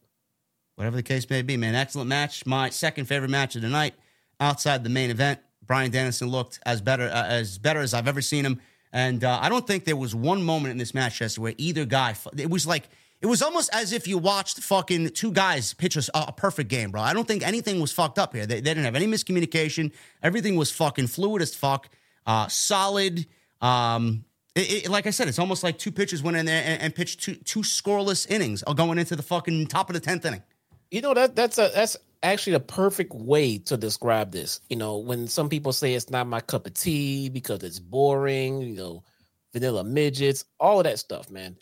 [0.76, 1.74] Whatever the case may be, man.
[1.74, 2.46] Excellent match.
[2.46, 3.96] My second favorite match of the night.
[4.40, 8.22] Outside the main event, Bryan Danielson looked as better uh, as better as I've ever
[8.22, 8.60] seen him,
[8.94, 11.84] and uh, I don't think there was one moment in this match, Chester, where either
[11.84, 12.16] guy.
[12.38, 12.88] It was like
[13.22, 16.92] it was almost as if you watched fucking two guys pitch a, a perfect game,
[16.92, 17.02] bro.
[17.02, 18.46] I don't think anything was fucked up here.
[18.46, 19.92] They, they didn't have any miscommunication.
[20.22, 21.90] Everything was fucking fluid as fuck,
[22.28, 23.26] uh, solid.
[23.62, 24.26] Um,
[24.56, 26.96] it, it- like I said, it's almost like two pitchers went in there and, and
[26.96, 30.44] pitched two two scoreless innings, uh, going into the fucking top of the tenth inning.
[30.92, 34.62] You know that that's a that's actually the perfect way to describe this.
[34.70, 38.62] You know, when some people say it's not my cup of tea because it's boring,
[38.62, 39.04] you know,
[39.52, 41.58] vanilla midgets, all of that stuff, man.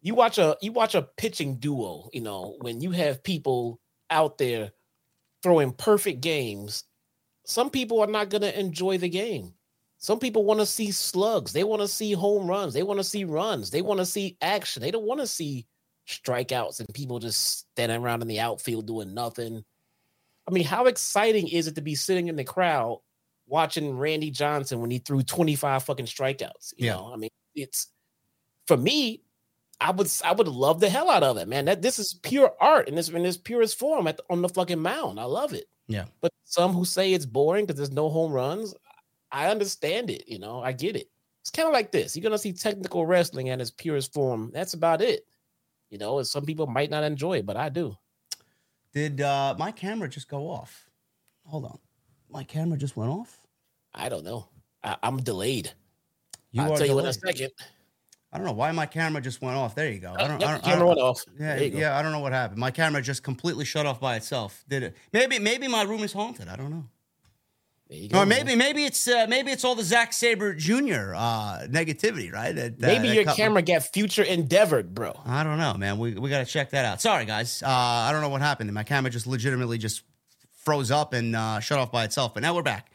[0.00, 4.38] You watch a you watch a pitching duo, you know, when you have people out
[4.38, 4.70] there
[5.42, 6.84] throwing perfect games,
[7.44, 9.54] some people are not going to enjoy the game.
[10.00, 13.04] Some people want to see slugs, they want to see home runs, they want to
[13.04, 14.80] see runs, they want to see action.
[14.80, 15.66] They don't want to see
[16.06, 19.64] strikeouts and people just standing around in the outfield doing nothing.
[20.48, 23.00] I mean, how exciting is it to be sitting in the crowd
[23.46, 26.72] watching Randy Johnson when he threw 25 fucking strikeouts?
[26.76, 26.92] You Yeah.
[26.94, 27.88] know, I mean, it's
[28.66, 29.22] for me,
[29.80, 31.66] I would I would love the hell out of it, man.
[31.66, 34.48] That this is pure art in this in its purest form at the, on the
[34.48, 35.20] fucking mound.
[35.20, 35.66] I love it.
[35.86, 36.06] Yeah.
[36.20, 38.74] But some who say it's boring because there's no home runs,
[39.30, 40.26] I understand it.
[40.28, 41.08] You know, I get it.
[41.42, 42.16] It's kind of like this.
[42.16, 44.50] You're gonna see technical wrestling at its purest form.
[44.52, 45.26] That's about it.
[45.90, 47.96] You know, and some people might not enjoy it, but I do.
[48.98, 50.90] Did uh, my camera just go off?
[51.46, 51.78] Hold on.
[52.28, 53.38] My camera just went off?
[53.94, 54.48] I don't know.
[54.82, 55.70] I, I'm delayed.
[56.50, 57.50] You I'll are tell you in a second.
[58.32, 59.76] I don't know why my camera just went off.
[59.76, 60.16] There you go.
[60.18, 61.24] I don't, yep, I don't, camera I went don't- off.
[61.38, 61.78] Yeah, There you go.
[61.78, 61.96] yeah.
[61.96, 62.58] I don't know what happened.
[62.58, 64.64] My camera just completely shut off by itself.
[64.68, 64.96] Did it?
[65.12, 66.48] Maybe, maybe my room is haunted.
[66.48, 66.84] I don't know.
[67.90, 68.20] Go.
[68.20, 68.44] Or man.
[68.44, 71.14] maybe, maybe it's uh, maybe it's all the Zack Sabre Jr.
[71.16, 72.54] Uh, negativity, right?
[72.54, 75.18] That- that- maybe that your camera got future endeavored, bro.
[75.24, 75.98] I don't know, man.
[75.98, 77.00] We we got to check that out.
[77.00, 77.62] Sorry, guys.
[77.62, 78.70] Uh, I don't know what happened.
[78.74, 80.02] My camera just legitimately just
[80.64, 82.34] froze up and uh, shut off by itself.
[82.34, 82.90] But now we're back.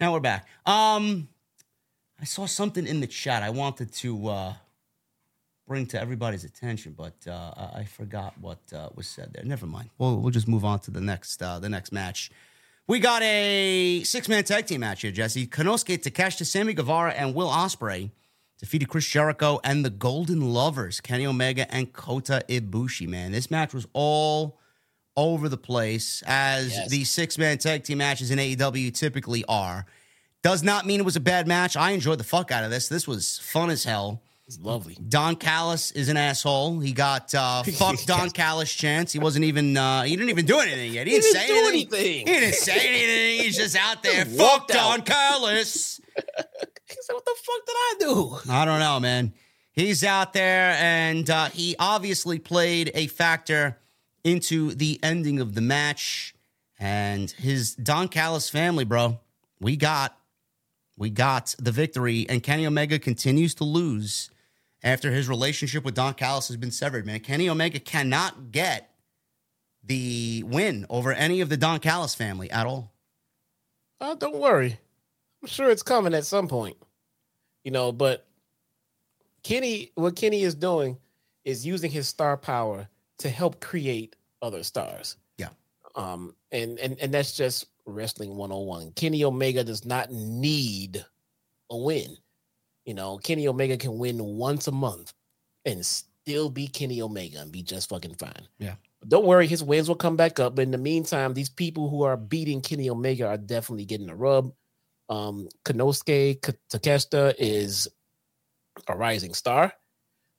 [0.00, 0.46] Now we're back.
[0.64, 1.28] Um,
[2.20, 3.42] I saw something in the chat.
[3.42, 4.54] I wanted to uh,
[5.66, 9.44] bring to everybody's attention, but uh, I I forgot what uh, was said there.
[9.44, 9.90] Never mind.
[9.98, 12.30] We'll we'll just move on to the next uh, the next match.
[12.88, 15.46] We got a six man tag team match here, Jesse.
[15.46, 18.10] Konosuke Takeshita, Sammy Guevara, and Will Ospreay
[18.60, 23.08] defeated Chris Jericho and the Golden Lovers, Kenny Omega and Kota Ibushi.
[23.08, 24.60] Man, this match was all
[25.16, 26.88] over the place, as Yes.
[26.90, 29.84] the six man tag team matches in AEW typically are.
[30.42, 31.76] Does not mean it was a bad match.
[31.76, 32.88] I enjoyed the fuck out of this.
[32.88, 34.22] This was fun as hell.
[34.46, 34.96] It's lovely.
[35.08, 36.78] Don Callis is an asshole.
[36.78, 39.12] He got uh, fuck Don Callis chance.
[39.12, 39.76] He wasn't even.
[39.76, 41.08] Uh, he didn't even do anything yet.
[41.08, 41.98] He didn't, didn't say anything.
[41.98, 42.26] anything.
[42.26, 43.44] He didn't say anything.
[43.44, 44.24] He's just out there.
[44.24, 45.06] fuck Walked Don out.
[45.06, 46.00] Callis.
[46.88, 49.32] He said, "What the fuck did I do?" I don't know, man.
[49.72, 53.76] He's out there, and uh, he obviously played a factor
[54.22, 56.32] into the ending of the match.
[56.78, 59.18] And his Don Callis family, bro,
[59.60, 60.16] we got,
[60.96, 62.24] we got the victory.
[62.28, 64.30] And Kenny Omega continues to lose
[64.82, 67.06] after his relationship with Don Callis has been severed.
[67.06, 68.90] Man, Kenny Omega cannot get
[69.84, 72.92] the win over any of the Don Callis family at all.
[74.00, 74.78] Uh, don't worry.
[75.42, 76.76] I'm sure it's coming at some point.
[77.64, 78.26] You know, but
[79.42, 80.98] Kenny, what Kenny is doing
[81.44, 82.88] is using his star power
[83.18, 85.16] to help create other stars.
[85.38, 85.48] Yeah.
[85.94, 88.92] Um, and and and that's just wrestling 101.
[88.92, 91.04] Kenny Omega does not need
[91.70, 92.16] a win.
[92.86, 95.12] You know, Kenny Omega can win once a month
[95.64, 98.48] and still be Kenny Omega and be just fucking fine.
[98.58, 98.76] Yeah.
[99.00, 100.54] But don't worry, his wins will come back up.
[100.54, 104.16] But in the meantime, these people who are beating Kenny Omega are definitely getting a
[104.16, 104.52] rub.
[105.08, 107.88] Um, Konosuke K- Takeshita is
[108.88, 109.72] a rising star.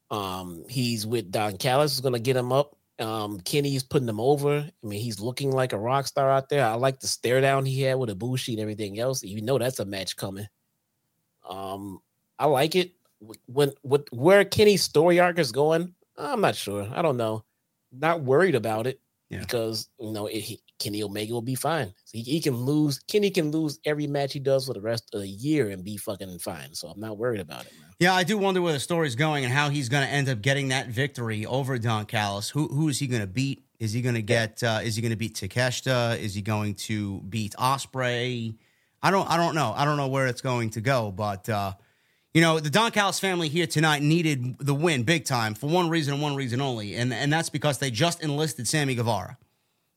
[0.10, 2.78] Um, he's with Don Callis, is gonna get him up.
[3.00, 4.60] Um, Kenny's putting him over.
[4.60, 6.66] I mean, he's looking like a rock star out there.
[6.66, 9.22] I like the stare down he had with Ibushi and everything else.
[9.22, 10.48] You know that's a match coming.
[11.48, 12.00] Um,
[12.40, 12.94] I like it.
[13.48, 16.88] When with where Kenny's story arc is going, I'm not sure.
[16.94, 17.44] I don't know.
[17.92, 19.00] Not worried about it
[19.30, 19.40] Yeah.
[19.40, 21.94] because you know it, he, Kenny Omega will be fine.
[22.12, 23.00] He, he can lose.
[23.08, 25.98] Kenny can lose every match he does for the rest of the year and be
[25.98, 26.76] fucking fine.
[26.76, 27.90] So I'm not worried about it, man.
[28.00, 30.42] Yeah, I do wonder where the story's going and how he's going to end up
[30.44, 32.50] getting that victory over Don Callis.
[32.52, 33.64] Who who is he going to beat?
[33.80, 34.62] Is he going to get?
[34.62, 36.20] Uh, is he going to beat Takeshita?
[36.20, 38.56] Is he going to beat Ospreay?
[39.02, 39.28] I don't.
[39.30, 39.74] I don't know.
[39.76, 41.12] I don't know where it's going to go.
[41.12, 41.74] But uh,
[42.34, 45.90] you know, the Don Callis family here tonight needed the win big time for one
[45.90, 49.38] reason and one reason only, and and that's because they just enlisted Sammy Guevara,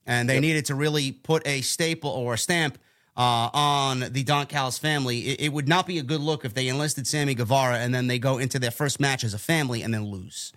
[0.07, 2.79] and they needed to really put a staple or a stamp
[3.17, 5.19] uh, on the Don Callis family.
[5.21, 8.07] It, it would not be a good look if they enlisted Sammy Guevara and then
[8.07, 10.53] they go into their first match as a family and then lose.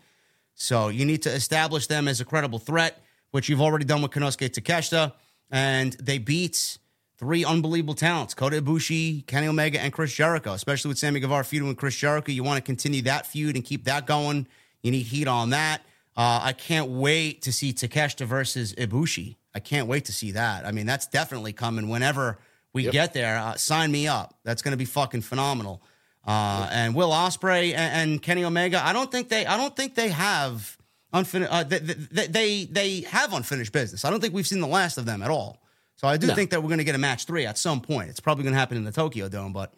[0.56, 4.12] So you need to establish them as a credible threat, which you've already done with
[4.12, 5.14] Konosuke Takeshita,
[5.52, 6.78] and they beat
[7.24, 10.52] three unbelievable talents: Kota Ibushi, Kenny Omega, and Chris Jericho.
[10.52, 13.64] Especially with Sammy Guevara feuding with Chris Jericho, you want to continue that feud and
[13.64, 14.46] keep that going.
[14.82, 15.82] You need heat on that.
[16.18, 19.38] Uh, I can't wait to see Takeshita versus Ibushi.
[19.56, 20.66] I can't wait to see that.
[20.66, 22.40] I mean, that's definitely coming whenever
[22.74, 23.38] we get there.
[23.38, 24.36] Uh, sign me up.
[24.44, 25.82] That's going to be fucking phenomenal.
[26.28, 28.86] Uh, and Will Ospreay and, and Kenny Omega.
[28.86, 29.46] I don't think they.
[29.46, 30.78] I don't think they have
[31.14, 31.52] unfinished.
[31.52, 34.04] Uh, they, they they they have unfinished business.
[34.04, 35.63] I don't think we've seen the last of them at all.
[35.96, 36.36] So I do No.
[36.36, 38.10] think that we're going to get a match three at some point.
[38.10, 39.74] It's probably going to happen in the Tokyo Dome, but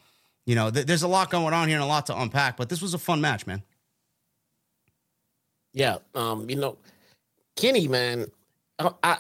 [0.45, 2.55] you know, th- there's a lot going on here and a lot to unpack.
[2.57, 3.61] But this was a fun match, man.
[5.73, 6.77] Yeah, um, you know,
[7.55, 8.27] Kenny, man,
[8.79, 9.17] I, I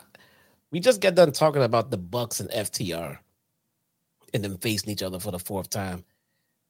[0.71, 3.17] we just got done talking about the Bucks and FTR,
[4.33, 6.05] and them facing each other for the fourth time,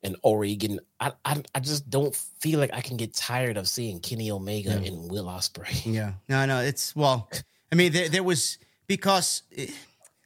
[0.01, 0.79] and Oregon.
[0.99, 4.71] I, I, I just don't feel like I can get tired of seeing Kenny Omega
[4.71, 5.85] and Will Ospreay.
[5.93, 7.29] Yeah, no, no, it's well.
[7.71, 8.57] I mean, there, there was
[8.87, 9.67] because eh,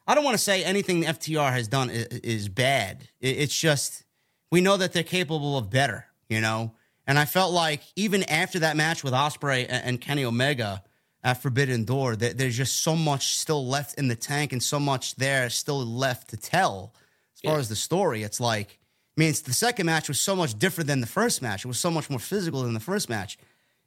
[0.09, 3.07] I don't want to say anything FTR has done is, is bad.
[3.21, 4.03] It's just
[4.51, 6.73] we know that they're capable of better, you know.
[7.05, 10.83] And I felt like even after that match with Ospreay and, Kenny Omega
[11.23, 14.79] at Forbidden Door, that there's just so much still left in the tank and so
[14.79, 16.93] much there still left to tell
[17.35, 17.59] as far Yeah.
[17.59, 18.23] as the story.
[18.23, 18.79] It's like,
[19.17, 21.65] I mean, it's, the second match was so much different than the first match.
[21.65, 23.37] It was so much more physical than the first match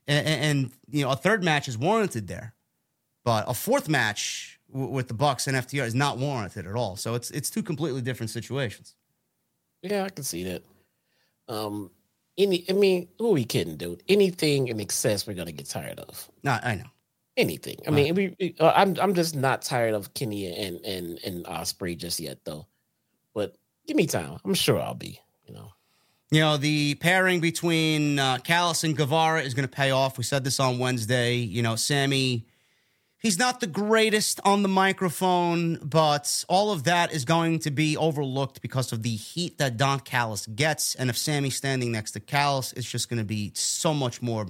[0.06, 2.54] and, and you know a third match is warranted there,
[3.24, 6.96] but a fourth match w- with the Bucks and FTR is not warranted at all.
[6.96, 8.94] So it's it's two completely different situations.
[9.82, 10.62] Yeah, I can see that.
[11.48, 11.90] Um,
[12.38, 14.02] any, I mean, who are we kidding, dude?
[14.08, 16.28] Anything in excess, we're gonna get tired of.
[16.42, 16.84] No, I know.
[17.36, 17.78] anything.
[17.86, 21.96] I mean, we, uh, I'm I'm just not tired of Kenny and and and Ospreay
[21.96, 22.66] just yet, though.
[23.34, 24.38] But give me time.
[24.44, 25.20] I'm sure I'll be.
[25.46, 25.72] You know.
[26.30, 30.16] You know the pairing between uh, Callis and Guevara is going to pay off.
[30.16, 31.34] We said this on Wednesday.
[31.36, 32.46] You know, Sammy.
[33.22, 37.96] He's not the greatest on the microphone, but all of that is going to be
[37.96, 40.96] overlooked because of the heat that Don Callis gets.
[40.96, 44.46] And if Sammy's standing next to Callis, it's just going to be so much more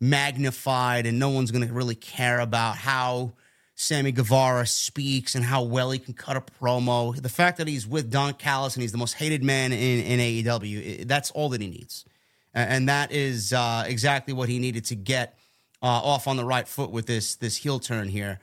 [0.00, 3.34] magnified, and no one's going to really care about how
[3.76, 7.14] Sammy Guevara speaks and how well he can cut a promo.
[7.14, 10.18] The fact that he's with Don Callis and he's the most hated man in, in
[10.18, 12.04] AEW, that's all that he needs.
[12.52, 15.38] And that is uh, exactly what he needed to get
[15.82, 18.40] uh, off on the right foot with this this heel turn here.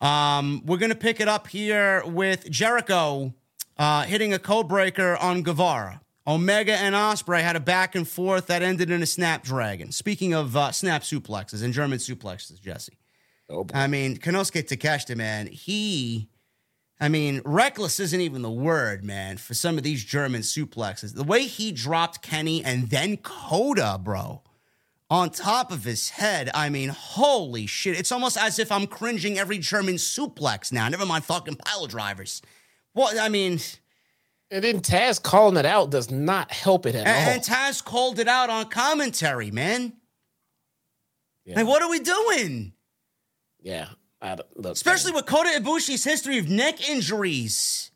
[0.00, 3.34] Um, we're gonna pick it up here with Jericho
[3.78, 6.00] uh, hitting a code breaker on Guevara.
[6.26, 9.90] Omega and Ospreay had a back and forth that ended in a snapdragon.
[9.90, 12.96] Speaking of uh, snap suplexes and German suplexes, Jesse.
[13.48, 13.76] Oh, boy.
[13.76, 16.28] I mean, Konosuke Takeshita, man, he,
[17.00, 21.14] I mean, reckless isn't even the word, man, for some of these German suplexes.
[21.14, 24.42] The way he dropped Kenny and then Kota, bro,
[25.12, 27.98] on top of his head, I mean, holy shit.
[27.98, 30.88] It's almost as if I'm cringing every German suplex now.
[30.88, 32.40] Never mind fucking pile drivers.
[32.94, 33.60] What, I mean,
[34.50, 37.12] and then Taz calling it out does not help it at all.
[37.12, 39.92] and, and Taz called it out on commentary, man.
[41.44, 41.56] yeah.
[41.56, 42.72] Like, what are we doing?
[43.60, 43.88] yeah.
[44.56, 45.16] Look, Especially man.
[45.16, 47.90] with Kota Ibushi's history of neck injuries.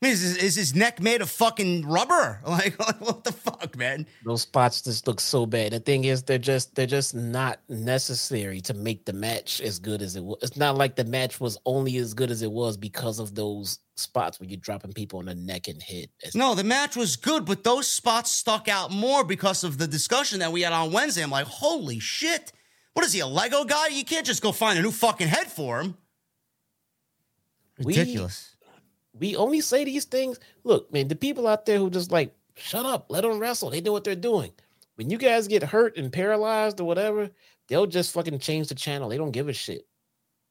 [0.00, 2.40] I mean, is, his- is his neck made of fucking rubber?
[2.46, 4.06] Like, what the fuck, man?
[4.24, 5.72] those spots just look so bad.
[5.72, 10.00] The thing is, they're just they're just not necessary to make the match as good
[10.00, 10.38] as it was.
[10.42, 13.80] It's not like the match was only as good as it was because of those
[13.96, 16.08] spots where you're dropping people on the neck and head.
[16.34, 20.38] No, the match was good, but those spots stuck out more because of the discussion
[20.38, 21.22] that we had on Wednesday.
[21.24, 22.52] I'm like, holy shit.
[22.94, 23.88] What is he, a Lego guy?
[23.88, 25.96] You can't just go find a new fucking head for him.
[27.78, 28.47] Ridiculous.
[28.47, 28.47] we
[29.36, 30.38] only say these things.
[30.64, 33.70] Look, man, the people out there who just like shut up, let them wrestle.
[33.70, 34.52] They know what they're doing.
[34.96, 37.30] When you guys get hurt and paralyzed or whatever,
[37.68, 39.08] they'll just fucking change the channel.
[39.08, 39.86] They don't give a shit.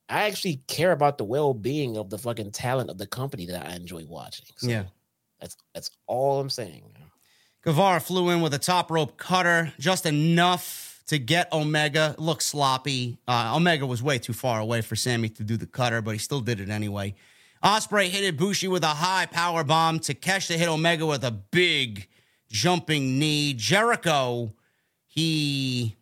[0.10, 3.76] I actually care about the well-being of the fucking talent of the company that I
[3.76, 4.46] enjoy watching.
[4.56, 4.84] So Yeah.
[5.42, 6.84] that's that's all I'm saying.
[7.62, 12.16] Guevara flew in with a top rope cutter, just enough to get Omega.
[12.18, 13.18] Look sloppy.
[13.28, 16.18] Uh, Omega was way too far away for Sammy to do the cutter, but he
[16.18, 17.16] still did it anyway.
[17.64, 20.00] Ospreay hit Ibushi with a high power bomb.
[20.00, 22.08] Takeshita hit Omega with a big
[22.50, 23.54] jumping knee.
[23.54, 24.54] Jericho,
[25.08, 25.96] he,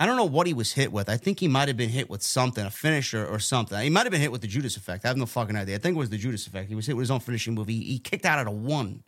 [0.00, 1.08] I don't know what he was hit with.
[1.08, 3.78] I think he might have been hit with something, a finisher or something.
[3.78, 5.04] He might have been hit with the Judas effect.
[5.04, 5.76] I have no fucking idea.
[5.76, 6.68] I think it was the Judas effect.
[6.68, 7.68] He was hit with his own finishing move.
[7.68, 9.04] He, he kicked out at a one.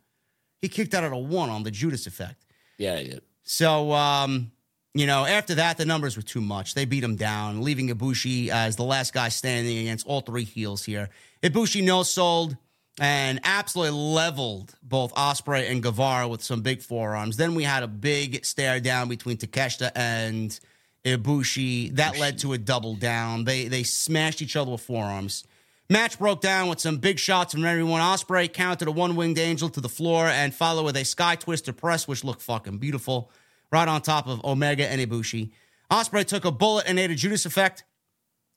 [0.61, 2.45] He kicked out at a one on the Judas effect.
[2.79, 3.19] Yeah, yeah.
[3.43, 4.53] So, um,
[4.95, 6.75] you know, after that, the numbers were too much.
[6.75, 10.85] They beat him down, leaving Ibushi as the last guy standing against all three heels
[10.85, 11.11] here.
[11.47, 12.57] Ibushi no sold
[12.99, 17.37] and absolutely leveled both Ospreay and Guevara with some big forearms.
[17.37, 20.59] Then we had a big stare down between Takeshita and
[21.05, 21.95] Ibushi.
[21.95, 23.45] That led to a double down.
[23.45, 25.45] They they smashed each other with forearms.
[25.89, 28.01] Match broke down with some big shots from everyone.
[28.01, 31.73] Ospreay counted a one winged angel to the floor and followed with a sky twister
[31.73, 33.31] press, which looked fucking beautiful,
[33.71, 35.53] right on top of Omega and Ibushi.
[35.93, 37.85] Ospreay took a bullet and ate a Judas effect,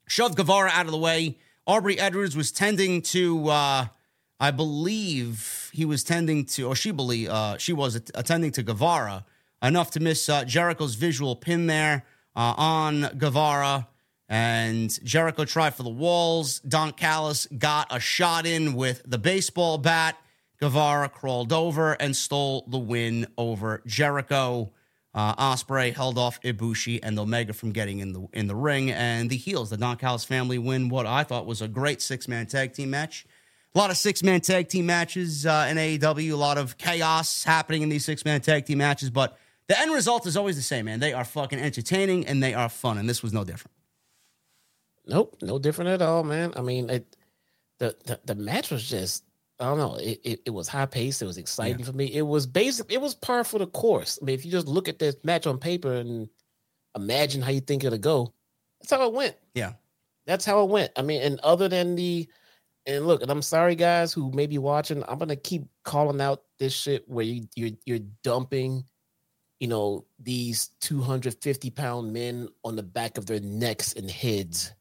[0.07, 1.37] shoved Guevara out of the way.
[1.69, 3.85] Aubrey Edwards was tending to, uh,
[4.39, 9.23] I believe he was tending to, or she believe uh, she was attending to Guevara
[9.61, 12.05] enough to miss uh, Jericho's visual pin there
[12.35, 13.87] uh, on Guevara.
[14.27, 16.59] And Jericho tried for the walls.
[16.61, 20.17] Don Callis got a shot in with the baseball bat.
[20.59, 24.71] Guevara crawled over and stole the win over Jericho.
[25.13, 29.29] Uh, Ospreay held off Ibushi and Omega from getting in the in the ring, and
[29.29, 32.45] the heels, the Don Callis family, win what I thought was a great six man
[32.45, 33.25] tag team match.
[33.73, 37.43] A lot of six man tag team matches uh, in AEW, a lot of chaos
[37.43, 39.37] happening in these six man tag team matches, but
[39.67, 40.99] the end result is always the same, man.
[40.99, 43.73] They are fucking entertaining and they are fun, and this was no different.
[45.07, 46.53] Nope, no different at all, man.
[46.55, 47.15] I mean, it,
[47.79, 49.23] the, the the match was just
[49.59, 49.95] I don't know.
[49.95, 51.21] It it, it was high paced.
[51.21, 52.05] It was exciting for me.
[52.05, 52.91] It was basic.
[52.91, 54.17] It was par for the course.
[54.21, 56.29] I mean, if you just look at this match on paper and
[56.95, 58.33] imagine how you think it'll go,
[58.79, 59.35] that's how it went.
[59.53, 59.73] Yeah.
[60.25, 60.91] That's how it went.
[60.95, 62.29] I mean, and other than the
[62.85, 66.43] and look, and I'm sorry guys who may be watching, I'm gonna keep calling out
[66.57, 68.85] this shit where you you're you're dumping,
[69.59, 74.71] you know, these 250 pound men on the back of their necks and heads.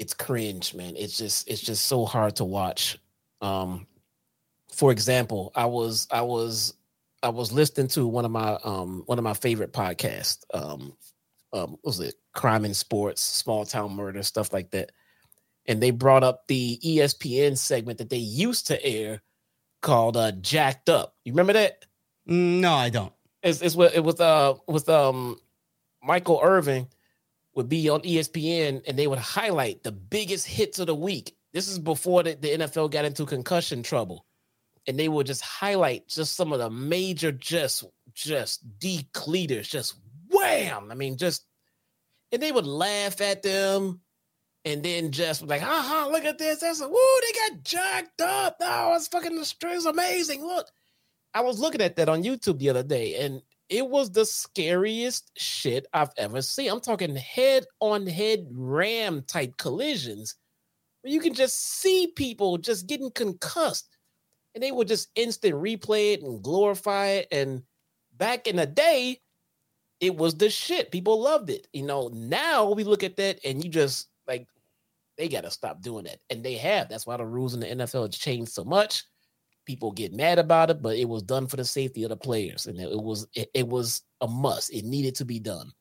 [0.00, 0.96] It's cringe, man.
[0.96, 2.98] It's just it's just so hard to watch.
[3.42, 3.86] Um,
[4.72, 6.74] for example, I was I was
[7.22, 10.38] I was listening to one of my um one of my favorite podcasts.
[10.54, 10.96] Um,
[11.52, 14.92] um what was it crime and sports, small town murder, stuff like that.
[15.66, 19.22] And they brought up the ESPN segment that they used to air
[19.82, 21.16] called uh Jacked Up.
[21.24, 21.84] You remember that?
[22.28, 23.12] Mm, No, I don't.
[23.42, 25.38] It's, it's what it was uh with um
[26.02, 26.88] Michael Irvin
[27.54, 31.34] would be on ESPN and they would highlight the biggest hits of the week.
[31.52, 34.24] This is before the, the NFL got into concussion trouble.
[34.86, 39.96] And they would just highlight just some of the major just just decleaters, just
[40.30, 40.90] wham.
[40.90, 41.44] I mean, just
[42.32, 44.00] and they would laugh at them
[44.64, 46.60] and then just like, haha, look at this.
[46.60, 48.56] That's a woo, they got jacked up.
[48.60, 50.44] No, it's fucking the it's amazing.
[50.44, 50.66] Look.
[51.32, 55.30] I was looking at that on YouTube the other day, and it was the scariest
[55.38, 56.70] shit I've ever seen.
[56.70, 60.34] I'm talking head on head ram type collisions
[61.00, 63.96] where you can just see people just getting concussed
[64.54, 67.28] and they would just instant replay it and glorify it.
[67.30, 67.62] And
[68.16, 69.20] back in the day,
[70.00, 70.90] it was the shit.
[70.90, 71.68] People loved it.
[71.72, 74.48] You know, now we look at that and you just like
[75.16, 76.18] they got to stop doing that.
[76.28, 76.88] And they have.
[76.88, 79.04] That's why the rules in the NFL changed so much.
[79.66, 82.66] People get mad about it, but it was done for the safety of the players,
[82.66, 84.72] and it was it, it was a must.
[84.72, 85.72] It needed to be done.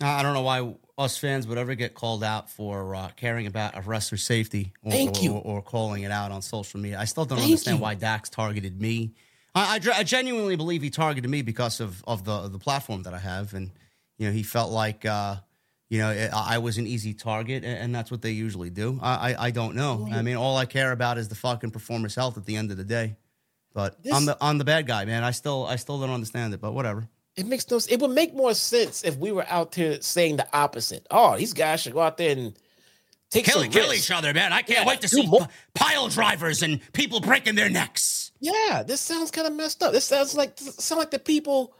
[0.00, 3.76] I don't know why us fans would ever get called out for uh, caring about
[3.76, 5.32] a wrestler's safety or, Thank you.
[5.32, 6.98] Or, or, calling it out on social media.
[6.98, 7.82] I still don't Thank understand you.
[7.82, 9.14] why Dax targeted me.
[9.54, 13.14] I, I, I genuinely believe he targeted me because of, of the the platform that
[13.14, 13.70] I have, and
[14.18, 15.36] you know he felt like uh,
[15.88, 18.98] you know I I was an easy target, and, that's what they usually do.
[19.02, 20.06] I, I I don't know.
[20.06, 20.24] I mm-hmm.
[20.24, 22.84] mean, all I care about is the fucking performer's health at the end of the
[22.84, 23.16] day.
[23.72, 25.24] But This- I'm the I'm the bad guy, man.
[25.24, 27.08] I still I still don't understand it, but whatever.
[27.36, 27.80] It makes no.
[27.88, 31.04] It would make more sense if we were out there saying the opposite.
[31.10, 32.56] Oh, these guys should go out there and
[33.30, 34.52] take kill, kill each other, man.
[34.52, 35.48] I can't Yeah, wait to see more.
[35.74, 38.30] pile drivers and people breaking their necks.
[38.38, 39.92] Yeah, this sounds kind of messed up.
[39.92, 41.74] This sounds like sound like the people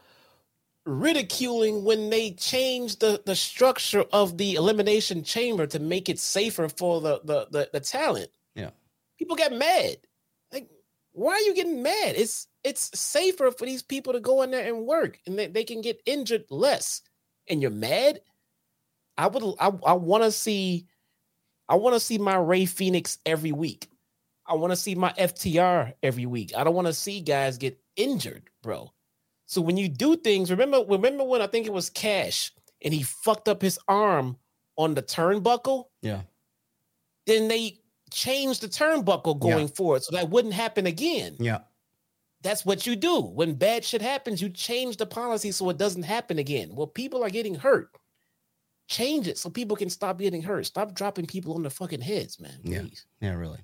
[0.85, 6.69] ridiculing when they changed the the structure of the elimination chamber to make it safer
[6.69, 8.29] for the the the, the talent.
[8.55, 8.69] Yeah.
[9.17, 9.97] People get mad.
[10.51, 10.69] Like,
[11.13, 12.13] why are you getting mad?
[12.15, 15.63] It's it's safer for these people to go in there and work, and they, they
[15.63, 17.01] can get injured less.
[17.47, 18.21] And you're mad.
[19.17, 19.43] I would.
[19.59, 20.87] I, I want to see.
[21.67, 23.87] I want to see my Rey Fénix every week.
[24.47, 26.53] I want to see my FTR every week.
[26.55, 28.91] I don't want to see guys get injured, bro.
[29.45, 32.51] So when you do things, remember, remember when I think it was Cash
[32.83, 34.37] and he fucked up his arm
[34.77, 35.85] on the turnbuckle.
[36.01, 36.21] Yeah.
[37.25, 37.79] Then they
[38.11, 41.35] changed the turnbuckle going forward, so that wouldn't happen again.
[41.39, 41.59] Yeah.
[42.41, 44.41] That's what you do when bad shit happens.
[44.41, 46.69] You change the policy so it doesn't happen again.
[46.75, 47.89] Well, people are getting hurt.
[48.87, 50.67] Change it so people can stop getting hurt.
[50.67, 52.59] Stop dropping people on their fucking heads, man.
[52.63, 52.83] Yeah.
[53.19, 53.61] Yeah, really.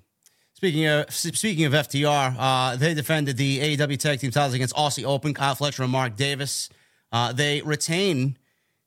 [0.62, 5.02] Speaking of speaking of FTR, uh, they defended the AEW Tag Team titles against Aussie
[5.02, 6.68] Open, Kyle Fletcher and Mark Davis.
[7.10, 8.38] Uh, they retain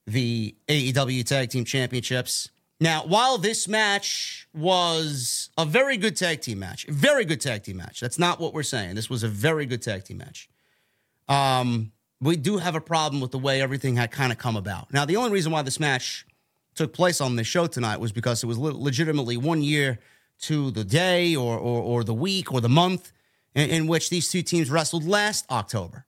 [0.07, 2.49] the AEW Tag Team Championships.
[2.79, 7.75] Now, while this match was a very good tag team match, very good tag team
[7.75, 7.99] match.
[7.99, 8.95] That's not what we're saying.
[8.95, 10.47] This was a very good tag team match.
[11.27, 11.91] Um,
[12.21, 14.93] we do have a problem with the way everything had kind of come about.
[14.93, 16.25] Now, the only reason why this match
[16.73, 19.99] took place on this show tonight was because it was le- legitimately one year
[20.41, 23.11] to the day or, or, or the week or the month
[23.53, 26.05] in, in which these two teams wrestled last October.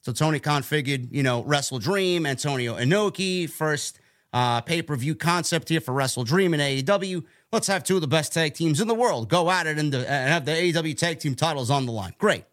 [0.00, 4.00] So Tony Khan figured, you know, Wrestle Dream, Antonio Inoki, first
[4.32, 7.24] uh, pay per view concept here for Wrestle Dream and AEW.
[7.52, 9.92] Let's have two of the best tag teams in the world go at it and,
[9.92, 12.14] the, and have the AEW tag team titles on the line.
[12.18, 12.44] Great.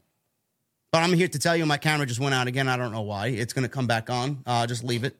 [0.91, 2.69] But I'm here to tell you my camera just went out again.
[2.69, 3.27] I don't know why.
[3.27, 4.41] It's going to come back on.
[4.45, 5.17] Uh, just leave it.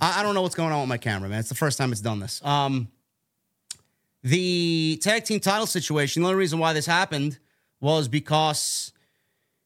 [0.00, 1.40] I, I don't know what's going on with my camera, man.
[1.40, 2.44] It's the first time it's done this.
[2.44, 2.88] Um,
[4.28, 7.38] the tag team title situation, the only reason why this happened
[7.80, 8.92] was because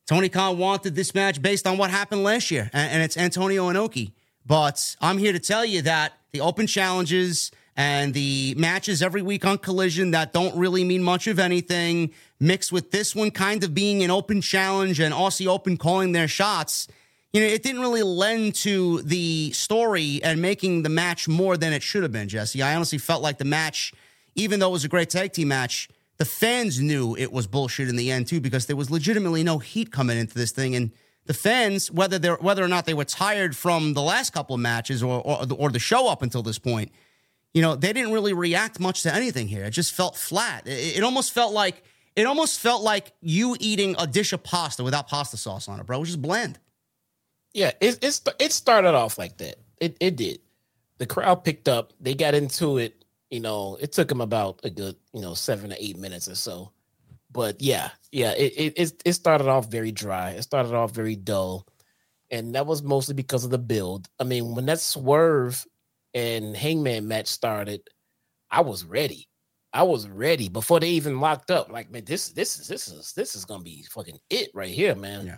[0.07, 3.69] Tony Khan wanted this match based on what happened last year, and, and it's Antonio
[3.71, 4.13] Inoki.
[4.47, 9.45] But I'm here to tell you that the open challenges and the matches every week
[9.45, 13.75] on Collision that don't really mean much of anything, mixed with this one kind of
[13.75, 16.87] being an open challenge and Aussie Open calling their shots,
[17.33, 21.73] you know, it didn't really lend to the story and making the match more than
[21.73, 22.61] it should have been, Jesse.
[22.63, 23.95] I honestly felt like the match,
[24.35, 25.89] even though it was a great tag team match,
[26.19, 29.59] the fans knew it was bullshit in the end too because there was legitimately no
[29.59, 30.93] heat coming into this thing and
[31.27, 34.61] the fans whether they're whether or not they were tired from the last couple of
[34.61, 36.93] matches or or the, or the show up until this point
[37.55, 40.99] you know they didn't really react much to anything here it just felt flat it,
[40.99, 41.83] it almost felt like
[42.17, 45.87] it almost felt like you eating a dish of pasta without pasta sauce on it
[45.87, 46.59] bro it was just bland
[47.55, 49.57] Yeah, it it's it started off like that.
[49.81, 50.41] It it did.
[50.99, 51.93] The crowd picked up.
[52.01, 53.02] They got into it.
[53.33, 56.37] You know, it took them about a good you know seven to eight minutes or
[56.37, 56.73] so.
[57.33, 60.33] But yeah, yeah, it it it- it started off very dry.
[60.33, 61.67] It started off very dull,
[62.31, 64.09] and that was mostly because of the build.
[64.21, 65.67] I mean, when that swerve
[66.15, 67.89] and Hangman match started,
[68.51, 69.29] I was ready.
[69.73, 71.71] I was ready before they even locked up.
[71.71, 74.95] Like, man, this this is this is this is gonna be fucking it right here,
[74.95, 75.27] man.
[75.27, 75.37] Yeah.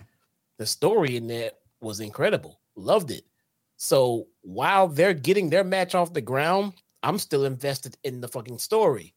[0.59, 1.51] The story in there
[1.81, 2.61] was incredible.
[2.75, 3.25] Loved it.
[3.77, 6.73] So while they're getting their match off the ground,
[7.05, 9.13] I'm still invested in the fucking story.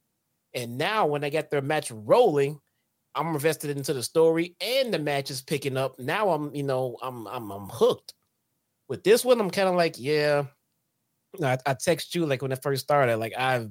[0.53, 2.61] And now when they get their match rolling,
[3.15, 5.99] I'm invested into the story and the match is picking up.
[5.99, 8.13] Now I'm, you know, I'm I'm I'm hooked.
[8.89, 10.45] With this one, I'm kind of like, yeah.
[11.43, 13.71] I, I text you like when it first started, like I've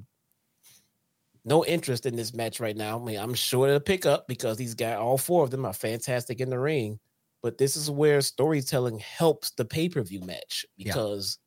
[1.44, 3.00] no interest in this match right now.
[3.00, 5.72] I mean, I'm sure it'll pick up because these guys, all four of them, are
[5.72, 6.98] fantastic in the ring.
[7.40, 11.38] but this is where storytelling helps the pay per view match because.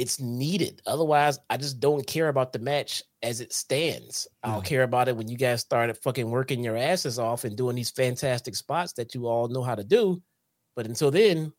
[0.00, 0.80] It's needed.
[0.86, 4.26] Otherwise, I just don't care about the match as it stands.
[4.42, 7.54] I don't care about it when you guys started fucking working your asses off and
[7.54, 10.22] doing these fantastic spots that you all know how to do.
[10.74, 11.52] But until then,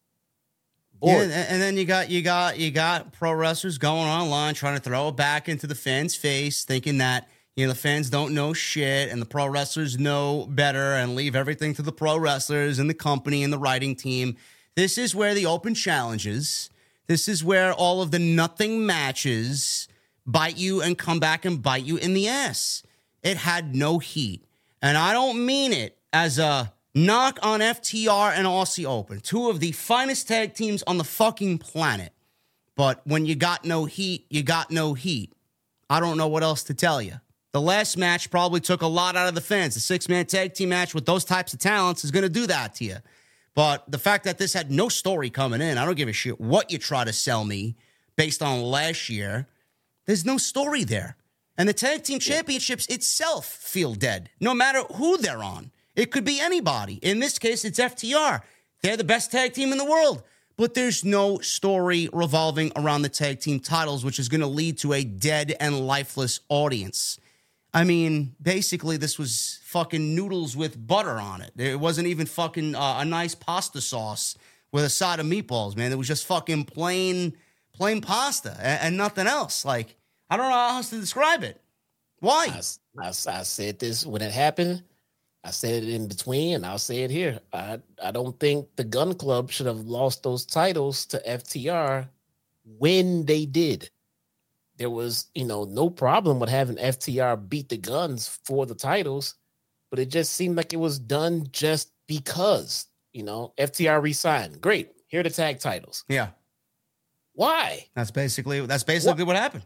[1.00, 1.30] bored.
[1.30, 4.82] Yeah, and then you got you got you got pro wrestlers going online trying to
[4.82, 8.54] throw it back into the fans' face, thinking that you know the fans don't know
[8.54, 12.90] shit and the pro wrestlers know better and leave everything to the pro wrestlers and
[12.90, 14.36] the company and the writing team.
[14.76, 16.72] This is where the open challenges.
[17.12, 19.90] This is where all of the nothing matches
[20.26, 22.84] bite you and come back and bite you in the ass.
[23.22, 24.46] It had no heat.
[24.82, 29.60] And I don't mean it as a knock on FTR and Aussie Open, two of
[29.60, 32.14] the finest tag teams on the fucking planet.
[32.78, 35.34] But when you got no heat, you got no heat.
[35.90, 37.16] I don't know what else to tell you.
[37.52, 39.74] The last match probably took a lot out of the fans.
[39.74, 42.48] The six man tag team match with those types of talents is going to do
[42.48, 42.96] that to you.
[43.54, 46.40] But the fact that this had no story coming in, I don't give a shit
[46.40, 47.76] what you try to sell me
[48.16, 49.48] based on last year.
[50.06, 51.18] There's no story there.
[51.58, 55.72] And the tag team championships itself feel dead, no matter who they're on.
[55.96, 56.96] It could be anybody.
[56.96, 58.42] In this case, it's FTR.
[58.82, 60.24] They're the best tag team in the world.
[60.58, 64.78] But there's no story revolving around the tag team titles, which is going to lead
[64.80, 67.20] to a dead and lifeless audience.
[67.74, 71.54] I mean, basically, this was fucking noodles with butter on it.
[71.58, 74.36] It wasn't even fucking uh, a nice pasta sauce
[74.72, 75.92] with a side of meatballs, man.
[75.92, 77.38] It was just fucking plain,
[77.74, 79.64] plain pasta and, and nothing else.
[79.64, 79.96] Like,
[80.30, 81.62] I don't know how else to describe it.
[82.20, 82.48] Why?
[82.50, 82.62] I,
[83.04, 84.84] I, I said this when it happened.
[85.44, 87.40] I said it in between, and I'll say it here.
[87.52, 92.08] I I don't think the Gunn Club should have lost those titles to FTR
[92.78, 93.90] when they did.
[94.78, 99.36] There was, you know, no problem with having FTR beat the Gunns for the titles,
[99.90, 104.62] but it just seemed like it was done just because, you know, FTR resigned.
[104.62, 106.04] Great, here are the tag titles.
[106.08, 106.30] Yeah.
[107.34, 107.88] Why?
[107.96, 109.66] That's basically that's basically what, what happened.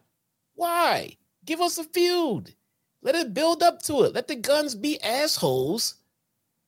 [0.56, 1.18] Why?
[1.46, 2.54] Give us a feud.
[3.02, 4.14] Let it build up to it.
[4.14, 5.96] Let the Gunns be assholes,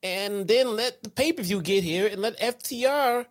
[0.04, 3.26] and then let the pay per view get here and let FTR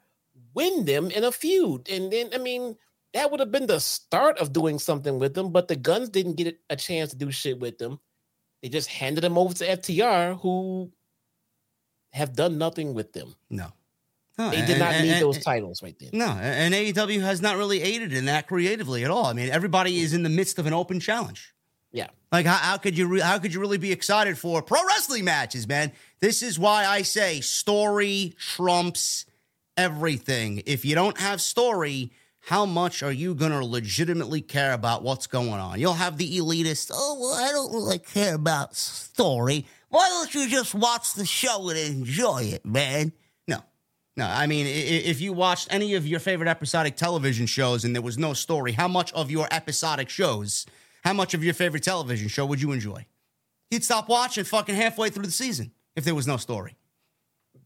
[0.54, 1.88] win them in a feud.
[1.88, 2.76] And then, I mean,
[3.14, 5.52] that would have been the start of doing something with them.
[5.52, 8.00] But the Gunns didn't get a chance to do shit with them.
[8.62, 10.90] They just handed them over to FTR, who
[12.12, 13.34] have done nothing with them.
[13.50, 13.72] No.
[14.38, 16.10] No, they did and, not and, need and, those titles right there.
[16.12, 19.26] No, and AEW has not really aided in that creatively at all.
[19.26, 21.54] I mean, everybody is in the midst of an open challenge.
[21.90, 22.08] Yeah.
[22.30, 25.24] Like how, how could you re- how could you really be excited for pro wrestling
[25.24, 25.92] matches, man?
[26.20, 29.24] This is why I say story trumps
[29.78, 30.62] everything.
[30.66, 32.12] If you don't have story,
[32.46, 35.80] how much are you going to legitimately care about what's going on?
[35.80, 39.66] You'll have the elitist, oh, well, I don't really care about story.
[39.88, 43.12] Why don't you just watch the show and enjoy it, man?
[43.48, 43.64] No.
[44.16, 48.00] No, I mean, if you watched any of your favorite episodic television shows and there
[48.00, 50.66] was no story, how much of your episodic shows
[51.02, 53.06] how much of your favorite television show would you enjoy?
[53.72, 56.76] You'd stop watching fucking halfway through the season if there was no story.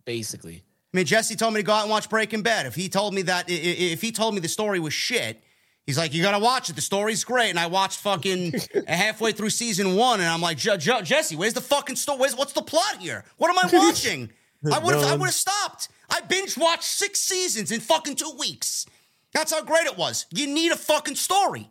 [0.06, 0.62] Basically.
[0.92, 2.66] I mean, Jesse told me to go out and watch Breaking Bad.
[2.66, 5.40] If he told me that, if he told me the story was shit,
[5.86, 6.74] he's like, you got to watch it.
[6.74, 7.50] The story's great.
[7.50, 8.54] And I watched fucking
[8.88, 12.18] halfway through season one, and I'm like, Jesse, where's the fucking story?
[12.18, 13.24] what's the plot here?
[13.36, 14.30] What am I watching?
[14.70, 15.88] I would have I would have stopped.
[16.10, 18.84] I binge watched six seasons in fucking two weeks.
[19.32, 20.26] That's how great it was.
[20.30, 21.70] You need a fucking story.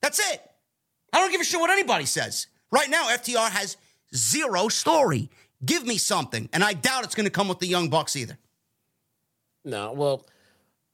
[0.00, 0.40] That's it.
[1.12, 2.46] I don't give a shit what anybody says.
[2.70, 3.76] Right now, FTR has
[4.14, 5.28] zero story.
[5.64, 6.48] Give me something.
[6.52, 8.38] And I doubt it's going to come with the Young Bucks either.
[9.64, 10.26] No, well,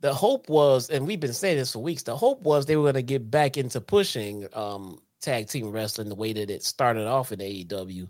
[0.00, 2.84] the hope was, and we've been saying this for weeks, the hope was they were
[2.84, 7.06] going to get back into pushing um, tag team wrestling the way that it started
[7.06, 8.08] off in AEW.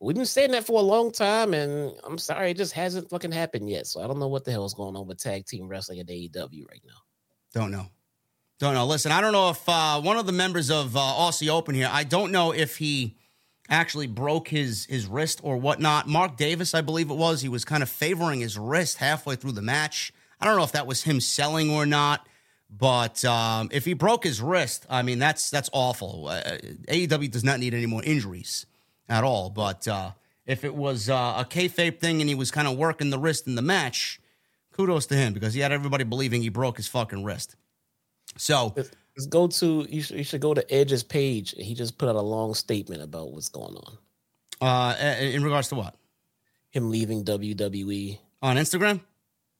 [0.00, 3.32] We've been saying that for a long time, and I'm sorry, it just hasn't fucking
[3.32, 3.86] happened yet.
[3.86, 6.08] So I don't know what the hell is going on with tag team wrestling at
[6.08, 7.00] AEW right now.
[7.54, 7.86] Don't know.
[8.58, 8.86] Don't know.
[8.86, 11.88] Listen, I don't know if uh, one of the members of uh, Aussie Open here,
[11.90, 13.16] I don't know if he
[13.68, 16.06] actually broke his his wrist or whatnot.
[16.06, 19.52] Mark Davis, I believe it was, he was kind of favoring his wrist halfway through
[19.52, 20.12] the match.
[20.40, 22.26] I don't know if that was him selling or not,
[22.70, 26.28] but um, if he broke his wrist, I mean that's that's awful.
[26.28, 26.58] Uh,
[26.88, 28.66] AEW does not need any more injuries
[29.08, 29.50] at all.
[29.50, 30.12] But uh,
[30.46, 33.46] if it was uh, a kayfabe thing and he was kind of working the wrist
[33.46, 34.20] in the match,
[34.72, 37.56] kudos to him because he had everybody believing he broke his fucking wrist.
[38.36, 38.74] So
[39.16, 41.54] let's go to you should, you should go to Edge's page.
[41.56, 43.98] He just put out a long statement about what's going on.
[44.60, 45.96] Uh, in regards to what?
[46.70, 49.00] Him leaving WWE on Instagram,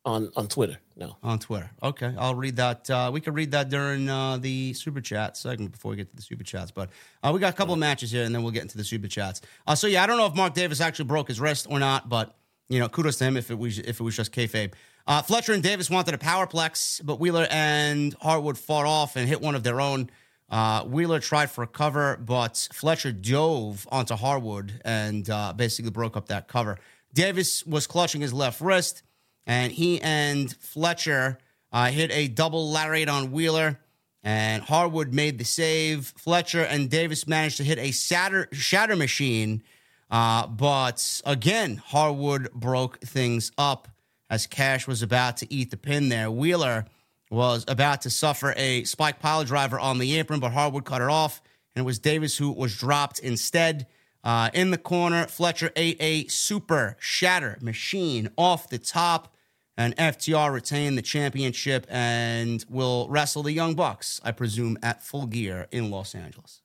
[0.05, 0.79] on on Twitter.
[0.97, 1.71] No, on Twitter.
[1.83, 2.89] Okay, I'll read that.
[2.89, 6.17] Uh, we can read that during uh, the super chat segment before we get to
[6.17, 6.71] the super chats.
[6.71, 6.91] But
[7.23, 9.09] uh, we got a couple of matches here, and then we'll get into the super
[9.09, 9.41] chats.
[9.67, 12.09] Uh, so yeah, I don't know if Mark Davis actually broke his wrist or not,
[12.09, 12.37] but
[12.69, 14.73] you know, kudos to him if it was if it was just kayfabe.
[15.07, 19.41] Uh, Fletcher and Davis wanted a powerplex, but Wheeler and Harwood fought off and hit
[19.41, 20.09] one of their own.
[20.49, 26.17] Uh, Wheeler tried for a cover, but Fletcher dove onto Harwood and uh, basically broke
[26.17, 26.79] up that cover.
[27.13, 29.03] Davis was clutching his left wrist,
[29.47, 31.39] and he and Fletcher
[31.71, 33.79] uh, hit a double lariat on Wheeler,
[34.23, 36.15] and Harwood made the save.
[36.17, 39.63] Fletcher and Davis managed to hit a shatter, shatter machine,
[40.11, 43.89] uh, but again, Harwood broke things up
[44.35, 46.29] as Cash was about to eat the pin there.
[46.29, 46.87] Wheeler
[47.31, 51.09] was about to suffer a spike pile driver on the apron, but Harwood cut it
[51.09, 51.41] off,
[51.75, 53.87] and it was Davis who was dropped instead.
[54.25, 59.33] Uh, in the corner, Fletcher ate a super shatter machine off the top,
[59.77, 65.27] and FTR retained the championship and will wrestle the Young Bucks, I presume, at full
[65.27, 66.61] gear in Los Angeles.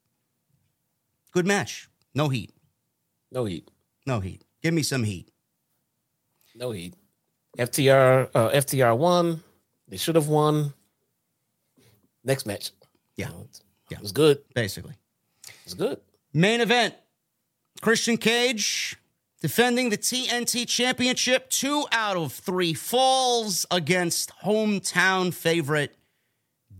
[1.30, 1.88] Good match.
[2.16, 2.50] No heat.
[3.30, 3.70] No heat.
[4.06, 4.42] No heat.
[4.60, 5.30] Give me some heat.
[6.56, 6.94] No heat.
[7.58, 9.42] FTR uh, FTR won.
[9.88, 10.72] They should have won.
[12.24, 12.70] Next match.
[13.16, 13.28] Yeah.
[13.28, 13.48] You know,
[13.90, 13.98] Yeah.
[13.98, 14.38] it was good.
[14.54, 14.94] Basically.
[15.48, 16.00] It was good.
[16.32, 16.94] Main event
[17.80, 18.96] Christian Cage
[19.40, 21.50] defending the TNT Championship.
[21.50, 25.96] Two out of three falls against hometown favorite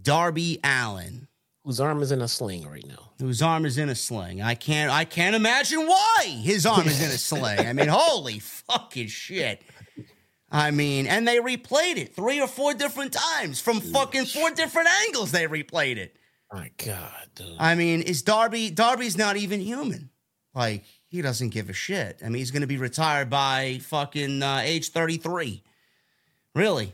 [0.02, 1.26] Darby Allin,
[1.64, 3.10] Whose arm is in a sling right now.
[3.18, 4.40] whose arm is in a sling.
[4.40, 7.58] I can't I can't imagine why his arm is in a sling.
[7.66, 9.60] I mean, holy fucking shit.
[10.50, 14.88] I mean, and they replayed it three or four different times from fucking four different
[15.06, 15.30] angles.
[15.30, 16.16] They replayed it.
[16.52, 17.56] My God, dude.
[17.58, 20.10] I mean, is Darby Darby's not even human?
[20.54, 22.20] Like he doesn't give a shit.
[22.22, 25.62] I mean, he's going to be retired by fucking uh, age thirty three.
[26.54, 26.92] Really?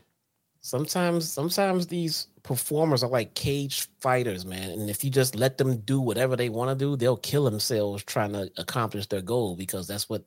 [0.67, 4.71] sometimes sometimes these performers are like cage fighters, man.
[4.71, 8.03] And if you just let them do whatever they want to do, they'll kill themselves
[8.03, 10.25] trying to accomplish their goal because that's what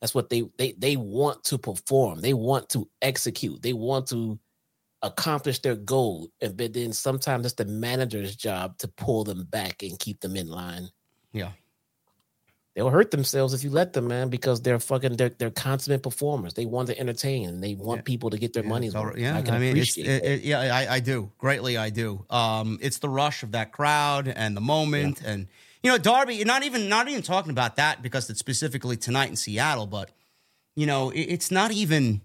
[0.00, 2.20] that's what they they they want to perform.
[2.20, 3.62] They want to execute.
[3.62, 4.38] They want to
[5.02, 6.28] accomplish their goal.
[6.40, 10.36] And but then sometimes it's the manager's job to pull them back and keep them
[10.36, 10.88] in line.
[11.32, 11.50] Yeah.
[12.74, 16.52] They'll hurt themselves if you let them, man, because they're fucking they're, they're consummate performers.
[16.52, 18.02] They want to entertain and they want Yeah.
[18.02, 19.14] people to get their Yeah, money's worth.
[19.14, 19.18] right.
[19.18, 21.78] Yeah, I, I mean, appreciate it, it- yeah, I, I do greatly.
[21.78, 22.26] I do.
[22.28, 25.46] Um, it's the rush of that crowd and the moment, and
[25.82, 26.42] you know, Darby.
[26.44, 30.10] Not even not even talking about that because it's specifically tonight in Seattle, but
[30.74, 32.20] you know, it, it's not even.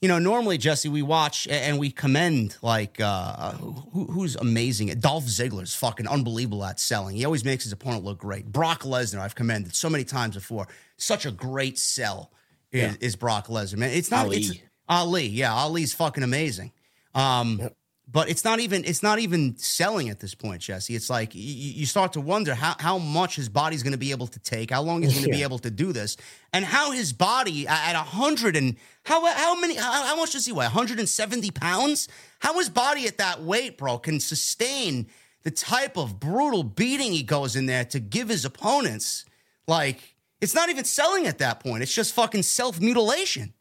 [0.00, 4.86] You know, normally Jesse, we watch and we commend like uh, who, who's amazing.
[5.00, 7.16] Dolph Ziggler's fucking unbelievable at selling.
[7.16, 8.46] He always makes his opponent look great.
[8.46, 10.68] Brock Lesnar, I've commended so many times before.
[10.98, 12.30] Such a great sell
[12.70, 12.94] is, Yeah.
[13.00, 13.78] is Brock Lesnar.
[13.78, 14.26] Man, it's not.
[14.26, 14.36] Ali.
[14.36, 14.58] It's,
[14.88, 16.70] Ali, yeah, Ali's fucking amazing.
[17.16, 17.60] Um,
[18.10, 20.94] but it's not even it's not even selling at this point, Jesse.
[20.94, 24.12] It's like you, you start to wonder how how much his body's going to be
[24.12, 26.16] able to take, how long he's going to be able to do this,
[26.52, 30.46] and how his body at a hundred and how how many how, how much does
[30.46, 30.64] he weigh?
[30.64, 32.08] One hundred and seventy pounds.
[32.38, 35.08] How his body at that weight, bro, can sustain
[35.42, 39.26] the type of brutal beating he goes in there to give his opponents.
[39.66, 41.82] Like it's not even selling at that point.
[41.82, 43.52] It's just fucking self mutilation.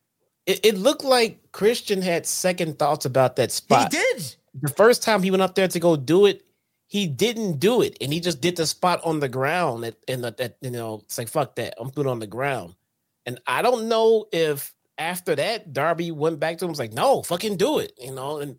[0.47, 3.93] It, it looked like Christian had second thoughts about that spot.
[3.93, 4.35] He did.
[4.61, 6.43] The first time he went up there to go do it,
[6.87, 9.83] he didn't do it, and he just did the spot on the ground.
[9.83, 11.75] At, and that, you know, it's like fuck that.
[11.77, 12.75] I'm it on the ground,
[13.25, 16.93] and I don't know if after that Darby went back to him and was like,
[16.93, 18.57] "No, fucking do it," you know, and.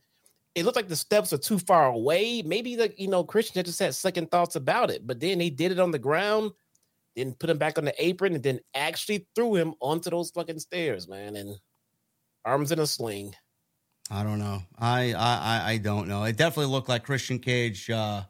[0.54, 2.42] It looked like the steps are too far away.
[2.42, 5.50] Maybe like you know, Christian had just had second thoughts about it, but then he
[5.50, 6.50] did it on the ground,
[7.14, 10.58] then put him back on the apron, and then actually threw him onto those fucking
[10.58, 11.36] stairs, man.
[11.36, 11.60] And
[12.44, 13.34] arms in a sling.
[14.10, 14.62] I don't know.
[14.78, 16.24] I, I I- don't know.
[16.24, 18.22] It definitely looked like Christian Cage uh,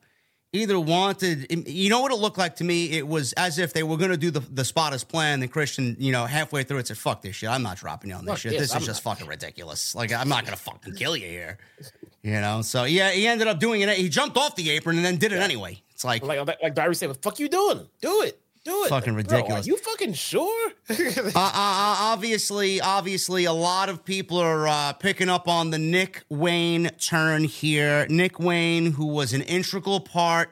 [0.52, 1.68] either wanted.
[1.68, 2.90] You know what it looked like to me?
[2.90, 5.40] It was as if they were going to do the the spot as planned.
[5.42, 7.48] Then Christian, you know, halfway through it said, "Fuck this shit.
[7.48, 8.52] I'm not dropping you on this Fuck shit.
[8.52, 9.94] this, This is I'm just not." fucking ridiculous.
[9.94, 11.58] Like I'm not going to fucking kill you here."
[12.20, 12.62] You know.
[12.62, 13.88] So yeah, he ended up doing it.
[13.96, 15.80] He jumped off the apron and then did it anyway.
[15.92, 17.88] It's like Like like, Darby said, "What the fuck you doing?
[18.02, 19.66] Do it, do it." Fucking bro, ridiculous.
[19.66, 20.72] are you fucking sure?
[21.38, 25.78] Uh, uh, uh, obviously, obviously, a lot of people are uh, picking up on the
[25.78, 28.06] Nick Wayne turn here.
[28.08, 30.50] Nick Wayne, who was an integral part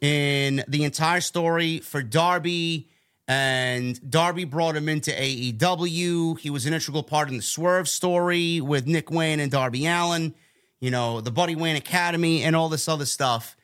[0.00, 2.88] in the entire story for Darby,
[3.28, 6.38] and Darby brought him into AEW.
[6.38, 10.34] He was an integral part in the Swerve story with Nick Wayne and Darby Allin.
[10.80, 13.56] You know, the Buddy Wayne Academy and all this other stuff.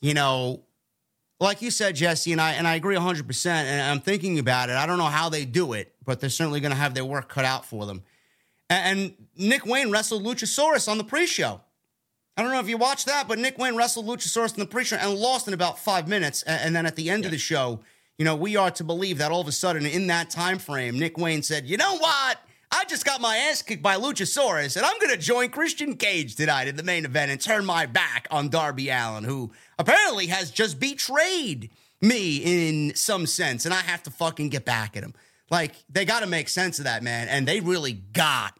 [0.00, 0.60] You know,
[1.40, 3.46] like you said, Jesse, and I and I agree 100%.
[3.46, 4.76] And I'm thinking about it.
[4.76, 7.28] I don't know how they do it, but they're certainly going to have their work
[7.28, 8.02] cut out for them.
[8.70, 11.60] And, and Nick Wayne wrestled Luchasaurus on the pre-show.
[12.36, 14.96] I don't know if you watched that, but Nick Wayne wrestled Luchasaurus in the pre-show
[14.96, 16.42] and lost in about five minutes.
[16.42, 17.80] And, and then at the end of the show,
[18.18, 20.98] you know, we are to believe that all of a sudden in that time frame,
[20.98, 22.38] Nick Wayne said, "You know what?
[22.74, 26.34] I just got my ass kicked by Luchasaurus, and I'm going to join Christian Cage
[26.34, 30.50] tonight in the main event and turn my back on Darby Allin, who apparently has
[30.50, 31.70] just betrayed
[32.00, 35.14] me in some sense, and I have to fucking get back at him.
[35.50, 37.28] Like, they got to make sense of that, man.
[37.28, 38.58] And they really got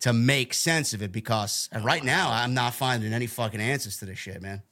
[0.00, 4.04] to make sense of it because right now I'm not finding any fucking answers to
[4.04, 4.62] this shit, man.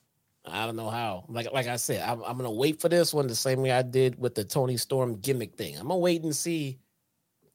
[0.47, 1.25] I don't know how.
[1.29, 3.81] Like like I said, I'm, I'm, gonna wait for this one the same way I
[3.81, 5.75] did with the Toni Storm gimmick thing.
[5.77, 6.79] I'm gonna wait and see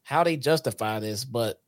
[0.10, 1.24] how they justify this.
[1.24, 1.62] But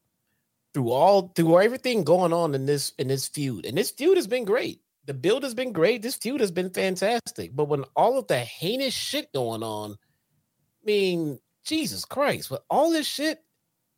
[0.73, 4.25] through all through everything going on in this in this feud, and this feud has
[4.25, 4.81] been great.
[5.05, 6.01] The build has been great.
[6.01, 7.55] This feud has been fantastic.
[7.55, 12.91] But when all of the heinous shit going on, I mean, Jesus Christ, with all
[12.91, 13.43] this shit,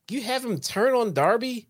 [0.09, 1.69] you have him turn on Darby.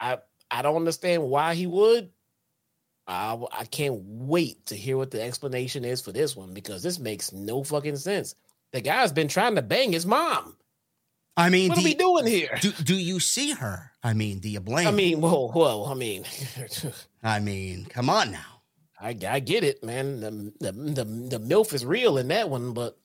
[0.00, 0.18] I
[0.50, 2.10] I don't understand why he would.
[3.06, 6.98] I I can't wait to hear what the explanation is for this one because this
[6.98, 8.34] makes no fucking sense.
[8.72, 10.56] The guy's been trying to bang his mom.
[11.38, 12.58] I mean, what are we doing here?
[12.60, 13.92] Do, do you see her?
[14.02, 14.88] I mean, do you blame?
[14.88, 15.86] I mean, whoa, whoa.
[15.90, 16.24] I mean,
[17.22, 18.62] I mean, come on now.
[19.00, 20.20] I, I get it, man.
[20.20, 22.98] The, the the the milf is real in that one, but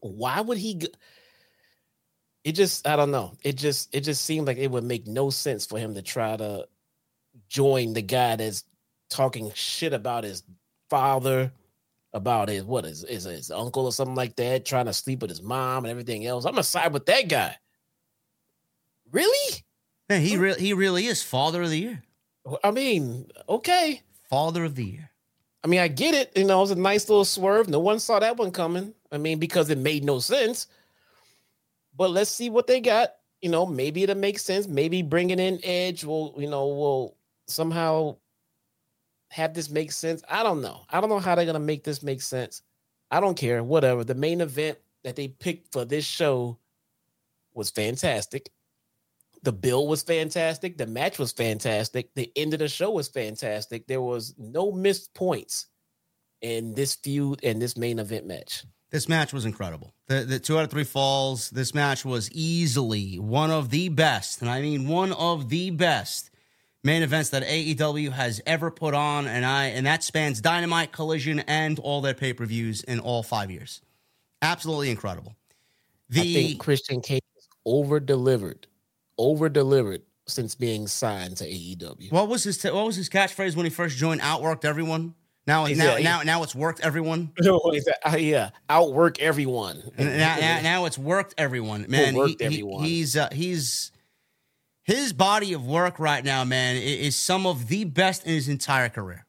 [0.00, 0.74] why would he?
[0.74, 0.88] Go-
[2.42, 3.36] it just I don't know.
[3.42, 6.36] It just it just seemed like it would make no sense for him to try
[6.36, 6.66] to
[7.48, 8.64] join the guy that's
[9.10, 10.42] talking shit about his
[10.88, 11.52] father,
[12.14, 15.30] about his what is is his uncle or something like that, trying to sleep with
[15.30, 16.44] his mom and everything else.
[16.44, 17.56] I'm gonna side with that guy.
[19.10, 19.64] Really?
[20.10, 22.02] Yeah, he really he really is father of the year.
[22.64, 24.02] I mean, okay.
[24.28, 25.10] Father of the year.
[25.64, 26.32] I mean, I get it.
[26.34, 27.68] You know, it was a nice little swerve.
[27.68, 28.94] No one saw that one coming.
[29.12, 30.66] I mean, because it made no sense.
[31.96, 33.10] But let's see what they got.
[33.40, 34.66] You know, maybe it'll make sense.
[34.66, 37.16] Maybe bringing in Edge will, you know, will
[37.46, 38.16] somehow
[39.32, 40.22] have this make sense.
[40.28, 40.82] I don't know.
[40.90, 42.62] I don't know how they're gonna make this make sense.
[43.10, 43.62] I don't care.
[43.62, 44.04] Whatever.
[44.04, 46.58] The main event that they picked for this show
[47.54, 48.50] was fantastic.
[49.42, 50.78] The bill was fantastic.
[50.78, 52.14] The match was fantastic.
[52.14, 53.86] The end of the show was fantastic.
[53.86, 55.66] There was no missed points
[56.40, 58.64] in this feud and this main event match.
[58.90, 59.94] This match was incredible.
[60.08, 61.48] The, the two out of three falls.
[61.50, 66.30] This match was easily one of the best, and I mean one of the best
[66.84, 71.40] main events that AEW has ever put on, and I and that spans Dynamite, Collision,
[71.40, 73.80] and all their pay per views in all five years.
[74.40, 75.36] Absolutely incredible.
[76.08, 77.22] The I think Christian Cage
[77.64, 78.66] over delivered,
[79.18, 82.12] over delivered since being signed to AEW.
[82.12, 84.20] What was his What was his catchphrase when he first joined?
[84.20, 85.14] Outworked everyone.
[85.44, 87.32] Now, now, now, now it's worked everyone.
[87.44, 89.82] uh, yeah, outwork everyone.
[89.98, 91.86] now, now, now, it's worked everyone.
[91.88, 92.84] Man, worked he, everyone.
[92.84, 93.90] He, he's uh, he's
[94.96, 98.88] his body of work right now, man, is some of the best in his entire
[98.88, 99.24] career,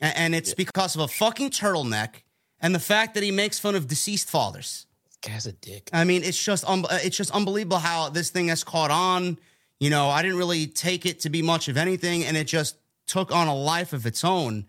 [0.00, 2.22] and, and it's because of a fucking turtleneck
[2.60, 4.86] and the fact that he makes fun of deceased fathers.
[5.06, 5.90] This guy's a dick.
[5.92, 9.38] I mean, it's just um, it's just unbelievable how this thing has caught on.
[9.80, 12.76] You know, I didn't really take it to be much of anything, and it just
[13.06, 14.66] took on a life of its own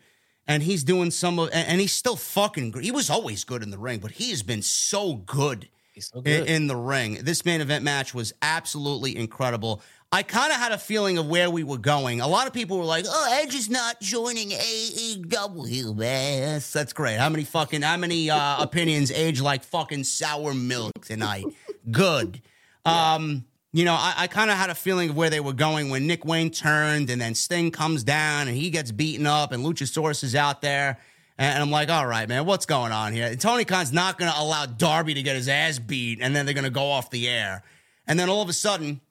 [0.48, 2.84] and he's doing some of, and he's still fucking good.
[2.84, 6.22] He was always good in the ring, but he has been so good, so.
[6.22, 7.20] In, in, the ring.
[7.22, 9.82] This main event match was absolutely incredible.
[10.14, 12.22] I kind of had a feeling of where we were going.
[12.22, 16.62] A lot of people were like, "Oh, Edge is not joining AEW, man.
[16.72, 17.18] That's, great.
[17.18, 21.46] How many fucking, how many uh, opinions age like fucking sour milk tonight?
[21.90, 22.42] good."
[22.86, 25.90] Um, you know, I, I kind of had a feeling of where they were going
[25.90, 29.66] when Nick Wayne turned and then Sting comes down and he gets beaten up and
[29.66, 31.00] Luchasaurus is out there.
[31.40, 33.26] And I'm like, all right, man, what's going on here?
[33.26, 36.46] And Tony Khan's not going to allow Darby to get his ass beat and then
[36.46, 37.64] they're going to go off the air.
[38.06, 39.02] And then all of a sudden,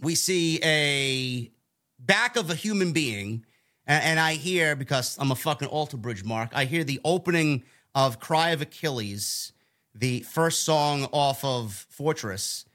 [0.00, 1.50] we see a
[1.98, 3.44] back of a human being.
[3.86, 7.64] And, and I hear, because I'm a fucking alter bridge mark, I hear the opening
[7.94, 9.52] of Cry of Achilles,
[9.94, 12.66] the first song off of Fortress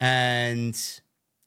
[0.00, 0.80] and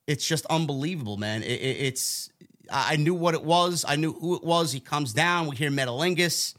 [0.07, 1.43] it's just unbelievable, man.
[1.43, 2.29] It, it, it's
[2.71, 3.85] I knew what it was.
[3.87, 4.71] I knew who it was.
[4.71, 5.47] He comes down.
[5.47, 6.55] We hear Metalingus,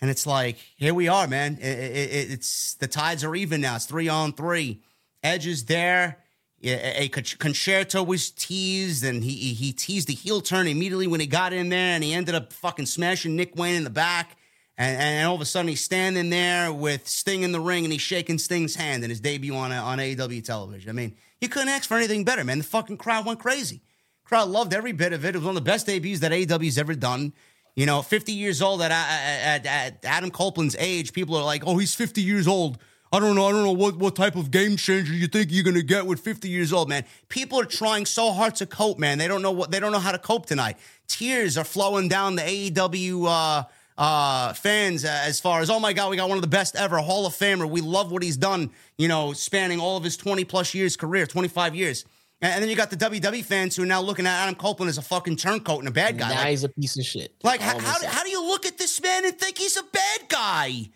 [0.00, 1.58] and it's like here we are, man.
[1.60, 3.76] It, it's the tides are even now.
[3.76, 4.82] It's three on three.
[5.22, 6.18] Edge is there.
[6.62, 11.52] A, Con-Chair-To was teased, and he he teased the heel turn immediately when he got
[11.52, 14.36] in there, and he ended up fucking smashing Nick Wayne in the back.
[14.80, 17.92] And, and all of a sudden, he's standing there with Sting in the ring and
[17.92, 20.88] he's shaking Sting's hand in his debut on, on AEW television.
[20.88, 22.58] I mean, you couldn't ask for anything better, man.
[22.58, 23.82] The fucking crowd went crazy.
[24.24, 25.34] Crowd loved every bit of it.
[25.34, 27.34] It was one of the best debuts that AEW's ever done.
[27.76, 31.76] You know, 50 years old at, at, at, Adam Copeland's age, people are like, oh,
[31.76, 32.78] he's 50 years old.
[33.12, 33.46] I don't know.
[33.46, 36.20] I don't know what, what type of game changer you think you're gonna get with
[36.20, 37.04] 50 years old, man.
[37.28, 39.18] People are trying so hard to cope, man.
[39.18, 40.76] They don't know what they don't know how to cope tonight.
[41.08, 43.64] Tears are flowing down the AEW uh,
[43.98, 46.98] uh, fans as far as, oh my God, we got one of the best ever,
[46.98, 47.68] Hall of Famer.
[47.68, 51.26] We love what he's done, you know, spanning all of his 20 plus years career,
[51.26, 52.04] 25 years.
[52.40, 54.96] And then you got the WWE fans who are now looking at Adam Copeland as
[54.96, 56.30] a fucking turncoat and a bad guy.
[56.30, 57.34] Now Like, he's a piece of shit.
[57.42, 60.20] like how, how, how do you look at this man and think he's a bad
[60.28, 60.90] guy?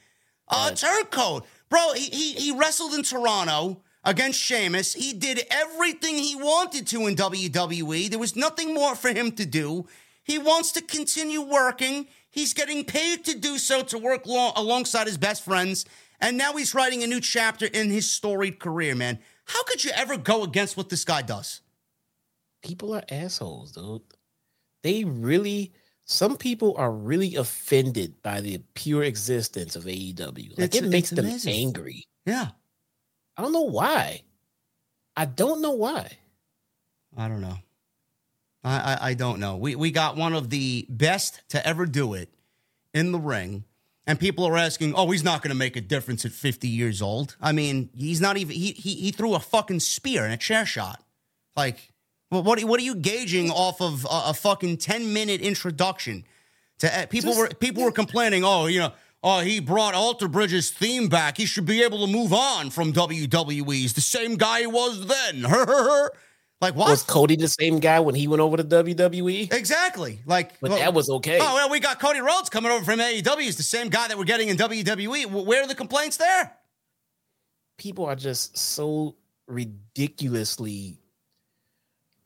[0.48, 0.76] Uh, Right.
[0.76, 1.44] turncoat.
[1.74, 4.94] Bro, he, he, he wrestled in Toronto against Sheamus.
[4.94, 8.08] He did everything he wanted to in WWE.
[8.10, 9.86] There was nothing more for him to do.
[10.22, 12.06] He wants to continue working.
[12.30, 15.84] He's getting paid to do so to work lo- alongside his best friends.
[16.20, 19.18] And now he's writing a new chapter in his storied career, man.
[19.46, 21.60] How could you ever go against what this guy does?
[22.62, 24.00] people are assholes, dude.
[24.82, 25.72] They really,
[26.04, 30.50] some people are really offended by the pure existence of AEW.
[30.58, 31.54] Like It's- it makes them amazing.
[31.54, 32.06] angry.
[32.26, 32.50] Yeah.
[33.36, 34.22] I don't know why.
[35.16, 36.18] I don't know why.
[37.16, 37.58] I don't know.
[38.64, 39.56] I, I, I don't know.
[39.56, 42.32] We we got one of the best to ever do it
[42.92, 43.64] in the ring,
[44.06, 47.02] and people are asking, "Oh, he's not going to make a difference at 50 years
[47.02, 48.54] old." I mean, he's not even.
[48.56, 51.04] He he he threw a fucking spear in a chair shot.
[51.56, 51.92] Like,
[52.30, 56.24] well, what what are you gauging off of a, a fucking 10 minute introduction?
[56.78, 58.44] To uh, people Just- were people were complaining.
[58.44, 58.92] Oh, you know.
[59.26, 61.38] Oh, he brought Alter Bridge's theme back.
[61.38, 63.72] He should be able to move on from WWE.
[63.72, 65.40] He's the same guy he was then.
[66.60, 66.90] like what?
[66.90, 69.50] Was Cody the same guy when he went over to WWE?
[69.50, 70.18] Exactly.
[70.26, 71.38] Like, But well- that was okay.
[71.40, 73.40] Oh well, we got Cody Rhodes coming over from AEW.
[73.40, 75.30] He's the same guy that we're getting in WWE.
[75.46, 76.52] Where are the complaints there?
[77.78, 80.98] People are just so ridiculously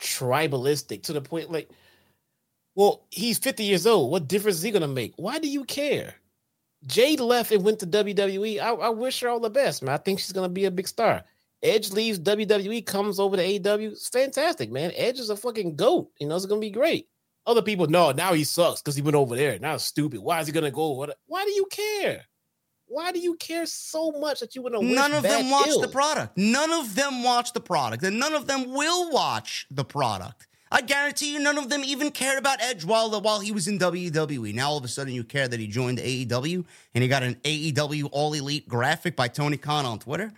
[0.00, 1.70] tribalistic to the point like,
[2.74, 4.10] well, he's 50 years old.
[4.10, 5.12] What difference is he to make?
[5.16, 6.14] Why do you care?
[6.86, 8.60] Jade left and went to WWE.
[8.60, 9.94] I, I wish her all the best, man.
[9.94, 11.24] I think she's to be a big star.
[11.62, 13.92] Edge leaves WWE, comes over to AEW.
[13.92, 14.92] It's fantastic, man.
[14.94, 16.10] Edge is a fucking goat.
[16.20, 17.08] You know, it's to be great.
[17.46, 19.58] Other people, no, now he sucks because he went over there.
[19.58, 20.20] Now it's stupid.
[20.20, 21.06] Why is he to go?
[21.26, 22.26] Why do you care?
[22.88, 24.82] Why do you care so much that you want to?
[24.82, 26.36] None of them watch the product.
[26.36, 30.46] None of them watch the product, and none of them will watch the product.
[30.70, 33.68] I guarantee you, none of them even cared about Edge while the, while he was
[33.68, 34.54] in WWE.
[34.54, 37.36] Now all of a sudden, you care that he joined AEW and he got an
[37.36, 40.32] AEW All Elite graphic by Tony Khan on Twitter.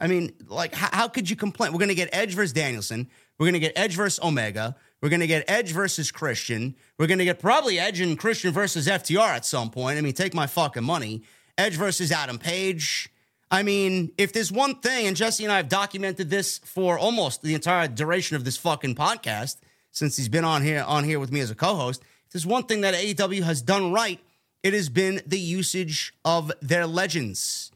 [0.00, 1.72] I mean, like, how, how could you complain?
[1.72, 3.08] We're gonna get Edge versus Danielson.
[3.38, 4.74] We're gonna get Edge versus Omega.
[5.00, 6.74] We're gonna get Edge versus Christian.
[6.98, 9.98] We're gonna get probably Edge and Christian versus FTR at some point.
[9.98, 11.22] I mean, take my fucking money.
[11.56, 13.10] Edge versus Adam Page.
[13.50, 17.42] I mean, if there's one thing, and Jesse and I have documented this for almost
[17.42, 19.58] the entire duration of this fucking podcast,
[19.92, 22.64] since he's been on here on here with me as a co-host, if there's one
[22.64, 24.18] thing that AEW has done right,
[24.62, 27.70] it has been the usage of their legends.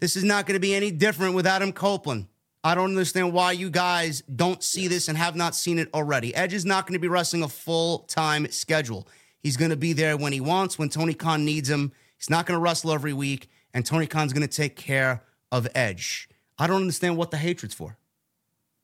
[0.00, 2.26] This is not going to be any different with Adam Copeland.
[2.64, 6.34] I don't understand why you guys don't see this and have not seen it already.
[6.34, 9.08] Edge is not going to be wrestling a full time schedule.
[9.42, 11.92] He's going to be there when he wants, when Tony Khan needs him.
[12.22, 15.66] He's not going to wrestle every week, and Tony Khan's going to take care of
[15.74, 16.28] Edge.
[16.56, 17.96] I don't understand what the hatred's for.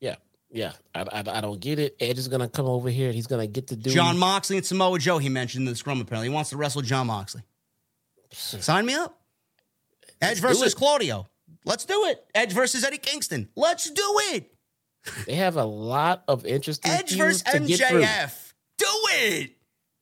[0.01, 0.17] Yeah,
[0.51, 0.73] yeah.
[0.93, 1.95] I, I, I don't get it.
[2.01, 3.13] Edge is gonna come over here.
[3.13, 6.01] He's gonna get to do Jon Moxley and Samoa Joe, he mentioned in the scrum
[6.01, 6.29] apparently.
[6.29, 7.43] He wants to wrestle Jon Moxley.
[8.33, 9.21] Sign me up.
[10.21, 10.75] Edge do versus.
[10.75, 11.29] Claudio.
[11.65, 12.25] Let's do it.
[12.35, 13.49] Edge versus Eddie Kingston.
[13.55, 14.53] Let's do it.
[15.27, 17.61] They have a lot of interesting Edge versus to.
[17.61, 18.53] MJF.
[18.79, 19.51] Do it.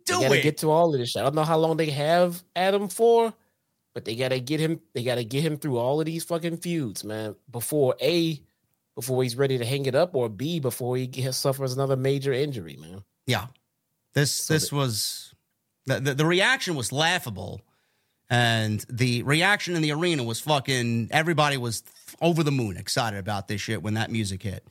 [0.06, 0.42] Do gotta it.
[0.42, 1.20] get to all of this shit.
[1.20, 3.34] I don't know how long they have Adam for,
[3.94, 4.80] but they gotta get him.
[4.94, 7.36] They gotta get him through all of these fucking feuds, man.
[7.50, 8.40] Before a,
[8.94, 12.32] before he's ready to hang it up, or B, before he gets, suffers another major
[12.32, 13.04] injury, man.
[13.26, 13.46] yeah.
[14.14, 15.34] This this was
[15.84, 17.60] the, the the reaction was laughable.
[18.28, 21.84] And the reaction in the arena was fucking everybody was
[22.20, 24.66] over the moon excited about this shit when that music hit.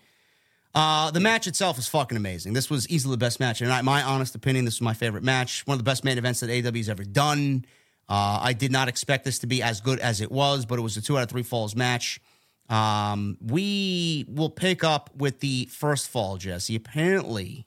[0.76, 2.52] Uh, the match itself was fucking amazing.
[2.52, 3.62] This was easily the best match.
[3.62, 5.66] And in my honest opinion, this was my favorite match.
[5.66, 7.64] One of the best main events that AW's ever done.
[8.10, 10.82] Uh, I did not expect this to be as good as it was, but it
[10.82, 12.20] was a two out of three falls match.
[12.68, 16.76] Um, we will pick up with the first fall, Jesse.
[16.76, 17.66] Apparently,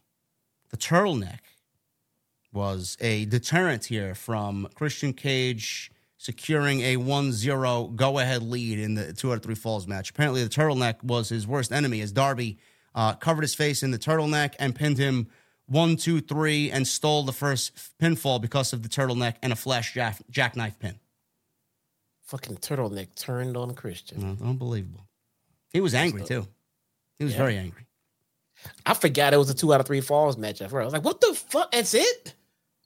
[0.69, 1.41] the turtleneck
[2.53, 9.31] was a deterrent here from Christian Cage securing a 1-0 go-ahead lead in the two
[9.31, 10.11] out of three falls match.
[10.11, 12.59] Apparently, the turtleneck was his worst enemy as Darby
[12.99, 15.29] uh, covered his face in the turtleneck and pinned him
[15.67, 17.71] one, two, three, and stole the first
[18.03, 20.99] pinfall because of the turtleneck and a flash jack- jackknife pin.
[22.23, 24.37] Fucking turtleneck turned on Christian.
[24.43, 25.07] Unbelievable.
[25.73, 26.49] He was angry too.
[27.19, 27.39] He was Yeah.
[27.39, 27.87] very angry.
[28.85, 30.61] I forgot it was a two out of three falls match.
[30.61, 31.71] I was like, what the fuck?
[31.71, 32.35] That's it?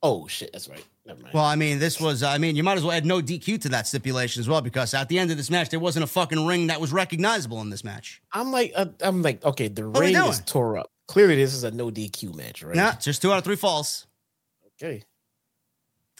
[0.02, 0.84] Oh shit, that's right.
[1.06, 1.34] Never mind.
[1.34, 3.68] Well, I mean, this was, I mean, you might as well add no DQ to
[3.70, 6.44] that stipulation as well because at the end of this match, there wasn't a fucking
[6.46, 8.20] ring that was recognizable in this match.
[8.32, 10.90] I'm like, uh, I'm like, okay, the What ring is tore up.
[11.08, 12.76] Clearly, this is a no DQ match, right?
[12.76, 14.06] Nah, just two out of three falls.
[14.80, 15.02] Okay.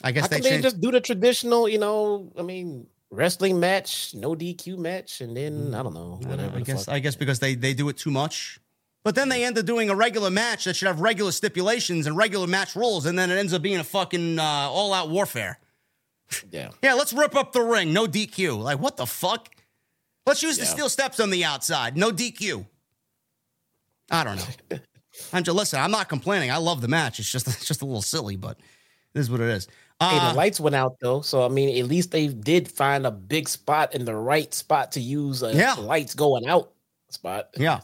[0.05, 4.15] I guess How they they just do the traditional, you know, I mean, wrestling match,
[4.15, 6.57] no DQ match, and then I don't know, whatever.
[6.57, 6.95] I guess, fuck.
[6.95, 8.59] I guess because they, they do it too much.
[9.05, 12.17] But then they end up doing a regular match that should have regular stipulations and
[12.17, 15.59] regular match rules, and then it ends up being a fucking uh, all out warfare.
[16.51, 16.71] Yeah.
[16.83, 17.93] Yeah, let's rip up the ring.
[17.93, 18.63] No DQ.
[18.63, 19.49] Like, what the fuck?
[20.25, 21.97] Let's use the steel steps on the outside.
[21.97, 22.65] No DQ.
[24.11, 24.79] I don't know.
[25.33, 25.81] I'm just listen.
[25.81, 26.51] I'm not complaining.
[26.51, 27.19] I love the match.
[27.19, 28.59] It's just it's just a little silly, but
[29.15, 29.67] this is what it is.
[30.01, 33.05] Hey, Uh, the lights went out though, so I mean, at least they did find
[33.07, 35.75] a big spot in the right spot to use a Yeah.
[35.75, 36.73] lights going out
[37.11, 37.49] spot.
[37.57, 37.81] yeah.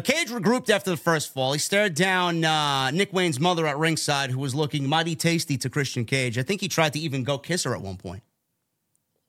[0.00, 1.52] Cage regrouped after the first fall.
[1.52, 5.70] He stared down uh, Nick Wayne's mother at ringside, who was looking mighty tasty to
[5.70, 6.38] Christian Cage.
[6.38, 8.22] I think he tried to even go kiss her at one point.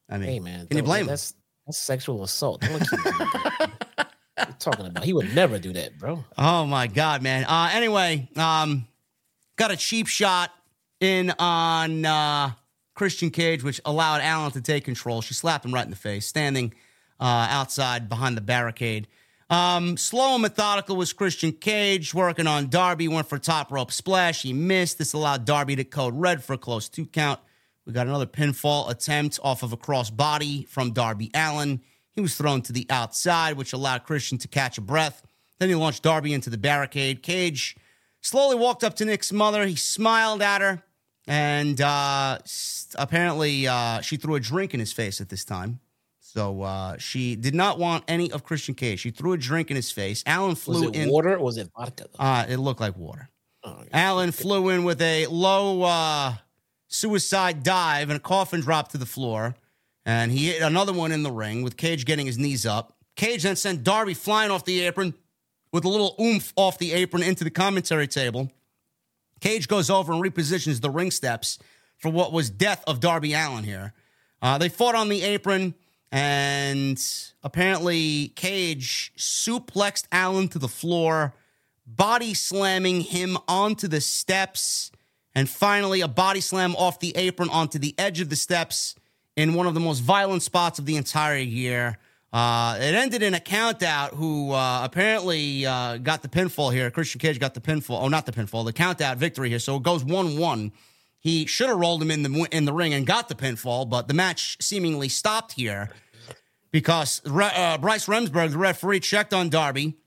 [0.10, 1.08] I mean, Hey man, can you blame him?
[1.08, 1.34] That's
[1.66, 2.62] that's sexual assault.
[2.62, 4.14] Don't keep doing that.
[4.40, 5.04] You talking about?
[5.04, 6.24] He would never do that, bro.
[6.38, 7.44] Oh my god, man.
[7.46, 8.88] Uh, anyway, um,
[9.58, 10.52] got a cheap shot
[11.00, 12.52] in on uh,
[12.94, 15.22] Christian Cage, which allowed Allin to take control.
[15.22, 16.74] She slapped him right in the face, standing
[17.20, 19.08] uh, outside behind the barricade.
[19.50, 23.08] Um, slow and methodical was Christian Cage working on Darby.
[23.08, 24.42] Went for top rope splash.
[24.42, 24.98] He missed.
[24.98, 27.40] This allowed Darby to code red for a close two count.
[27.86, 31.82] We got another pinfall attempt off of a cross body from Darby Allin.
[32.12, 35.26] He was thrown to the outside, which allowed Christian to catch a breath.
[35.60, 37.24] Then he launched Darby into the barricade.
[37.24, 37.78] Cage
[38.20, 39.66] slowly walked up to Nick's mother.
[39.66, 40.84] He smiled at her,
[41.28, 42.40] and uh,
[42.96, 45.80] apparently uh, she threw a drink in his face at this time.
[46.38, 49.00] So uh, she did not want any of Christian Cage.
[49.00, 50.24] She threw a drink in his face.
[50.28, 51.10] Allin Was flew it in.
[51.10, 52.06] water or was it vodka?
[52.20, 53.28] Uh, it looked like water.
[53.64, 54.12] Oh, yeah.
[54.14, 56.36] Allin flew in with a low uh,
[56.90, 59.56] suicide dive and a coffin drop to the floor.
[60.06, 62.96] And he hit another one in the ring with Cage getting his knees up.
[63.16, 65.16] Cage then sent Darby flying off the apron
[65.74, 68.52] with a little oomph off the apron into the commentary table.
[69.42, 71.58] Cage goes over and repositions the ring steps
[71.98, 73.94] for what was death of Darby Allin here.
[74.40, 75.74] Uh, they fought on the apron,
[76.12, 77.02] and
[77.44, 81.34] apparently Cage suplexed Allin to the floor,
[81.86, 84.92] body slamming him onto the steps,
[85.36, 88.96] and finally a body slam off the apron onto the edge of the steps
[89.36, 91.98] in one of the most violent spots of the entire year.
[92.34, 96.92] Uh, it ended in a count out who uh, apparently uh, got the pinfall here.
[96.92, 98.02] Christian Cage got the pinfall.
[98.02, 99.60] Oh, not the pinfall, the count out victory here.
[99.60, 100.72] So it goes 1 1.
[101.28, 104.08] He should have rolled him in the in the ring and got the pinfall, but
[104.08, 105.90] the match seemingly stopped here
[106.72, 109.98] because uh, Bryce Remsburg, the referee, checked on Darby,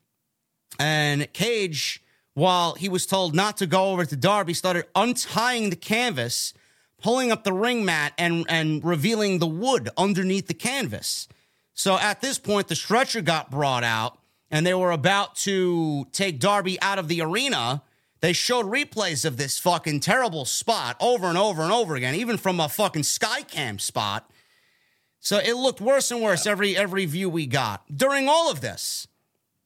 [0.78, 2.02] and Cage,
[2.32, 6.54] while he was told not to go over to Darby, started untying the canvas,
[7.02, 11.28] pulling up the ring mat, and and revealing the wood underneath the canvas.
[11.74, 14.18] So at this point, the stretcher got brought out,
[14.50, 17.82] and they were about to take Darby out of the arena.
[18.20, 22.36] They showed replays of this fucking terrible spot over and over and over again, even
[22.36, 24.30] from a fucking Skycam spot.
[25.20, 27.84] So it looked worse and worse every every view we got.
[27.94, 29.06] During all of this,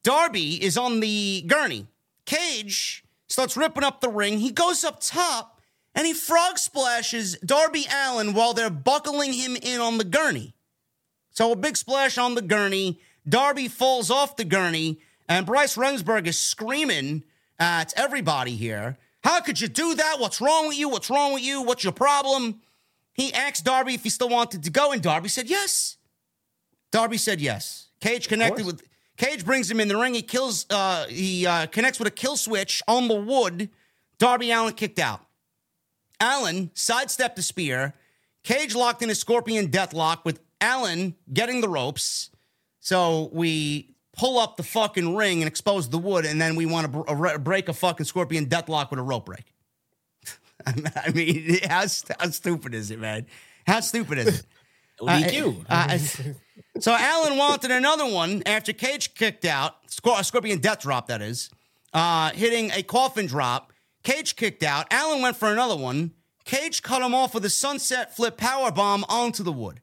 [0.03, 1.87] Darby is on the gurney.
[2.27, 4.39] Cage starts ripping up the ring.
[4.39, 5.61] He goes up top
[5.95, 10.55] and he frog splashes Darby Allin while they're buckling him in on the gurney.
[11.31, 13.01] So a big splash on the gurney.
[13.29, 17.25] Darby falls off the gurney, and Bryce Remsburg is screaming
[17.59, 18.99] at everybody here.
[19.23, 20.17] How could you do that?
[20.19, 20.89] What's wrong with you?
[20.89, 21.63] What's wrong with you?
[21.63, 22.61] What's your problem?
[23.15, 25.97] He asked Darby if he still wanted to go, and Darby said yes.
[26.91, 27.89] Darby said yes.
[28.01, 28.83] Cage connected with
[29.17, 30.15] Cage brings him in the ring.
[30.15, 30.67] He kills.
[30.69, 33.71] Uh, he uh, connects with a kill switch on the wood.
[34.19, 35.21] Darby Allin kicked out.
[36.21, 37.95] Allin sidestepped the spear.
[38.43, 42.31] Cage locked in a scorpion deathlock with Allin getting the ropes.
[42.81, 46.85] So we pull up the fucking ring and expose the wood, and then we want
[46.85, 49.53] to br- uh, break a fucking scorpion deathlock with a rope break.
[50.67, 51.81] I mean, how,
[52.19, 53.27] how stupid is it, man?
[53.67, 54.47] How stupid is it?
[55.01, 55.65] DQ.
[55.69, 55.99] Uh, uh,
[56.81, 61.21] so Allin wanted another one after Cage kicked out, Scor- a Scorpion Death Drop, that
[61.21, 61.51] is,
[61.93, 63.73] uh, hitting a coffin drop.
[64.05, 64.87] Cage kicked out.
[64.93, 66.13] Allin went for another one.
[66.45, 69.81] Cage cut him off with a sunset flip power bomb onto the wood.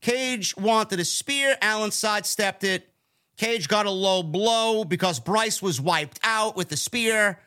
[0.00, 1.56] Cage wanted a spear.
[1.60, 2.88] Allin sidestepped it.
[3.36, 7.38] Cage got a low blow because Bryce was wiped out with the spear.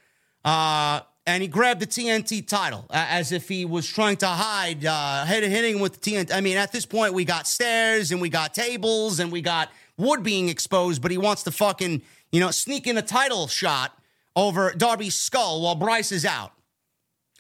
[0.46, 4.86] Uh, and he grabbed the TNT title uh, as if he was trying to hide,
[4.86, 6.34] uh, hitting with the TNT.
[6.34, 9.70] I mean, at this point, we got stairs and we got tables and we got
[9.98, 12.02] wood being exposed, but he wants to fucking,
[12.32, 13.96] you know, sneak in a title shot
[14.36, 16.54] over Darby's skull while Bryce is out.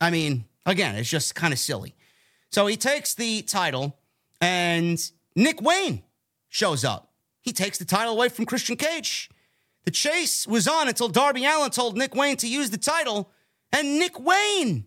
[0.01, 1.95] I mean, again, it's just kind of silly.
[2.51, 3.97] So he takes the title,
[4.41, 4.99] and
[5.35, 6.03] Nick Wayne
[6.47, 7.08] shows up.
[7.41, 9.29] He takes the title away from Christian Cage.
[9.85, 13.31] The chase was on until Darby Allin told Nick Wayne to use the title,
[13.71, 14.85] and Nick Wayne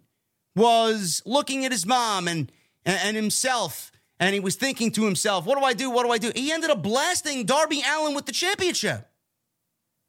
[0.54, 2.52] was looking at his mom and,
[2.84, 5.90] and himself, and he was thinking to himself, What do I do?
[5.90, 6.30] What do I do?
[6.34, 9.08] He ended up blasting Darby Allin with the championship.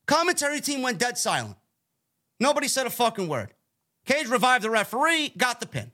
[0.06, 1.56] Commentary team went dead silent.
[2.40, 3.54] Nobody said a fucking word.
[4.06, 5.92] Cage revived the referee, got the pin.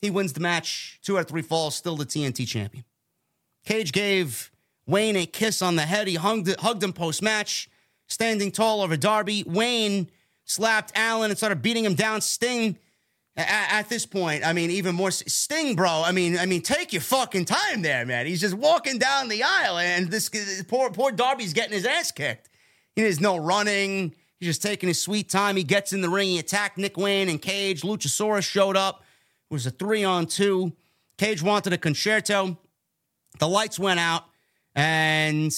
[0.00, 1.00] He wins the match.
[1.02, 2.84] Two out of three falls, still the TNT champion.
[3.64, 4.52] Cage gave
[4.88, 6.08] Wayne a kiss on the head.
[6.08, 7.68] He hugged, hugged him post match,
[8.08, 9.44] standing tall over Darby.
[9.46, 10.10] Wayne
[10.44, 12.22] slapped Allin and started beating him down.
[12.22, 12.78] Sting,
[13.36, 16.02] at, at, this point, I mean, even more Sting, bro.
[16.04, 18.26] I mean, I mean, take your fucking time there, man.
[18.26, 20.30] He's just walking down the aisle, and this
[20.66, 22.48] poor poor Darby's getting his ass kicked.
[22.96, 24.14] He there's no running.
[24.40, 25.56] He's just taking his sweet time.
[25.56, 26.28] He gets in the ring.
[26.28, 27.82] He attacked Nick Wayne and Cage.
[27.82, 29.04] Luchasaurus showed up.
[29.50, 30.72] It was a three on two.
[31.18, 32.56] Cage wanted a concerto.
[33.38, 34.24] The lights went out,
[34.78, 35.52] and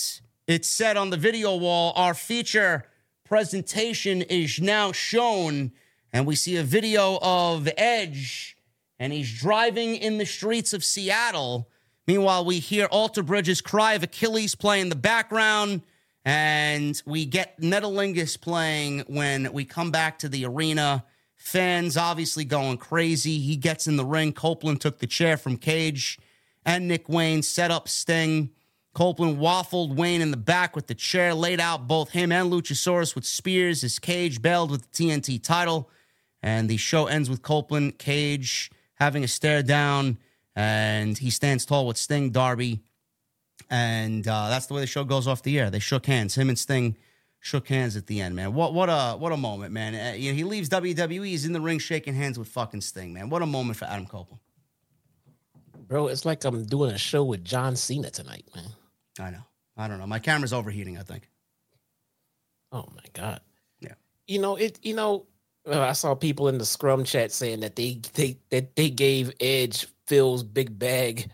[0.47, 2.86] it said on the video wall, our feature
[3.22, 5.72] presentation is now shown.
[6.10, 8.56] And we see a video of Edge,
[8.98, 11.68] and he's driving in the streets of Seattle.
[12.06, 15.82] Meanwhile, we hear Alter Bridges' cry of Achilles play in the background.
[16.24, 21.05] And we get Metalingus playing when we come back to the arena.
[21.36, 23.38] Fans obviously going crazy.
[23.38, 24.32] He gets in the ring.
[24.32, 26.18] Copeland took the chair from Cage
[26.64, 28.51] and Nick Wayne, set up Sting.
[28.93, 33.15] Copeland waffled Wayne in the back with the chair, laid out both him and Luchasaurus
[33.15, 35.89] with spears his Cage bailed with the TNT title.
[36.43, 40.19] And the show ends with Copeland, Cage having a stare down,
[40.57, 42.81] and he stands tall with Sting, Darby,
[43.69, 45.71] and uh, that's the way the show goes off the air.
[45.71, 46.37] They shook hands.
[46.37, 46.97] Him and Sting
[47.41, 48.55] shook hands at the end, man.
[48.55, 49.95] What what a what a moment, man.
[49.95, 51.27] Uh, you know, he leaves WWE.
[51.27, 53.31] He's in the ring shaking hands with fucking Sting, man.
[53.31, 54.41] What a moment for Adam Copeland.
[55.87, 58.67] Bro, it's like I'm doing a show with John Cena tonight, man.
[59.20, 59.44] I know.
[59.76, 60.06] I don't know.
[60.06, 60.98] My camera's overheating.
[60.98, 61.28] I think.
[62.72, 63.40] Oh my god.
[63.80, 63.94] Yeah.
[64.26, 64.78] You know it.
[64.82, 65.26] You know,
[65.66, 69.32] uh, I saw people in the Scrum chat saying that they they that they gave
[69.40, 71.30] Edge Phil's big bag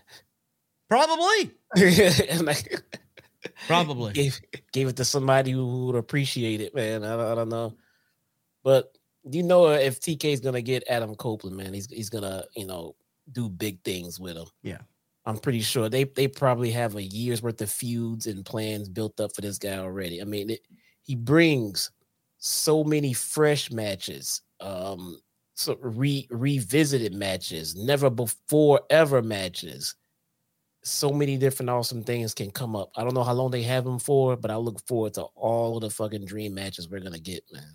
[0.88, 1.50] Probably.
[2.42, 2.82] like,
[3.66, 4.40] Probably gave
[4.72, 7.04] gave it to somebody who would appreciate it, man.
[7.04, 7.74] I, I don't know,
[8.62, 8.96] but
[9.28, 12.94] you know, if TK is gonna get Adam Copeland, man, he's he's gonna you know
[13.32, 14.46] do big things with him.
[14.62, 14.78] Yeah,
[15.27, 19.20] I'm pretty sure they they probably have a year's worth of feuds and plans built
[19.20, 20.20] up for this guy already.
[20.20, 20.61] I mean, it,
[21.03, 21.90] he brings
[22.39, 25.20] so many fresh matches, um,
[25.55, 29.94] so re revisited matches, never before ever matches
[30.85, 32.90] so many different awesome things can come up.
[32.97, 35.81] I don't know how long they have him for, but I look forward to all
[35.81, 37.74] the fucking dream matches we're gonna get, man.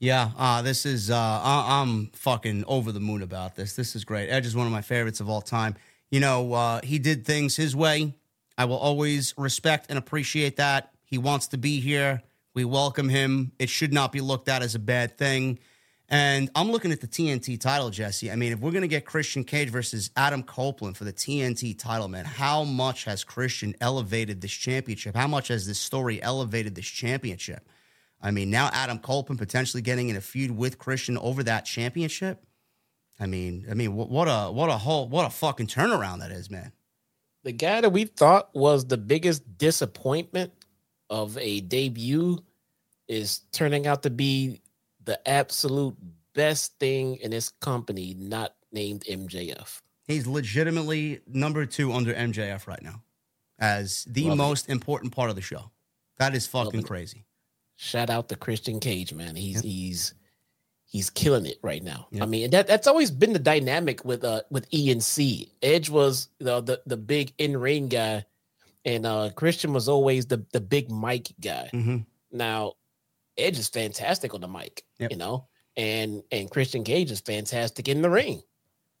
[0.00, 3.74] Yeah, uh, this is uh, I- am fucking over the moon about this.
[3.74, 4.28] This is great.
[4.28, 5.76] Edge is one of my favorites of all time.
[6.10, 8.14] You know, uh, he did things his way.
[8.56, 10.92] I will always respect and appreciate that.
[11.04, 12.22] He wants to be here.
[12.54, 13.52] We welcome him.
[13.58, 15.58] It should not be looked at as a bad thing.
[16.08, 18.30] And I'm looking at the TNT title, Jesse.
[18.30, 21.76] I mean, if we're going to get Christian Cage versus Adam Copeland for the TNT
[21.76, 25.16] title, man, how much has Christian elevated this championship?
[25.16, 27.68] How much has this story elevated this championship?
[28.22, 32.44] I mean, now Adam Copeland potentially getting in a feud with Christian over that championship.
[33.18, 36.50] I mean, I mean, what a what a whole what a fucking turnaround that is,
[36.50, 36.72] man.
[37.44, 40.52] The guy that we thought was the biggest disappointment
[41.10, 42.42] of a debut
[43.06, 44.62] is turning out to be
[45.04, 45.94] the absolute
[46.34, 49.80] best thing in this company not named MJF.
[50.06, 53.02] He's legitimately number two under MJF right now
[53.58, 54.72] as the Love most it.
[54.72, 55.70] important part of the show.
[56.18, 57.26] That is fucking crazy.
[57.76, 59.36] Shout out to Christian Cage, man.
[59.36, 60.14] He's he's
[60.94, 62.06] he's killing it right now.
[62.12, 62.22] Yep.
[62.22, 65.52] I mean, that that's always been the dynamic with uh with E&C.
[65.60, 68.24] Edge was you know, the the big in ring guy,
[68.84, 71.68] and uh Christian was always the the big mic guy.
[71.74, 71.98] Mm-hmm.
[72.30, 72.74] Now
[73.36, 75.10] Edge is fantastic on the mic, yep.
[75.10, 78.40] you know, and and Christian Cage is fantastic in the ring,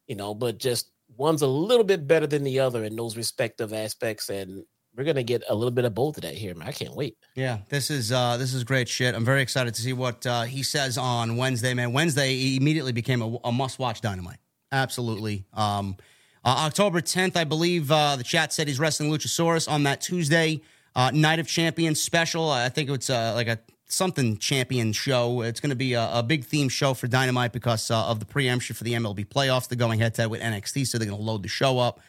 [0.08, 3.72] you know, but just one's a little bit better than the other in those respective
[3.72, 4.64] aspects, and
[4.96, 6.68] we're gonna get a little bit of both of that here, man.
[6.68, 7.16] I can't wait.
[7.34, 9.14] Yeah, this is uh this is great shit.
[9.14, 11.92] I'm very excited to see what uh, he says on Wednesday, man.
[11.92, 14.38] Wednesday immediately became a, a must watch dynamite.
[14.72, 15.44] Absolutely.
[15.52, 15.96] Um,
[16.44, 20.60] uh, October 10th, I believe uh, the chat said he's wrestling Luchasaurus on that Tuesday.
[20.94, 22.50] Uh, Night of Champions special.
[22.50, 25.42] I think it's uh, like a something champion show.
[25.42, 28.76] It's going to be a, a, big theme show for Dynamite because of the preemption
[28.76, 29.68] for the MLB playoffs.
[29.68, 32.00] They're going head to head with NXT, so they're going to load the show up.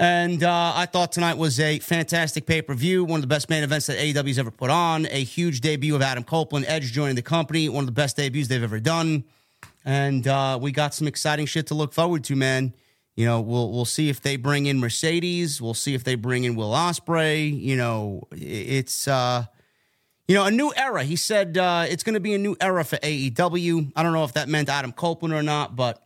[0.00, 3.50] And uh, I thought tonight was a fantastic pay per view, one of the best
[3.50, 5.04] main events that AEW's ever put on.
[5.10, 8.48] A huge debut of Adam Copeland, Edge joining the company, one of the best debuts
[8.48, 9.24] they've ever done.
[9.84, 12.72] And uh, we got some exciting shit to look forward to, man.
[13.14, 15.60] You know, we'll we'll see if they bring in Mercedes.
[15.60, 17.60] We'll see if they bring in Will Ospreay.
[17.60, 19.44] You know, it's uh,
[20.26, 21.04] you know, a new era.
[21.04, 23.92] He said uh, it's going to be a new era for AEW.
[23.94, 26.02] I don't know if that meant Adam Copeland or not, but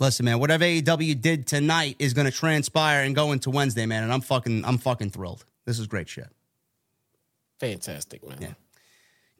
[0.00, 4.02] listen, man, whatever AEW did tonight is going to transpire and go into Wednesday, man.
[4.02, 5.44] And I'm fucking, I'm fucking thrilled.
[5.64, 6.28] This is great shit.
[7.60, 8.38] Fantastic, man.
[8.40, 8.54] Yeah.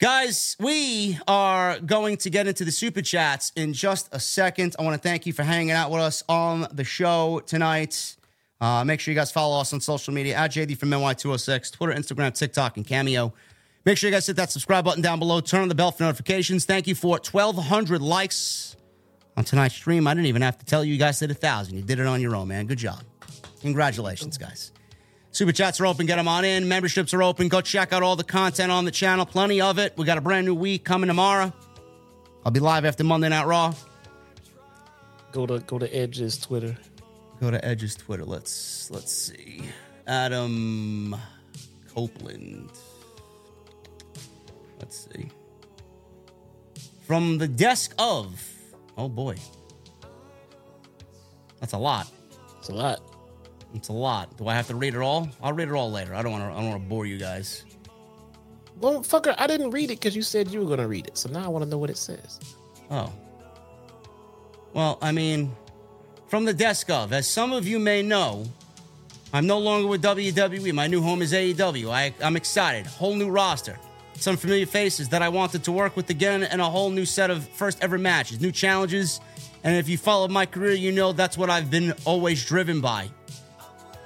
[0.01, 4.75] Guys, we are going to get into the super chats in just a second.
[4.79, 8.17] I want to thank you for hanging out with us on the show tonight.
[8.61, 11.93] Uh, make sure you guys follow us on social media at JD from NY206, Twitter,
[11.93, 13.33] Instagram, TikTok, and Cameo.
[13.85, 15.41] Make sure you guys hit that subscribe button down below.
[15.41, 16.65] Turn on the bell for notifications.
[16.65, 18.77] Thank you for 1,200 likes
[19.37, 20.07] on tonight's stream.
[20.07, 21.77] I didn't even have to tell you, you guys did a thousand.
[21.77, 22.67] You did it on your own, man.
[22.67, 23.03] Good job.
[23.61, 24.73] Congratulations, guys.
[25.31, 26.07] Super chats are open.
[26.07, 26.69] Get them on in.
[26.69, 27.49] Memberships are open.
[27.49, 29.27] Go check out all the content on the channel.
[29.27, 29.95] Plenty of it.
[29.97, 31.53] We got a brand new week coming tomorrow.
[32.45, 33.75] I'll be live after Monday Night Raw.
[35.33, 36.77] Go to go to Edge's Twitter.
[37.41, 38.25] Go to Edge's Twitter.
[38.25, 39.63] Let's let's see.
[40.07, 41.17] Adam
[41.93, 42.71] Copeland.
[44.79, 45.31] Let's see.
[47.07, 48.54] From the desk of.
[48.97, 49.37] Oh boy.
[51.61, 52.11] That's a lot.
[52.59, 53.01] It's a lot.
[53.75, 54.37] It's a lot.
[54.37, 55.29] Do I have to read it all?
[55.43, 56.15] I'll read it all later.
[56.15, 56.51] I don't want to.
[56.51, 57.65] I don't want to bore you guys.
[58.81, 61.17] Well, fucker, I didn't read it because you said you were gonna read it.
[61.17, 62.41] So now I want to know what it says.
[62.91, 63.13] Oh.
[64.73, 65.55] Well, I mean,
[66.27, 68.45] from the desk of, as some of you may know,
[69.33, 70.73] I'm no longer with WWE.
[70.73, 71.91] My new home is AEW.
[71.91, 72.87] I, I'm excited.
[72.87, 73.79] Whole new roster.
[74.17, 77.31] Some familiar faces that I wanted to work with again, and a whole new set
[77.31, 79.21] of first ever matches, new challenges.
[79.65, 83.11] And if you follow my career, you know that's what I've been always driven by.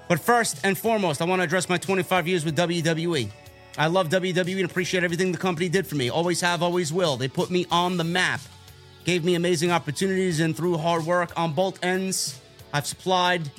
[0.09, 3.29] But first and foremost, I want to address my 25 years with WWE.
[3.77, 6.09] I love WWE and appreciate everything the company did for me.
[6.09, 7.17] Always have, always will.
[7.17, 8.41] They put me on the map,
[9.05, 12.41] gave me amazing opportunities, and through hard work on both ends,
[12.73, 13.51] I've supplied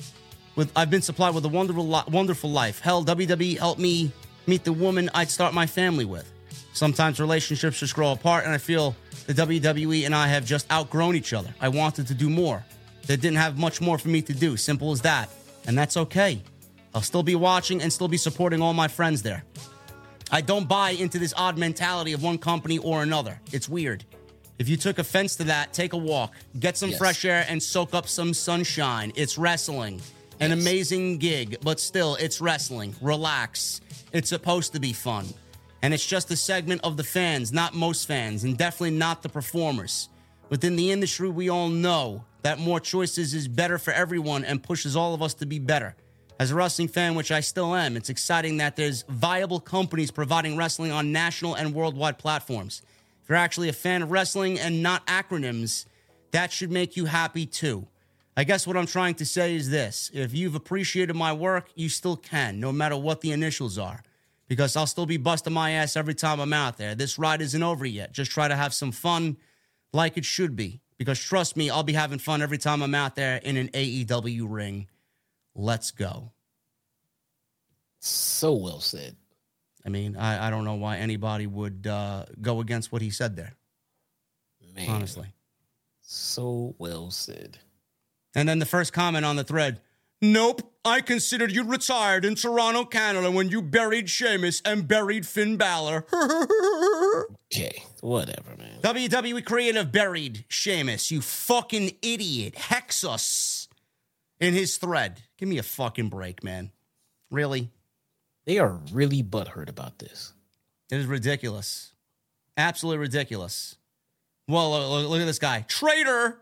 [0.56, 2.80] with I've been supplied with a wonderful wonderful life.
[2.80, 4.12] Hell, WWE helped me
[4.46, 6.30] meet the woman I'd start my family with.
[6.72, 8.94] Sometimes relationships just grow apart, and I feel
[9.26, 11.52] the WWE and I have just outgrown each other.
[11.60, 12.64] I wanted to do more.
[13.06, 14.56] They didn't have much more for me to do.
[14.56, 15.28] Simple as that.
[15.66, 16.40] And that's okay.
[16.94, 19.44] I'll still be watching and still be supporting all my friends there.
[20.30, 23.40] I don't buy into this odd mentality of one company or another.
[23.52, 24.04] It's weird.
[24.58, 26.98] If you took offense to that, take a walk, get some Yes.
[26.98, 29.12] fresh air, and soak up some sunshine.
[29.16, 30.00] It's wrestling.
[30.38, 30.60] An Yes.
[30.60, 32.94] amazing gig, but still, it's wrestling.
[33.00, 33.80] Relax.
[34.12, 35.32] It's supposed to be fun.
[35.82, 39.28] And it's just a segment of the fans, not most fans, and definitely not the
[39.28, 40.08] performers.
[40.50, 44.96] Within the industry, we all know that more choices is better for everyone and pushes
[44.96, 45.94] all of us to be better.
[46.38, 50.56] As a wrestling fan, which I still am, it's exciting that there's viable companies providing
[50.56, 52.82] wrestling on national and worldwide platforms.
[53.22, 55.84] If you're actually a fan of wrestling and not acronyms,
[56.30, 57.86] that should make you happy too.
[58.36, 61.88] I guess what I'm trying to say is this if you've appreciated my work, you
[61.88, 64.02] still can, no matter what the initials are,
[64.50, 66.96] because I'll still be busting my ass every time I'm out there.
[66.96, 68.10] This ride isn't over yet.
[68.10, 69.36] Just try to have some fun
[69.92, 73.14] like it should be, because trust me, I'll be having fun every time I'm out
[73.14, 74.88] there in an AEW ring.
[75.54, 76.32] Let's go.
[78.00, 79.14] So well said.
[79.86, 83.36] I mean, I, I don't know why anybody would uh, go against what he said
[83.36, 83.54] there,
[84.74, 84.90] Man.
[84.90, 85.28] honestly.
[86.00, 87.58] So well said.
[88.34, 89.80] And then the first comment on the thread
[90.22, 95.56] Nope, I considered you retired in Toronto, Canada when you buried Sheamus and buried Finn
[95.56, 96.04] Balor.
[97.52, 97.82] Okay.
[98.00, 98.80] Whatever, man.
[98.80, 102.54] WWE creative buried Sheamus, you fucking idiot.
[102.54, 103.66] Hexus
[104.38, 105.22] in his thread.
[105.36, 106.70] Give me a fucking break, man.
[107.28, 107.70] Really?
[108.44, 110.32] They are really butthurt about this.
[110.92, 111.92] It is ridiculous.
[112.56, 113.74] Absolutely ridiculous.
[114.46, 115.64] Well, look, look- look at this guy.
[115.66, 116.38] Traitor.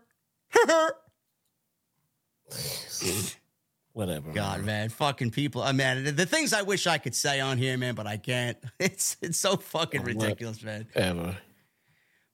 [3.99, 4.31] Whatever.
[4.31, 4.65] God, man.
[4.65, 5.61] man, fucking people.
[5.61, 8.15] I mean, the, the things I wish I could say on here, man, but I
[8.15, 8.57] can't.
[8.79, 10.87] It's it's so fucking ridiculous, man.
[10.95, 11.37] Ever.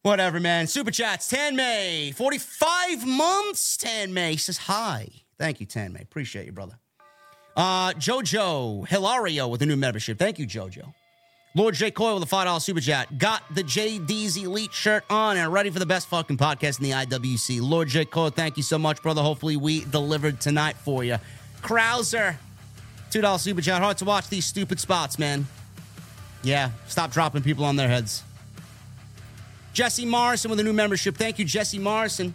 [0.04, 0.68] Whatever, man.
[0.68, 1.28] Super chats.
[1.28, 3.78] Tan May, forty five months.
[3.78, 5.08] Tan May says hi.
[5.40, 6.02] Thank you, Tan May.
[6.02, 6.78] Appreciate you, brother.
[7.56, 10.20] Uh, Jojo Hilario with a new membership.
[10.20, 10.94] Thank you, Jojo.
[11.56, 11.90] Lord J.
[11.90, 13.18] Coyle with a $5 super chat.
[13.18, 16.92] Got the JD's Elite shirt on and ready for the best fucking podcast in the
[16.92, 17.62] IWC.
[17.62, 18.04] Lord J.
[18.04, 19.22] Coyle, thank you so much, brother.
[19.22, 21.18] Hopefully, we delivered tonight for you.
[21.62, 22.36] Krauser,
[23.12, 23.82] $2 super chat.
[23.82, 25.48] Hard to watch these stupid spots, man.
[26.44, 28.24] Yeah, stop dropping people on their heads.
[29.74, 31.16] Jesse Morrison with a new membership.
[31.18, 32.34] Thank you, Jesse Morrison.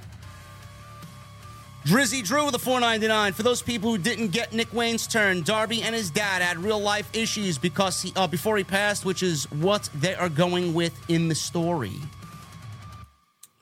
[1.85, 3.33] Drizzy Drew with a 499.
[3.33, 6.79] For those people who didn't get Nick Wayne's turn, Darby and his dad had real
[6.79, 10.93] life issues because he uh, before he passed, which is what they are going with
[11.09, 11.95] in the story.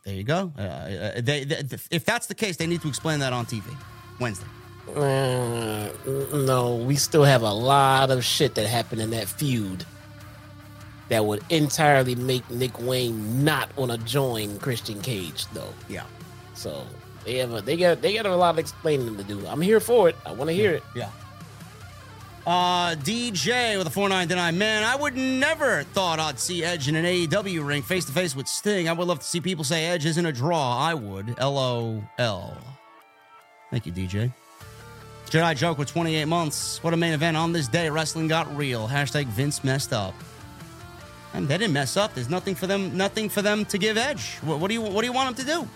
[0.05, 0.53] There you go.
[0.59, 3.63] Uh, uh, they, they, if that's the case, they need to explain that on TV
[4.19, 4.47] Wednesday.
[4.97, 5.89] Uh,
[6.35, 9.85] no, we still have a lot of shit that happened in that feud
[11.09, 15.73] that would entirely make Nick Wayne not want to join Christian Cage, though.
[15.89, 16.05] Yeah,
[16.55, 16.87] So
[17.25, 19.47] they have a, they got they got a lot of explaining to do.
[19.47, 20.17] I'm here for it.
[20.27, 20.83] I want to hear it.
[20.95, 21.11] yeah.
[22.47, 24.57] Uh, DJ with a 499.
[24.57, 28.35] Man, I would never thought I'd see Edge in an AEW ring face to face
[28.35, 28.89] with Sting.
[28.89, 30.79] I would love to see people say Edge isn't a draw.
[30.79, 31.39] I would.
[31.39, 32.03] LOL.
[33.71, 34.33] Thank you, DJ.
[35.31, 36.83] Jedi joke with 28 months.
[36.83, 37.91] What a main event on this day.
[37.91, 38.89] Wrestling got real.
[38.89, 40.15] Hashtag Vince messed up.
[41.35, 42.15] And they didn't mess up.
[42.15, 42.97] There's nothing for them.
[42.97, 44.39] Nothing for them to give Edge.
[44.39, 45.69] What, what do you What do you want him to do?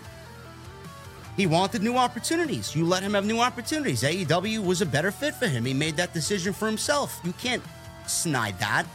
[1.36, 2.76] He wanted new opportunities.
[2.76, 4.02] You let him have new opportunities.
[4.02, 5.64] AEW was a better fit for him.
[5.64, 7.20] He made that decision for himself.
[7.24, 7.62] You can't
[8.06, 8.86] snide that.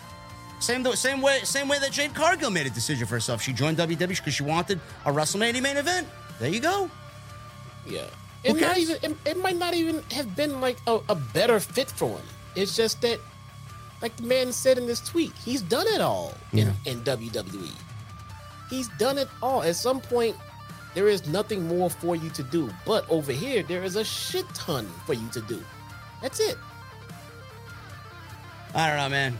[0.60, 3.42] Same same way same way that Jade Cargill made a decision for herself.
[3.42, 6.08] She joined WWE because she wanted a WrestleMania main event.
[6.40, 6.90] There you go.
[7.88, 8.08] Yeah.
[8.44, 11.90] It might, even, it, it, might not even have been like a, a better fit
[11.90, 12.26] for him.
[12.56, 13.20] It's just that,
[14.02, 16.74] like the man said in this tweet, he's done it all in, yeah.
[16.86, 17.72] in WWE.
[18.70, 19.64] He's done it all.
[19.64, 20.36] At some point,
[20.94, 22.70] there is nothing more for you to do.
[22.86, 25.64] But over here, there is a shit ton for you to do.
[26.22, 26.58] That's it.
[28.74, 29.38] I don't know, man.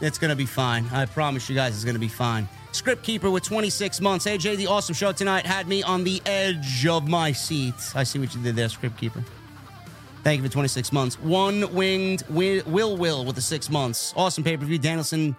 [0.00, 0.86] It's going to be fine.
[0.92, 2.48] I promise you guys it's going to be fine.
[2.74, 4.26] Script Keeper with 26 months.
[4.26, 7.74] AJ, the awesome show tonight had me on the edge of my seat.
[7.94, 9.24] I see what you did there, Script Keeper.
[10.24, 11.20] Thank you for 26 months.
[11.20, 14.12] One winged Will Will with the six months.
[14.16, 14.78] Awesome pay per view.
[14.78, 15.36] Danielson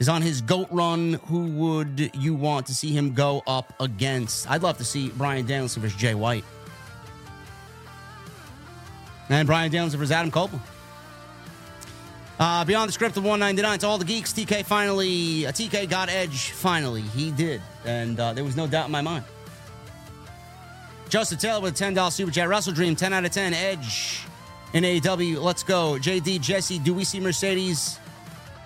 [0.00, 1.14] is on his GOAT run.
[1.28, 4.50] Who would you want to see him go up against?
[4.50, 6.44] I'd love to see Bryan Danielson versus Jay White.
[9.28, 10.64] And Bryan Danielson versus Adam Copeland.
[12.38, 16.08] Uh, beyond the script of 199 to all the geeks, TK finally, uh, TK got
[16.08, 17.02] Edge finally.
[17.02, 17.62] He did.
[17.84, 19.24] And uh, there was no doubt in my mind.
[21.08, 22.48] Joseph Taylor with a $10 Super Chat.
[22.48, 23.54] Wrestle Dream, 10 out of 10.
[23.54, 24.24] Edge
[24.72, 25.40] in AEW.
[25.40, 25.92] Let's go.
[25.92, 28.00] JD, Jesse, do we see Mercedes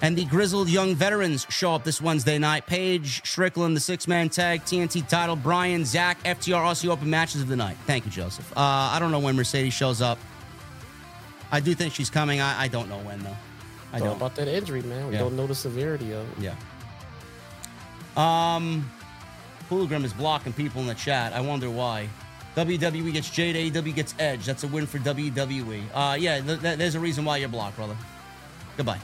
[0.00, 2.66] and the grizzled young veterans show up this Wednesday night.
[2.66, 7.48] Page, Strickland, the six man tag, TNT title, Bryan, Zack, FTR, Aussie Open matches of
[7.48, 7.76] the night.
[7.86, 8.50] Thank you, Joseph.
[8.52, 10.18] Uh, I don't know when Mercedes shows up.
[11.50, 12.40] I do think she's coming.
[12.40, 13.36] I, I don't know when, though.
[13.92, 14.16] I don't.
[14.16, 15.06] about that injury, man.
[15.08, 15.20] We yeah.
[15.20, 16.44] don't know the severity of it.
[16.44, 16.54] Yeah.
[18.16, 18.90] Um,
[19.70, 21.32] Hologram is blocking people in the chat.
[21.32, 22.08] I wonder why.
[22.56, 24.44] WWE gets Jade, AEW gets Edge.
[24.44, 25.82] That's a win for WWE.
[25.94, 27.96] Uh, yeah, th- th- there's a reason why you're blocked, brother.
[28.76, 28.98] Goodbye.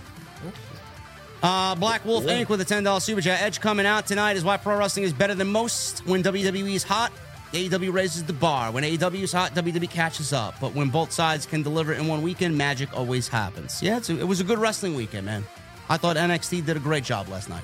[1.42, 2.42] Uh, Black Wolf yeah.
[2.42, 2.48] Inc.
[2.48, 3.42] with a $10 super chat.
[3.42, 6.04] Edge coming out tonight is why pro wrestling is better than most.
[6.06, 7.12] When WWE is hot,
[7.54, 8.72] AEW raises the bar.
[8.72, 10.56] When AEW is hot, WWE catches up.
[10.60, 13.80] But when both sides can deliver in one weekend, magic always happens.
[13.80, 15.44] Yeah, a, it was a good wrestling weekend, man.
[15.88, 17.62] I thought NXT did a great job last night.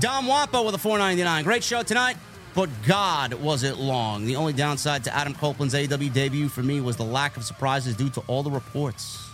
[0.00, 1.44] Dom Wampa with a 499.
[1.44, 2.16] Great show tonight,
[2.54, 4.24] but God, was it long.
[4.24, 7.94] The only downside to Adam Copeland's AEW debut for me was the lack of surprises
[7.94, 9.28] due to all the reports.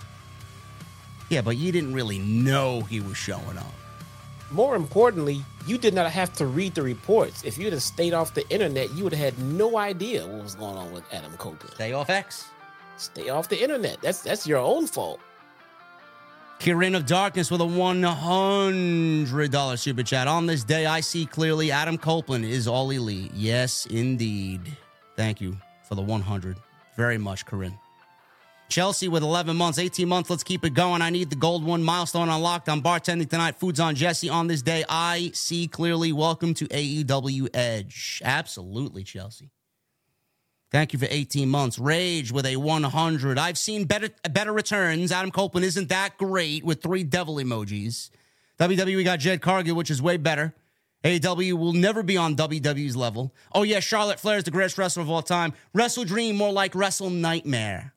[1.28, 3.77] Yeah, but you didn't really know he was showing up.
[4.50, 7.44] More importantly, you did not have to read the reports.
[7.44, 10.54] If you'd have stayed off the internet, you would have had no idea what was
[10.54, 11.74] going on with Adam Copeland.
[11.74, 12.46] Stay off X.
[12.96, 14.00] Stay off the internet.
[14.00, 15.20] That's that's your own fault.
[16.60, 20.26] Kirin of Darkness with a $100 super chat.
[20.26, 23.30] On this day, I see clearly Adam Copeland is all elite.
[23.32, 24.76] Yes, indeed.
[25.14, 25.56] Thank you
[25.88, 26.56] for the 100.
[26.96, 27.78] Very much, Corinne.
[28.78, 30.30] Chelsea with 11 months, 18 months.
[30.30, 31.02] Let's keep it going.
[31.02, 32.68] I need the gold one milestone unlocked.
[32.68, 33.56] I'm bartending tonight.
[33.56, 34.84] Food's on Jesse on this day.
[34.88, 36.12] I see clearly.
[36.12, 38.22] Welcome to AEW Edge.
[38.24, 39.50] Absolutely, Chelsea.
[40.70, 41.76] Thank you for 18 months.
[41.80, 43.36] Rage with a 100.
[43.36, 45.10] I've seen better better returns.
[45.10, 48.10] Adam Copeland isn't that great with three devil emojis.
[48.60, 50.54] WWE got Jed Cargill, which is way better.
[51.02, 53.34] AEW will never be on WWE's level.
[53.52, 55.52] Oh yeah, Charlotte Flair is the greatest wrestler of all time.
[55.74, 57.92] Wrestle Dream more like Wrestle Nightmare.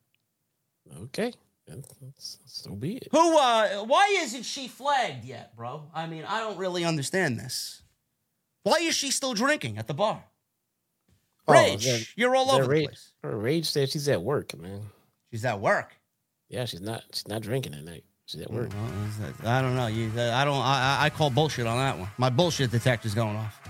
[1.04, 1.34] Okay.
[2.46, 3.08] So be it.
[3.12, 5.84] Who uh why isn't she flagged yet, bro?
[5.94, 7.82] I mean, I don't really understand this.
[8.64, 10.24] Why is she still drinking at the bar?
[11.48, 13.12] Oh, Rage, oh, you're all over Rage, the place.
[13.24, 14.82] Her Rage said she's at work, man.
[15.32, 15.96] She's at work.
[16.50, 17.04] Yeah, she's not.
[17.14, 18.04] She's not drinking at night.
[18.26, 18.70] She's at work.
[19.44, 19.88] I don't know.
[19.88, 20.62] You, I don't.
[20.62, 22.10] I, I call bullshit on that one.
[22.18, 23.61] My bullshit detector's going off.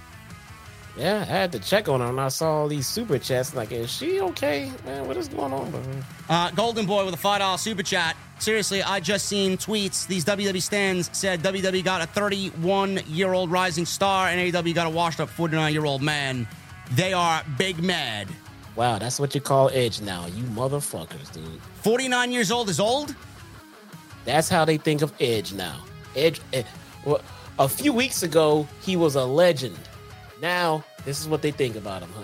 [1.01, 3.55] Yeah, I had to check on her and I saw all these super chats.
[3.55, 4.71] Like, is she okay?
[4.85, 6.03] Man, what is going on?
[6.29, 8.15] Uh, Golden Boy with a $5 super chat.
[8.37, 10.05] Seriously, I just seen tweets.
[10.05, 14.85] These WWE stands said WWE got a 31 year old rising star and AW got
[14.85, 16.47] a washed up 49 year old man.
[16.91, 18.27] They are big mad.
[18.75, 21.59] Wow, that's what you call Edge now, you motherfuckers, dude.
[21.81, 23.15] 49 years old is old?
[24.23, 25.83] That's how they think of Edge now.
[26.15, 26.61] Edge, eh,
[27.05, 27.21] well,
[27.57, 29.79] a few weeks ago, he was a legend.
[30.41, 32.23] Now, this is what they think about him, huh?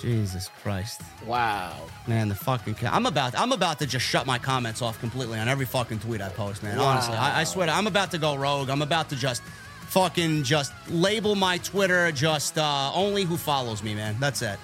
[0.00, 1.02] Jesus Christ!
[1.26, 1.74] Wow,
[2.06, 5.46] man, the fucking I'm about I'm about to just shut my comments off completely on
[5.48, 6.78] every fucking tweet I post, man.
[6.78, 6.84] Wow.
[6.86, 8.70] Honestly, I, I swear, to, I'm about to go rogue.
[8.70, 9.42] I'm about to just
[9.88, 14.16] fucking just label my Twitter just uh, only who follows me, man.
[14.18, 14.58] That's it.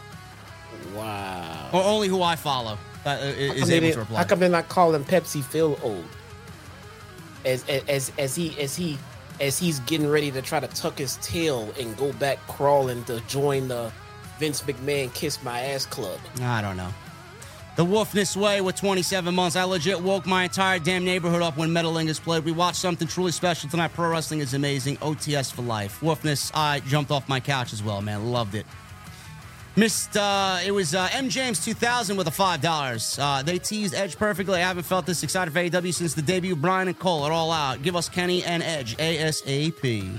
[0.95, 1.69] Wow.
[1.73, 2.79] Or only who I follow.
[3.05, 4.17] uh, How is they able to reply.
[4.19, 6.05] how come they're not calling Pepsi Phil old?
[7.45, 8.99] As as as he as he
[9.41, 13.21] as he's getting ready to try to tuck his tail and go back crawling to
[13.23, 13.93] join the
[14.39, 16.19] Vince McMahon Kiss My Ass Club.
[16.43, 16.93] I don't know.
[17.77, 19.55] The Wolfness Way with 27 months.
[19.55, 22.43] I legit woke my entire damn neighborhood up when Metalingus played.
[22.45, 23.93] We watched something truly special tonight.
[23.93, 24.97] Pro wrestling is amazing.
[24.99, 26.01] OTS for life.
[26.01, 28.31] Wolfness, I jumped off my couch as well, man.
[28.31, 28.65] Loved it.
[29.79, 31.29] Missed, uh, it was uh, M.
[31.29, 33.19] James 2000 with a $5.
[33.21, 34.55] Uh, they teased Edge perfectly.
[34.55, 37.27] I haven't felt this excited for AEW since the debut of Bryan and Cole.
[37.27, 37.83] It all out.
[37.83, 40.19] Give us Kenny and Edge ASAP.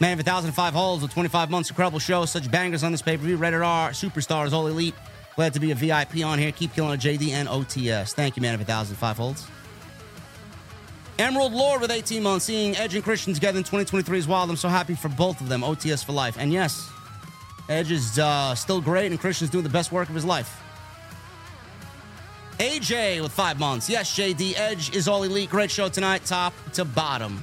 [0.00, 1.70] Man of 1,005 holes with 25 months.
[1.70, 2.24] Incredible show.
[2.24, 3.36] Such bangers on this pay per view.
[3.36, 3.90] Rated R.
[3.90, 4.52] Superstars.
[4.52, 4.96] All Elite.
[5.36, 6.50] Glad to be a VIP on here.
[6.50, 8.14] Keep killing a JD and OTS.
[8.14, 9.46] Thank you, man of 1,005 holds.
[11.20, 12.46] Emerald Lord with 18 months.
[12.46, 14.50] Seeing Edge and Christian together in 2023 is wild.
[14.50, 15.60] I'm so happy for both of them.
[15.62, 16.36] OTS for life.
[16.36, 16.91] And yes,
[17.68, 20.60] Edge is uh, still great, and Christian's doing the best work of his life.
[22.58, 23.88] AJ with five months.
[23.88, 24.54] Yes, JD.
[24.56, 25.50] Edge is all elite.
[25.50, 27.42] Great show tonight, top to bottom.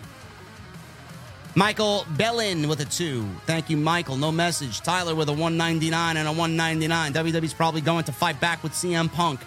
[1.55, 3.27] Michael Bellin with a two.
[3.45, 4.17] Thank you, Michael.
[4.17, 4.81] No message.
[4.81, 7.13] Tyler with a 199 and a 199.
[7.13, 9.41] WWE's probably going to fight back with CM Punk.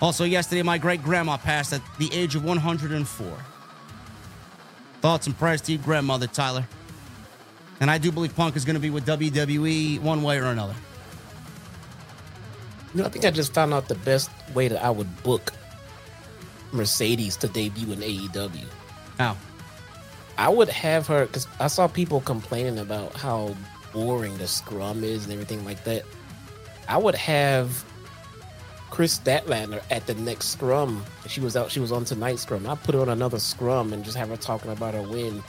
[0.00, 3.38] Also, yesterday, my great grandma passed at the age of 104.
[5.00, 6.68] Thoughts and prayers to your grandmother, Tyler.
[7.80, 10.74] And I do believe Punk is going to be with WWE one way or another.
[12.94, 15.52] You know, I think I just found out the best way that I would book
[16.72, 18.66] Mercedes to debut in AEW.
[19.18, 19.36] How?
[20.36, 23.54] I would have her because I saw people complaining about how
[23.92, 26.04] boring the scrum is and everything like that.
[26.88, 27.84] I would have
[28.90, 31.04] Kris Statlander at the next scrum.
[31.28, 31.70] She was out.
[31.70, 32.66] She was on tonight's scrum.
[32.66, 35.42] I put her on another scrum and just have her talking about her win,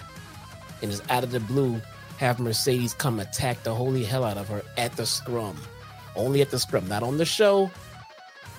[0.81, 1.81] and just out of the blue,
[2.21, 5.57] have Mercedes come attack the holy hell out of her at the scrum,
[6.15, 7.69] only at the scrum, not on the show,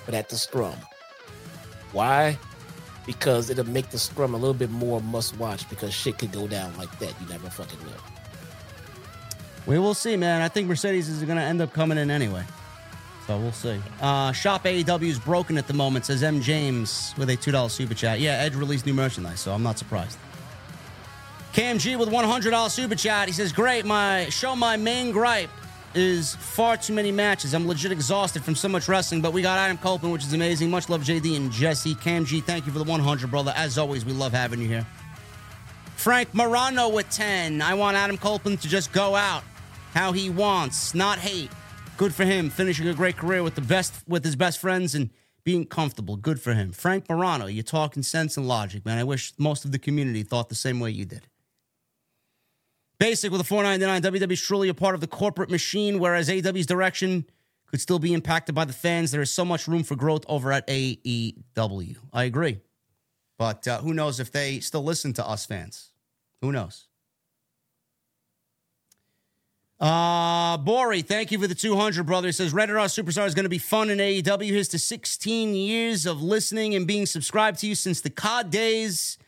[0.05, 0.77] but at the scrum.
[1.93, 2.37] Why?
[3.07, 6.47] because it'll make the scrum a little bit more must watch because shit could go
[6.47, 7.15] down like that.
[7.21, 7.93] You never fucking know.
[9.67, 10.43] We will see, man.
[10.43, 12.45] I think Mercedes is going to end up coming in anyway.
[13.27, 13.81] So we'll see.
[14.01, 16.41] Uh, Shop AEW is broken at the moment, says M.
[16.41, 18.19] James with a $2 super chat.
[18.19, 20.19] Yeah, Edge released new merchandise, so I'm not surprised.
[21.53, 23.29] KMG with $100 super chat.
[23.29, 25.51] He says, Great, my show, my main gripe
[25.95, 27.53] is far too many matches.
[27.53, 30.71] I'm legit exhausted from so much wrestling, but we got Adam Copeland, which is amazing.
[30.71, 31.95] Much love, JD and Jesse.
[31.95, 33.53] KMG, thank you for the 100, brother.
[33.55, 34.87] As always, we love having you here.
[35.97, 37.61] Frank Morano with 10.
[37.61, 39.45] I want Adam Copeland to just go out
[39.93, 41.51] how he wants, not hate.
[41.99, 45.11] Good for him, finishing a great career with the best with his best friends and
[45.45, 46.17] being comfortable.
[46.17, 46.73] Good for him.
[46.73, 48.97] Frank Morano, you're talking sense and logic, man.
[48.97, 51.29] I wish most of the community thought the same way you did.
[53.03, 54.13] Basic with a 499.
[54.13, 57.27] WWE is truly a part of the corporate machine, whereas AEW's direction
[57.67, 59.11] could still be impacted by the fans.
[59.11, 61.97] There is so much room for growth over at AEW.
[62.13, 62.61] I agree.
[63.39, 65.91] But uh, who knows if they still listen to us fans?
[66.43, 66.87] Who knows?
[69.81, 72.29] Uh, Bori, thank you for the 200, brother.
[72.29, 74.47] He says, Rated R Superstar is going to be fun in AEW.
[74.47, 79.19] Here's to 16 years of listening and being subscribed to you since the COD days.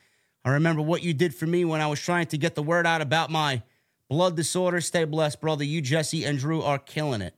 [0.45, 2.87] I remember what you did for me when I was trying to get the word
[2.87, 3.63] out about my
[4.11, 4.81] blood disorder.
[4.81, 5.65] Stay blessed, brother.
[5.65, 7.35] You, Jesse, and Drew are killing it.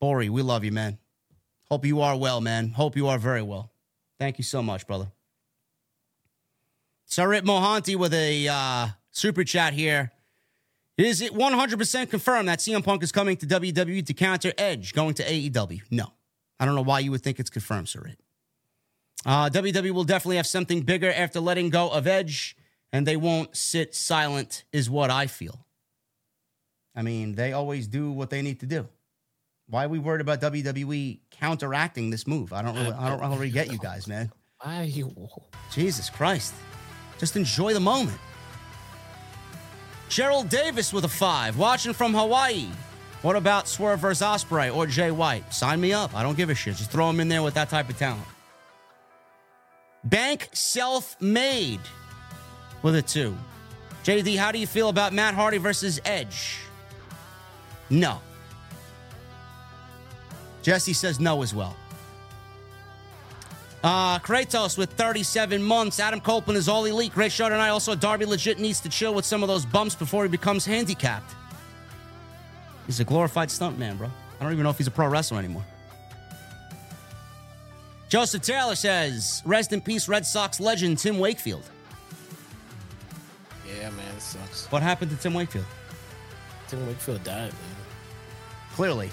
[0.00, 0.98] Bori, we love you, man.
[1.70, 2.70] Hope you are well, man.
[2.70, 3.72] Hope you are very well.
[4.18, 5.10] Thank you so much, brother.
[7.08, 10.12] Sarit Mohanty with a uh, super chat here.
[10.96, 15.14] Is it 100% confirmed that CM Punk is coming to WWE to counter Edge going
[15.14, 15.82] to AEW?
[15.90, 16.12] No.
[16.58, 18.16] I don't know why you would think it's confirmed, Sarit.
[19.26, 22.56] Uh, WWE will definitely have something bigger after letting go of Edge,
[22.92, 25.66] and they won't sit silent, is what I feel.
[26.94, 28.88] I mean, they always do what they need to do.
[29.68, 32.52] Why are we worried about WWE counteracting this move?
[32.52, 34.30] I don't really, I don't really get you guys, man.
[34.62, 35.12] Why you?
[35.72, 36.54] Jesus Christ.
[37.18, 38.18] Just enjoy the moment.
[40.08, 42.68] Gerald Davis with a five, watching from Hawaii.
[43.22, 45.52] What about Swerve versus Ospreay or Jay White?
[45.52, 46.14] Sign me up.
[46.14, 46.76] I don't give a shit.
[46.76, 48.22] Just throw him in there with that type of talent.
[50.08, 51.80] Bank self made
[52.82, 53.36] with a two.
[54.04, 56.58] JD, how do you feel about Matt Hardy versus Edge?
[57.90, 58.20] No.
[60.62, 61.76] Jesse says no as well.
[63.82, 65.98] Uh, Kratos with 37 months.
[65.98, 67.12] Adam Copeland is all elite.
[67.12, 67.68] Great show tonight.
[67.68, 71.34] Also, Darby legit needs to chill with some of those bumps before he becomes handicapped.
[72.86, 74.08] He's a glorified stuntman, bro.
[74.40, 75.64] I don't even know if he's a pro wrestler anymore.
[78.16, 81.62] Joseph Taylor says, Rest in peace, Red Sox legend Tim Wakefield.
[83.68, 84.72] Yeah, man, it sucks.
[84.72, 85.66] What happened to Tim Wakefield?
[86.66, 87.76] Tim Wakefield died, man.
[88.72, 89.10] Clearly.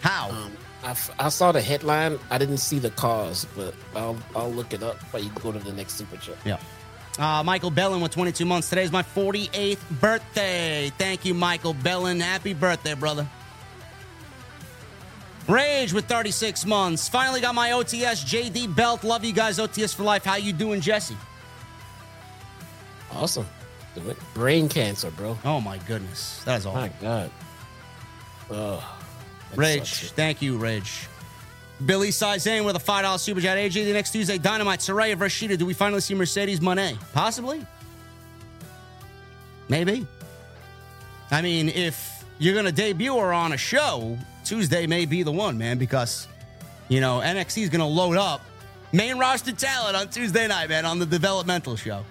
[0.00, 0.30] How?
[0.30, 0.52] Um,
[0.84, 2.20] I, f- I saw the headline.
[2.30, 4.98] I didn't see the cause, but I'll I'll look it up.
[5.10, 6.36] But you can go to the next super chat.
[6.44, 6.58] Yeah.
[7.18, 8.68] Uh, Michael Bellin with 22 months.
[8.68, 10.92] Today's my 48th birthday.
[10.98, 12.20] Thank you, Michael Bellin.
[12.20, 13.28] Happy birthday, brother.
[15.48, 17.08] Rage with 36 months.
[17.08, 19.04] Finally got my OTS JD belt.
[19.04, 20.24] Love you guys, OTS for life.
[20.24, 21.16] How you doing, Jesse?
[23.12, 23.46] Awesome.
[23.94, 24.16] Do it.
[24.34, 25.38] Brain cancer, bro.
[25.44, 26.80] Oh my goodness, that is awful.
[26.80, 27.30] My God.
[28.50, 28.98] Oh,
[29.54, 31.08] Rage, thank you, Rage.
[31.84, 33.56] Billy Sizane with a five dollar super chat.
[33.58, 34.38] AJ the next Tuesday.
[34.38, 34.80] Dynamite.
[34.80, 35.56] Soraya Rashida.
[35.58, 36.98] Do we finally see Mercedes Moné?
[37.12, 37.64] Possibly.
[39.68, 40.06] Maybe.
[41.30, 45.58] I mean, if you're gonna debut her on a show, Tuesday may be the one,
[45.58, 46.28] man, because
[46.88, 48.40] you know NXT is gonna load up
[48.92, 52.04] main roster talent on Tuesday night, man, on the developmental show.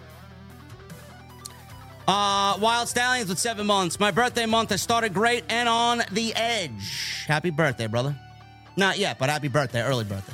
[2.07, 3.99] Uh, Wild Stallions with seven months.
[3.99, 7.23] My birthday month has started great and on the edge.
[7.25, 8.15] Happy birthday, brother.
[8.77, 10.33] Not yet, but happy birthday, early birthday.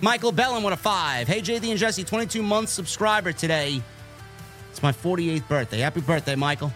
[0.00, 1.28] Michael Bellin with a five.
[1.28, 3.80] Hey, JD and Jesse, 22 month subscriber today.
[4.70, 5.78] It's my 48th birthday.
[5.78, 6.72] Happy birthday, Michael.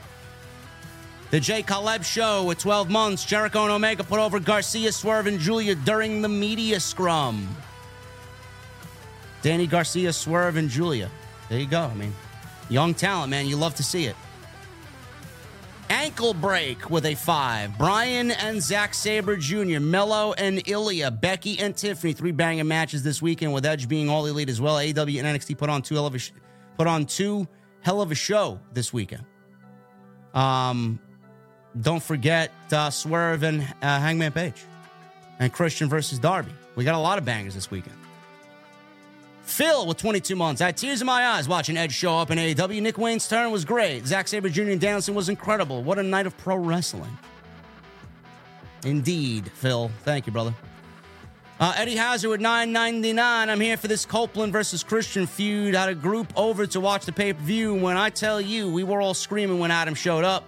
[1.30, 3.24] The Jay Caleb Show with 12 months.
[3.24, 7.46] Jericho and Omega put over Garcia, Swerve, and Julia during the media scrum.
[9.42, 11.10] Danny Garcia, Swerve, and Julia.
[11.50, 11.82] There you go.
[11.82, 12.14] I mean,
[12.70, 13.46] young talent, man.
[13.46, 14.16] You love to see it.
[15.90, 17.76] Ankle break with a five.
[17.76, 23.22] Bryan and Zack Sabre Jr., Melo and Ilja, Becky and Tiffany, three banging matches this
[23.22, 24.76] weekend with Edge being all elite as well.
[24.76, 26.32] AEW and NXT put on two hell of a sh-
[26.76, 27.48] put on two
[27.80, 29.24] hell of a show this weekend.
[30.34, 31.00] Um,
[31.80, 34.64] don't forget uh, Swerve and uh, Hangman Page
[35.38, 36.52] and Christian versus Darby.
[36.74, 37.96] We got a lot of bangers this weekend.
[39.42, 40.60] Phil with 22 months.
[40.60, 42.82] I had tears in my eyes watching Edge show up in AEW.
[42.82, 44.06] Nick Wayne's turn was great.
[44.06, 44.62] Zack Sabre Jr.
[44.62, 45.82] and Danielson was incredible.
[45.82, 47.16] What a night of pro wrestling.
[48.84, 49.90] Indeed, Phil.
[50.04, 50.54] Thank you, brother.
[51.58, 53.18] Uh, Eddie Hazard with 9.99.
[53.18, 55.74] I'm here for this Copeland versus Christian feud.
[55.74, 57.74] I Had a group over to watch the pay per view.
[57.74, 60.44] When I tell you, we were all screaming when Adam showed up.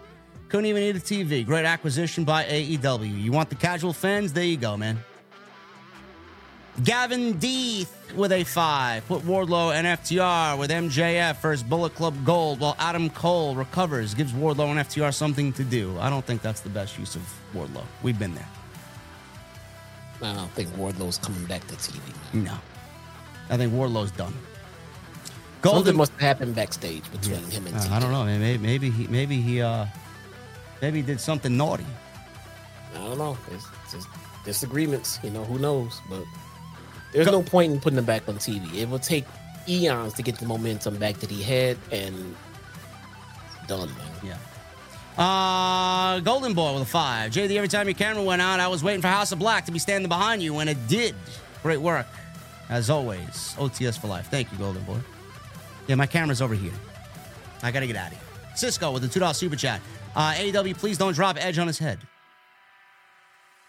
[0.51, 1.47] Couldn't even need a TV.
[1.47, 3.23] Great acquisition by AEW.
[3.23, 4.33] You want the casual fans?
[4.33, 4.99] There you go, man.
[6.83, 9.07] Gavin Deeth with a five.
[9.07, 14.33] Put Wardlow and FTR with MJF first Bullet Club Gold while Adam Cole recovers, gives
[14.33, 15.97] Wardlow and FTR something to do.
[16.01, 17.23] I don't think that's the best use of
[17.55, 17.85] Wardlow.
[18.03, 18.49] We've been there.
[20.23, 22.01] I don't think Wardlow's coming back to TV.
[22.35, 22.45] Man.
[22.45, 22.59] No.
[23.51, 24.35] I think Wardlow's done.
[25.63, 28.25] Something must have happened backstage between him and Uh, I don't know.
[28.25, 29.85] Maybe, maybe he maybe he uh
[30.83, 31.87] maybe he did something naughty.
[32.95, 33.37] I don't know.
[33.53, 34.09] It's just
[34.45, 35.19] disagreements.
[35.23, 36.01] You know, who knows?
[36.09, 36.25] But
[37.13, 38.75] there's no point in putting him back on TV.
[38.75, 39.25] It will take
[39.69, 42.35] eons to get the momentum back that he had, and
[43.67, 44.37] done, man.
[45.17, 45.23] Yeah.
[45.23, 47.33] Uh, Golden Boy with a five.
[47.33, 49.73] JD, every time your camera went out, I was waiting for House of Black to
[49.73, 51.15] be standing behind you, and it did.
[51.63, 52.07] Great work,
[52.69, 53.55] as always.
[53.59, 54.29] OTS for life.
[54.31, 54.99] Thank you, Golden Boy.
[55.87, 56.73] Yeah, my camera's over here.
[57.63, 58.27] I gotta get out of here.
[58.55, 59.81] Cisco with a two dollar super chat.
[60.15, 61.99] Uh, AEW, please don't drop Edge on his head.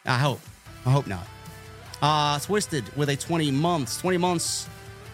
[0.05, 0.41] I hope.
[0.85, 1.27] I hope not.
[2.01, 3.99] Uh, Twisted with a 20 months.
[4.01, 4.67] 20 months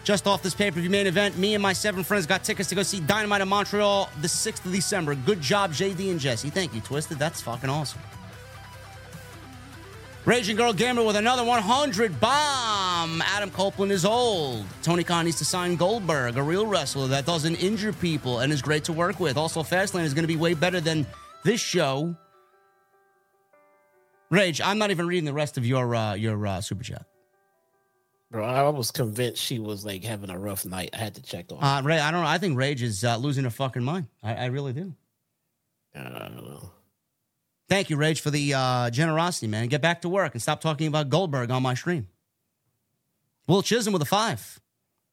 [0.04, 1.36] just off this pay per view main event.
[1.36, 4.64] Me and my seven friends got tickets to go see Dynamite in Montreal the 6th
[4.64, 5.14] of December.
[5.14, 6.48] Good job, JD and Jesse.
[6.48, 7.18] Thank you, Twisted.
[7.18, 8.00] That's fucking awesome.
[10.24, 13.22] Raging Girl Gamer with another 100 bomb.
[13.22, 14.66] Adam Copeland is old.
[14.82, 18.60] Tony Khan needs to sign Goldberg, a real wrestler that doesn't injure people and is
[18.60, 19.36] great to work with.
[19.38, 21.06] Also, Fastlane is going to be way better than
[21.44, 22.14] this show.
[24.30, 27.06] Rage, I'm not even reading the rest of your uh, your uh, super chat.
[28.30, 30.90] Bro, I was convinced she was like having a rough night.
[30.92, 31.64] I had to check on.
[31.64, 32.26] Uh, Ray, I don't know.
[32.28, 34.08] I think Rage is uh, losing her fucking mind.
[34.22, 34.92] I, I really do.
[35.94, 36.70] I don't know.
[37.68, 39.68] Thank you, Rage, for the uh, generosity, man.
[39.68, 42.08] Get back to work and stop talking about Goldberg on my stream.
[43.46, 44.60] Will Chisholm with a five.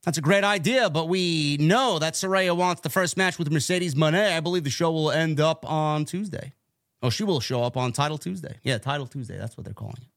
[0.03, 3.95] That's a great idea, but we know that Saraya wants the first match with Mercedes
[3.95, 4.35] Moné.
[4.35, 6.53] I believe the show will end up on Tuesday.
[7.01, 8.58] Oh, she will show up on Title Tuesday.
[8.64, 9.38] Yeah, Title Tuesday.
[9.38, 10.08] That's what they're calling it.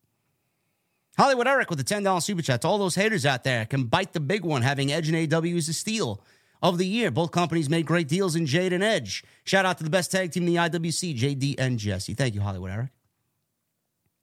[1.17, 2.63] Hollywood Eric with the $10 super chat.
[2.63, 4.63] To all those haters out there can bite the big one.
[4.63, 6.23] Having Edge and AW is a steal
[6.63, 7.11] of the year.
[7.11, 9.25] Both companies made great deals in Jade and Edge.
[9.45, 12.15] Shout out to the best tag team in the IWC, JD and Jesse.
[12.15, 12.91] Thank you, Hollywood Eric.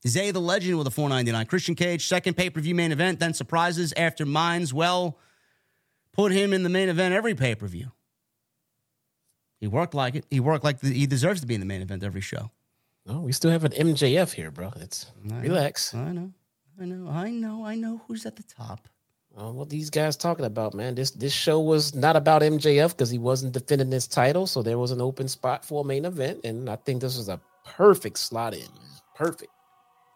[0.06, 1.46] Zay the Legend with a 499.
[1.46, 4.72] Christian Cage, second pay per view main event, then surprises after Mines.
[4.72, 5.18] Well,
[6.12, 7.92] put him in the main event every pay per view.
[9.58, 10.26] He worked like it.
[10.30, 12.50] He worked like the, he deserves to be in the main event every show.
[13.06, 14.72] No, we still have an MJF here, bro.
[14.76, 15.38] It's know.
[15.40, 15.94] relax.
[15.94, 16.32] I know.
[16.80, 17.08] I know.
[17.08, 17.64] I know.
[17.64, 18.88] I know who's at the top.
[19.38, 20.94] Uh, what these guys talking about, man?
[20.94, 24.78] This this show was not about MJF because he wasn't defending his title, so there
[24.78, 28.18] was an open spot for a main event, and I think this was a perfect
[28.18, 28.66] slot in.
[29.14, 29.50] Perfect.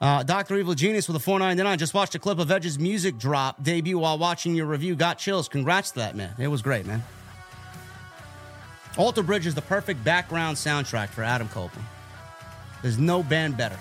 [0.01, 0.57] Uh, Dr.
[0.57, 1.79] Evil Genius with a 499.
[1.79, 4.97] Just watched a clip of Edge's music drop debut while watching your review.
[4.97, 5.47] Got chills.
[5.47, 6.35] Congrats to that, man.
[6.39, 7.03] It was great, man.
[8.97, 11.87] Alter Bridge is the perfect background soundtrack for Adam Copeland.
[12.81, 13.79] There's no band better.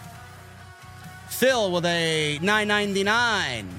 [1.29, 3.69] Phil with a 999.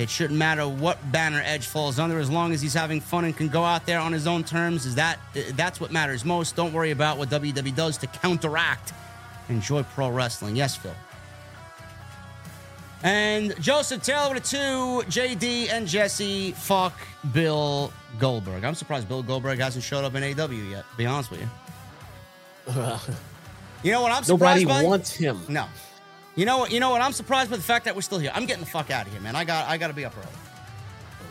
[0.00, 3.36] It shouldn't matter what banner Edge falls under as long as he's having fun and
[3.36, 4.86] can go out there on his own terms.
[4.86, 5.18] Is that
[5.52, 6.56] that's what matters most?
[6.56, 8.94] Don't worry about what WWE does to counteract.
[9.50, 10.56] Enjoy pro wrestling.
[10.56, 10.94] Yes, Phil.
[13.02, 15.06] And Joseph Taylor with a two.
[15.10, 16.52] JD and Jesse.
[16.52, 16.94] Fuck
[17.34, 18.64] Bill Goldberg.
[18.64, 20.84] I'm surprised Bill Goldberg hasn't showed up in AW yet.
[20.90, 21.48] To be honest with you.
[23.82, 24.88] you know what I'm surprised Nobody by?
[24.88, 25.42] wants him.
[25.46, 25.66] No.
[26.40, 26.72] You know what?
[26.72, 27.02] You know what?
[27.02, 28.30] I'm surprised by the fact that we're still here.
[28.34, 29.36] I'm getting the fuck out of here, man.
[29.36, 30.26] I got I got to be up early.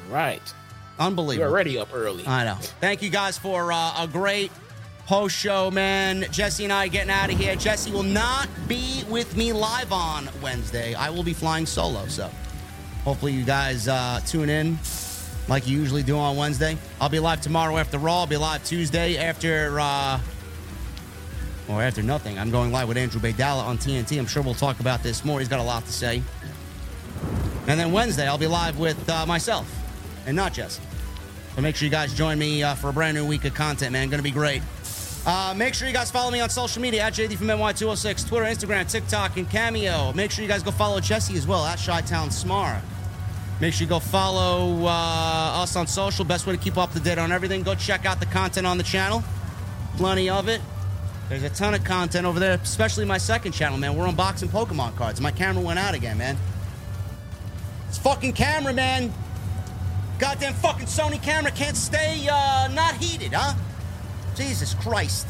[0.08, 0.54] Right.
[1.00, 1.48] Unbelievable.
[1.48, 2.28] You're already up early.
[2.28, 2.58] I know.
[2.80, 4.52] Thank you guys for uh, a great
[5.08, 6.28] post show, man.
[6.30, 7.56] Jesse and I are getting out of here.
[7.56, 10.94] Jesse will not be with me live on Wednesday.
[10.94, 12.30] I will be flying solo, so
[13.04, 14.78] hopefully you guys uh, tune in
[15.48, 16.78] like you usually do on Wednesday.
[17.02, 18.20] I'll be live tomorrow after Raw.
[18.20, 19.80] I'll be live Tuesday after.
[19.80, 20.20] Uh,
[21.70, 24.18] or after nothing, I'm going live with Andrew Baydala on TNT.
[24.18, 25.40] I'm sure we'll talk about this more.
[25.40, 26.24] He's got a lot to say.
[27.68, 29.72] And then Wednesday, I'll be live with uh, myself
[30.26, 30.82] and not Jesse.
[31.56, 33.92] So make sure you guys join me uh, for a brand new week of content,
[33.92, 34.10] man.
[34.10, 34.64] Going to be great.
[35.26, 38.46] Uh, make sure you guys follow me on social media at JD from NY206, Twitter,
[38.46, 40.14] Instagram, TikTok, and Cameo.
[40.14, 42.82] Make sure you guys go follow Jesse as well at Chitown Smark.
[43.60, 46.24] Make sure you go follow uh, us on social.
[46.24, 47.62] Best way to keep up to date on everything.
[47.62, 49.22] Go check out the content on the channel.
[49.98, 50.62] Plenty of it.
[51.30, 53.96] There's a ton of content over there, especially my second channel, man.
[53.96, 55.22] We're unboxing Pokemon cards.
[55.22, 56.36] My camera went out again, man.
[57.88, 59.14] It's fucking camera, man.
[60.18, 63.54] Goddamn fucking Sony camera can't stay uh, not heated, huh?
[64.36, 65.28] Jesus Christ.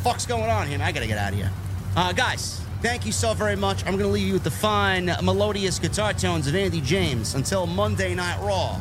[0.00, 0.88] Fuck's going on here, man?
[0.88, 1.50] I gotta get out of here.
[1.94, 3.86] Uh, guys, thank you so very much.
[3.86, 8.16] I'm gonna leave you with the fine, melodious guitar tones of Andy James until Monday
[8.16, 8.80] Night Raw.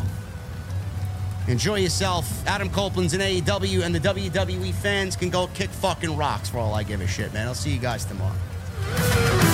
[1.48, 2.46] Enjoy yourself.
[2.48, 6.74] Adam Copeland's in AEW, and the WWE fans can go kick fucking rocks for all
[6.74, 7.48] I give a shit, man.
[7.48, 9.51] I'll see you guys tomorrow.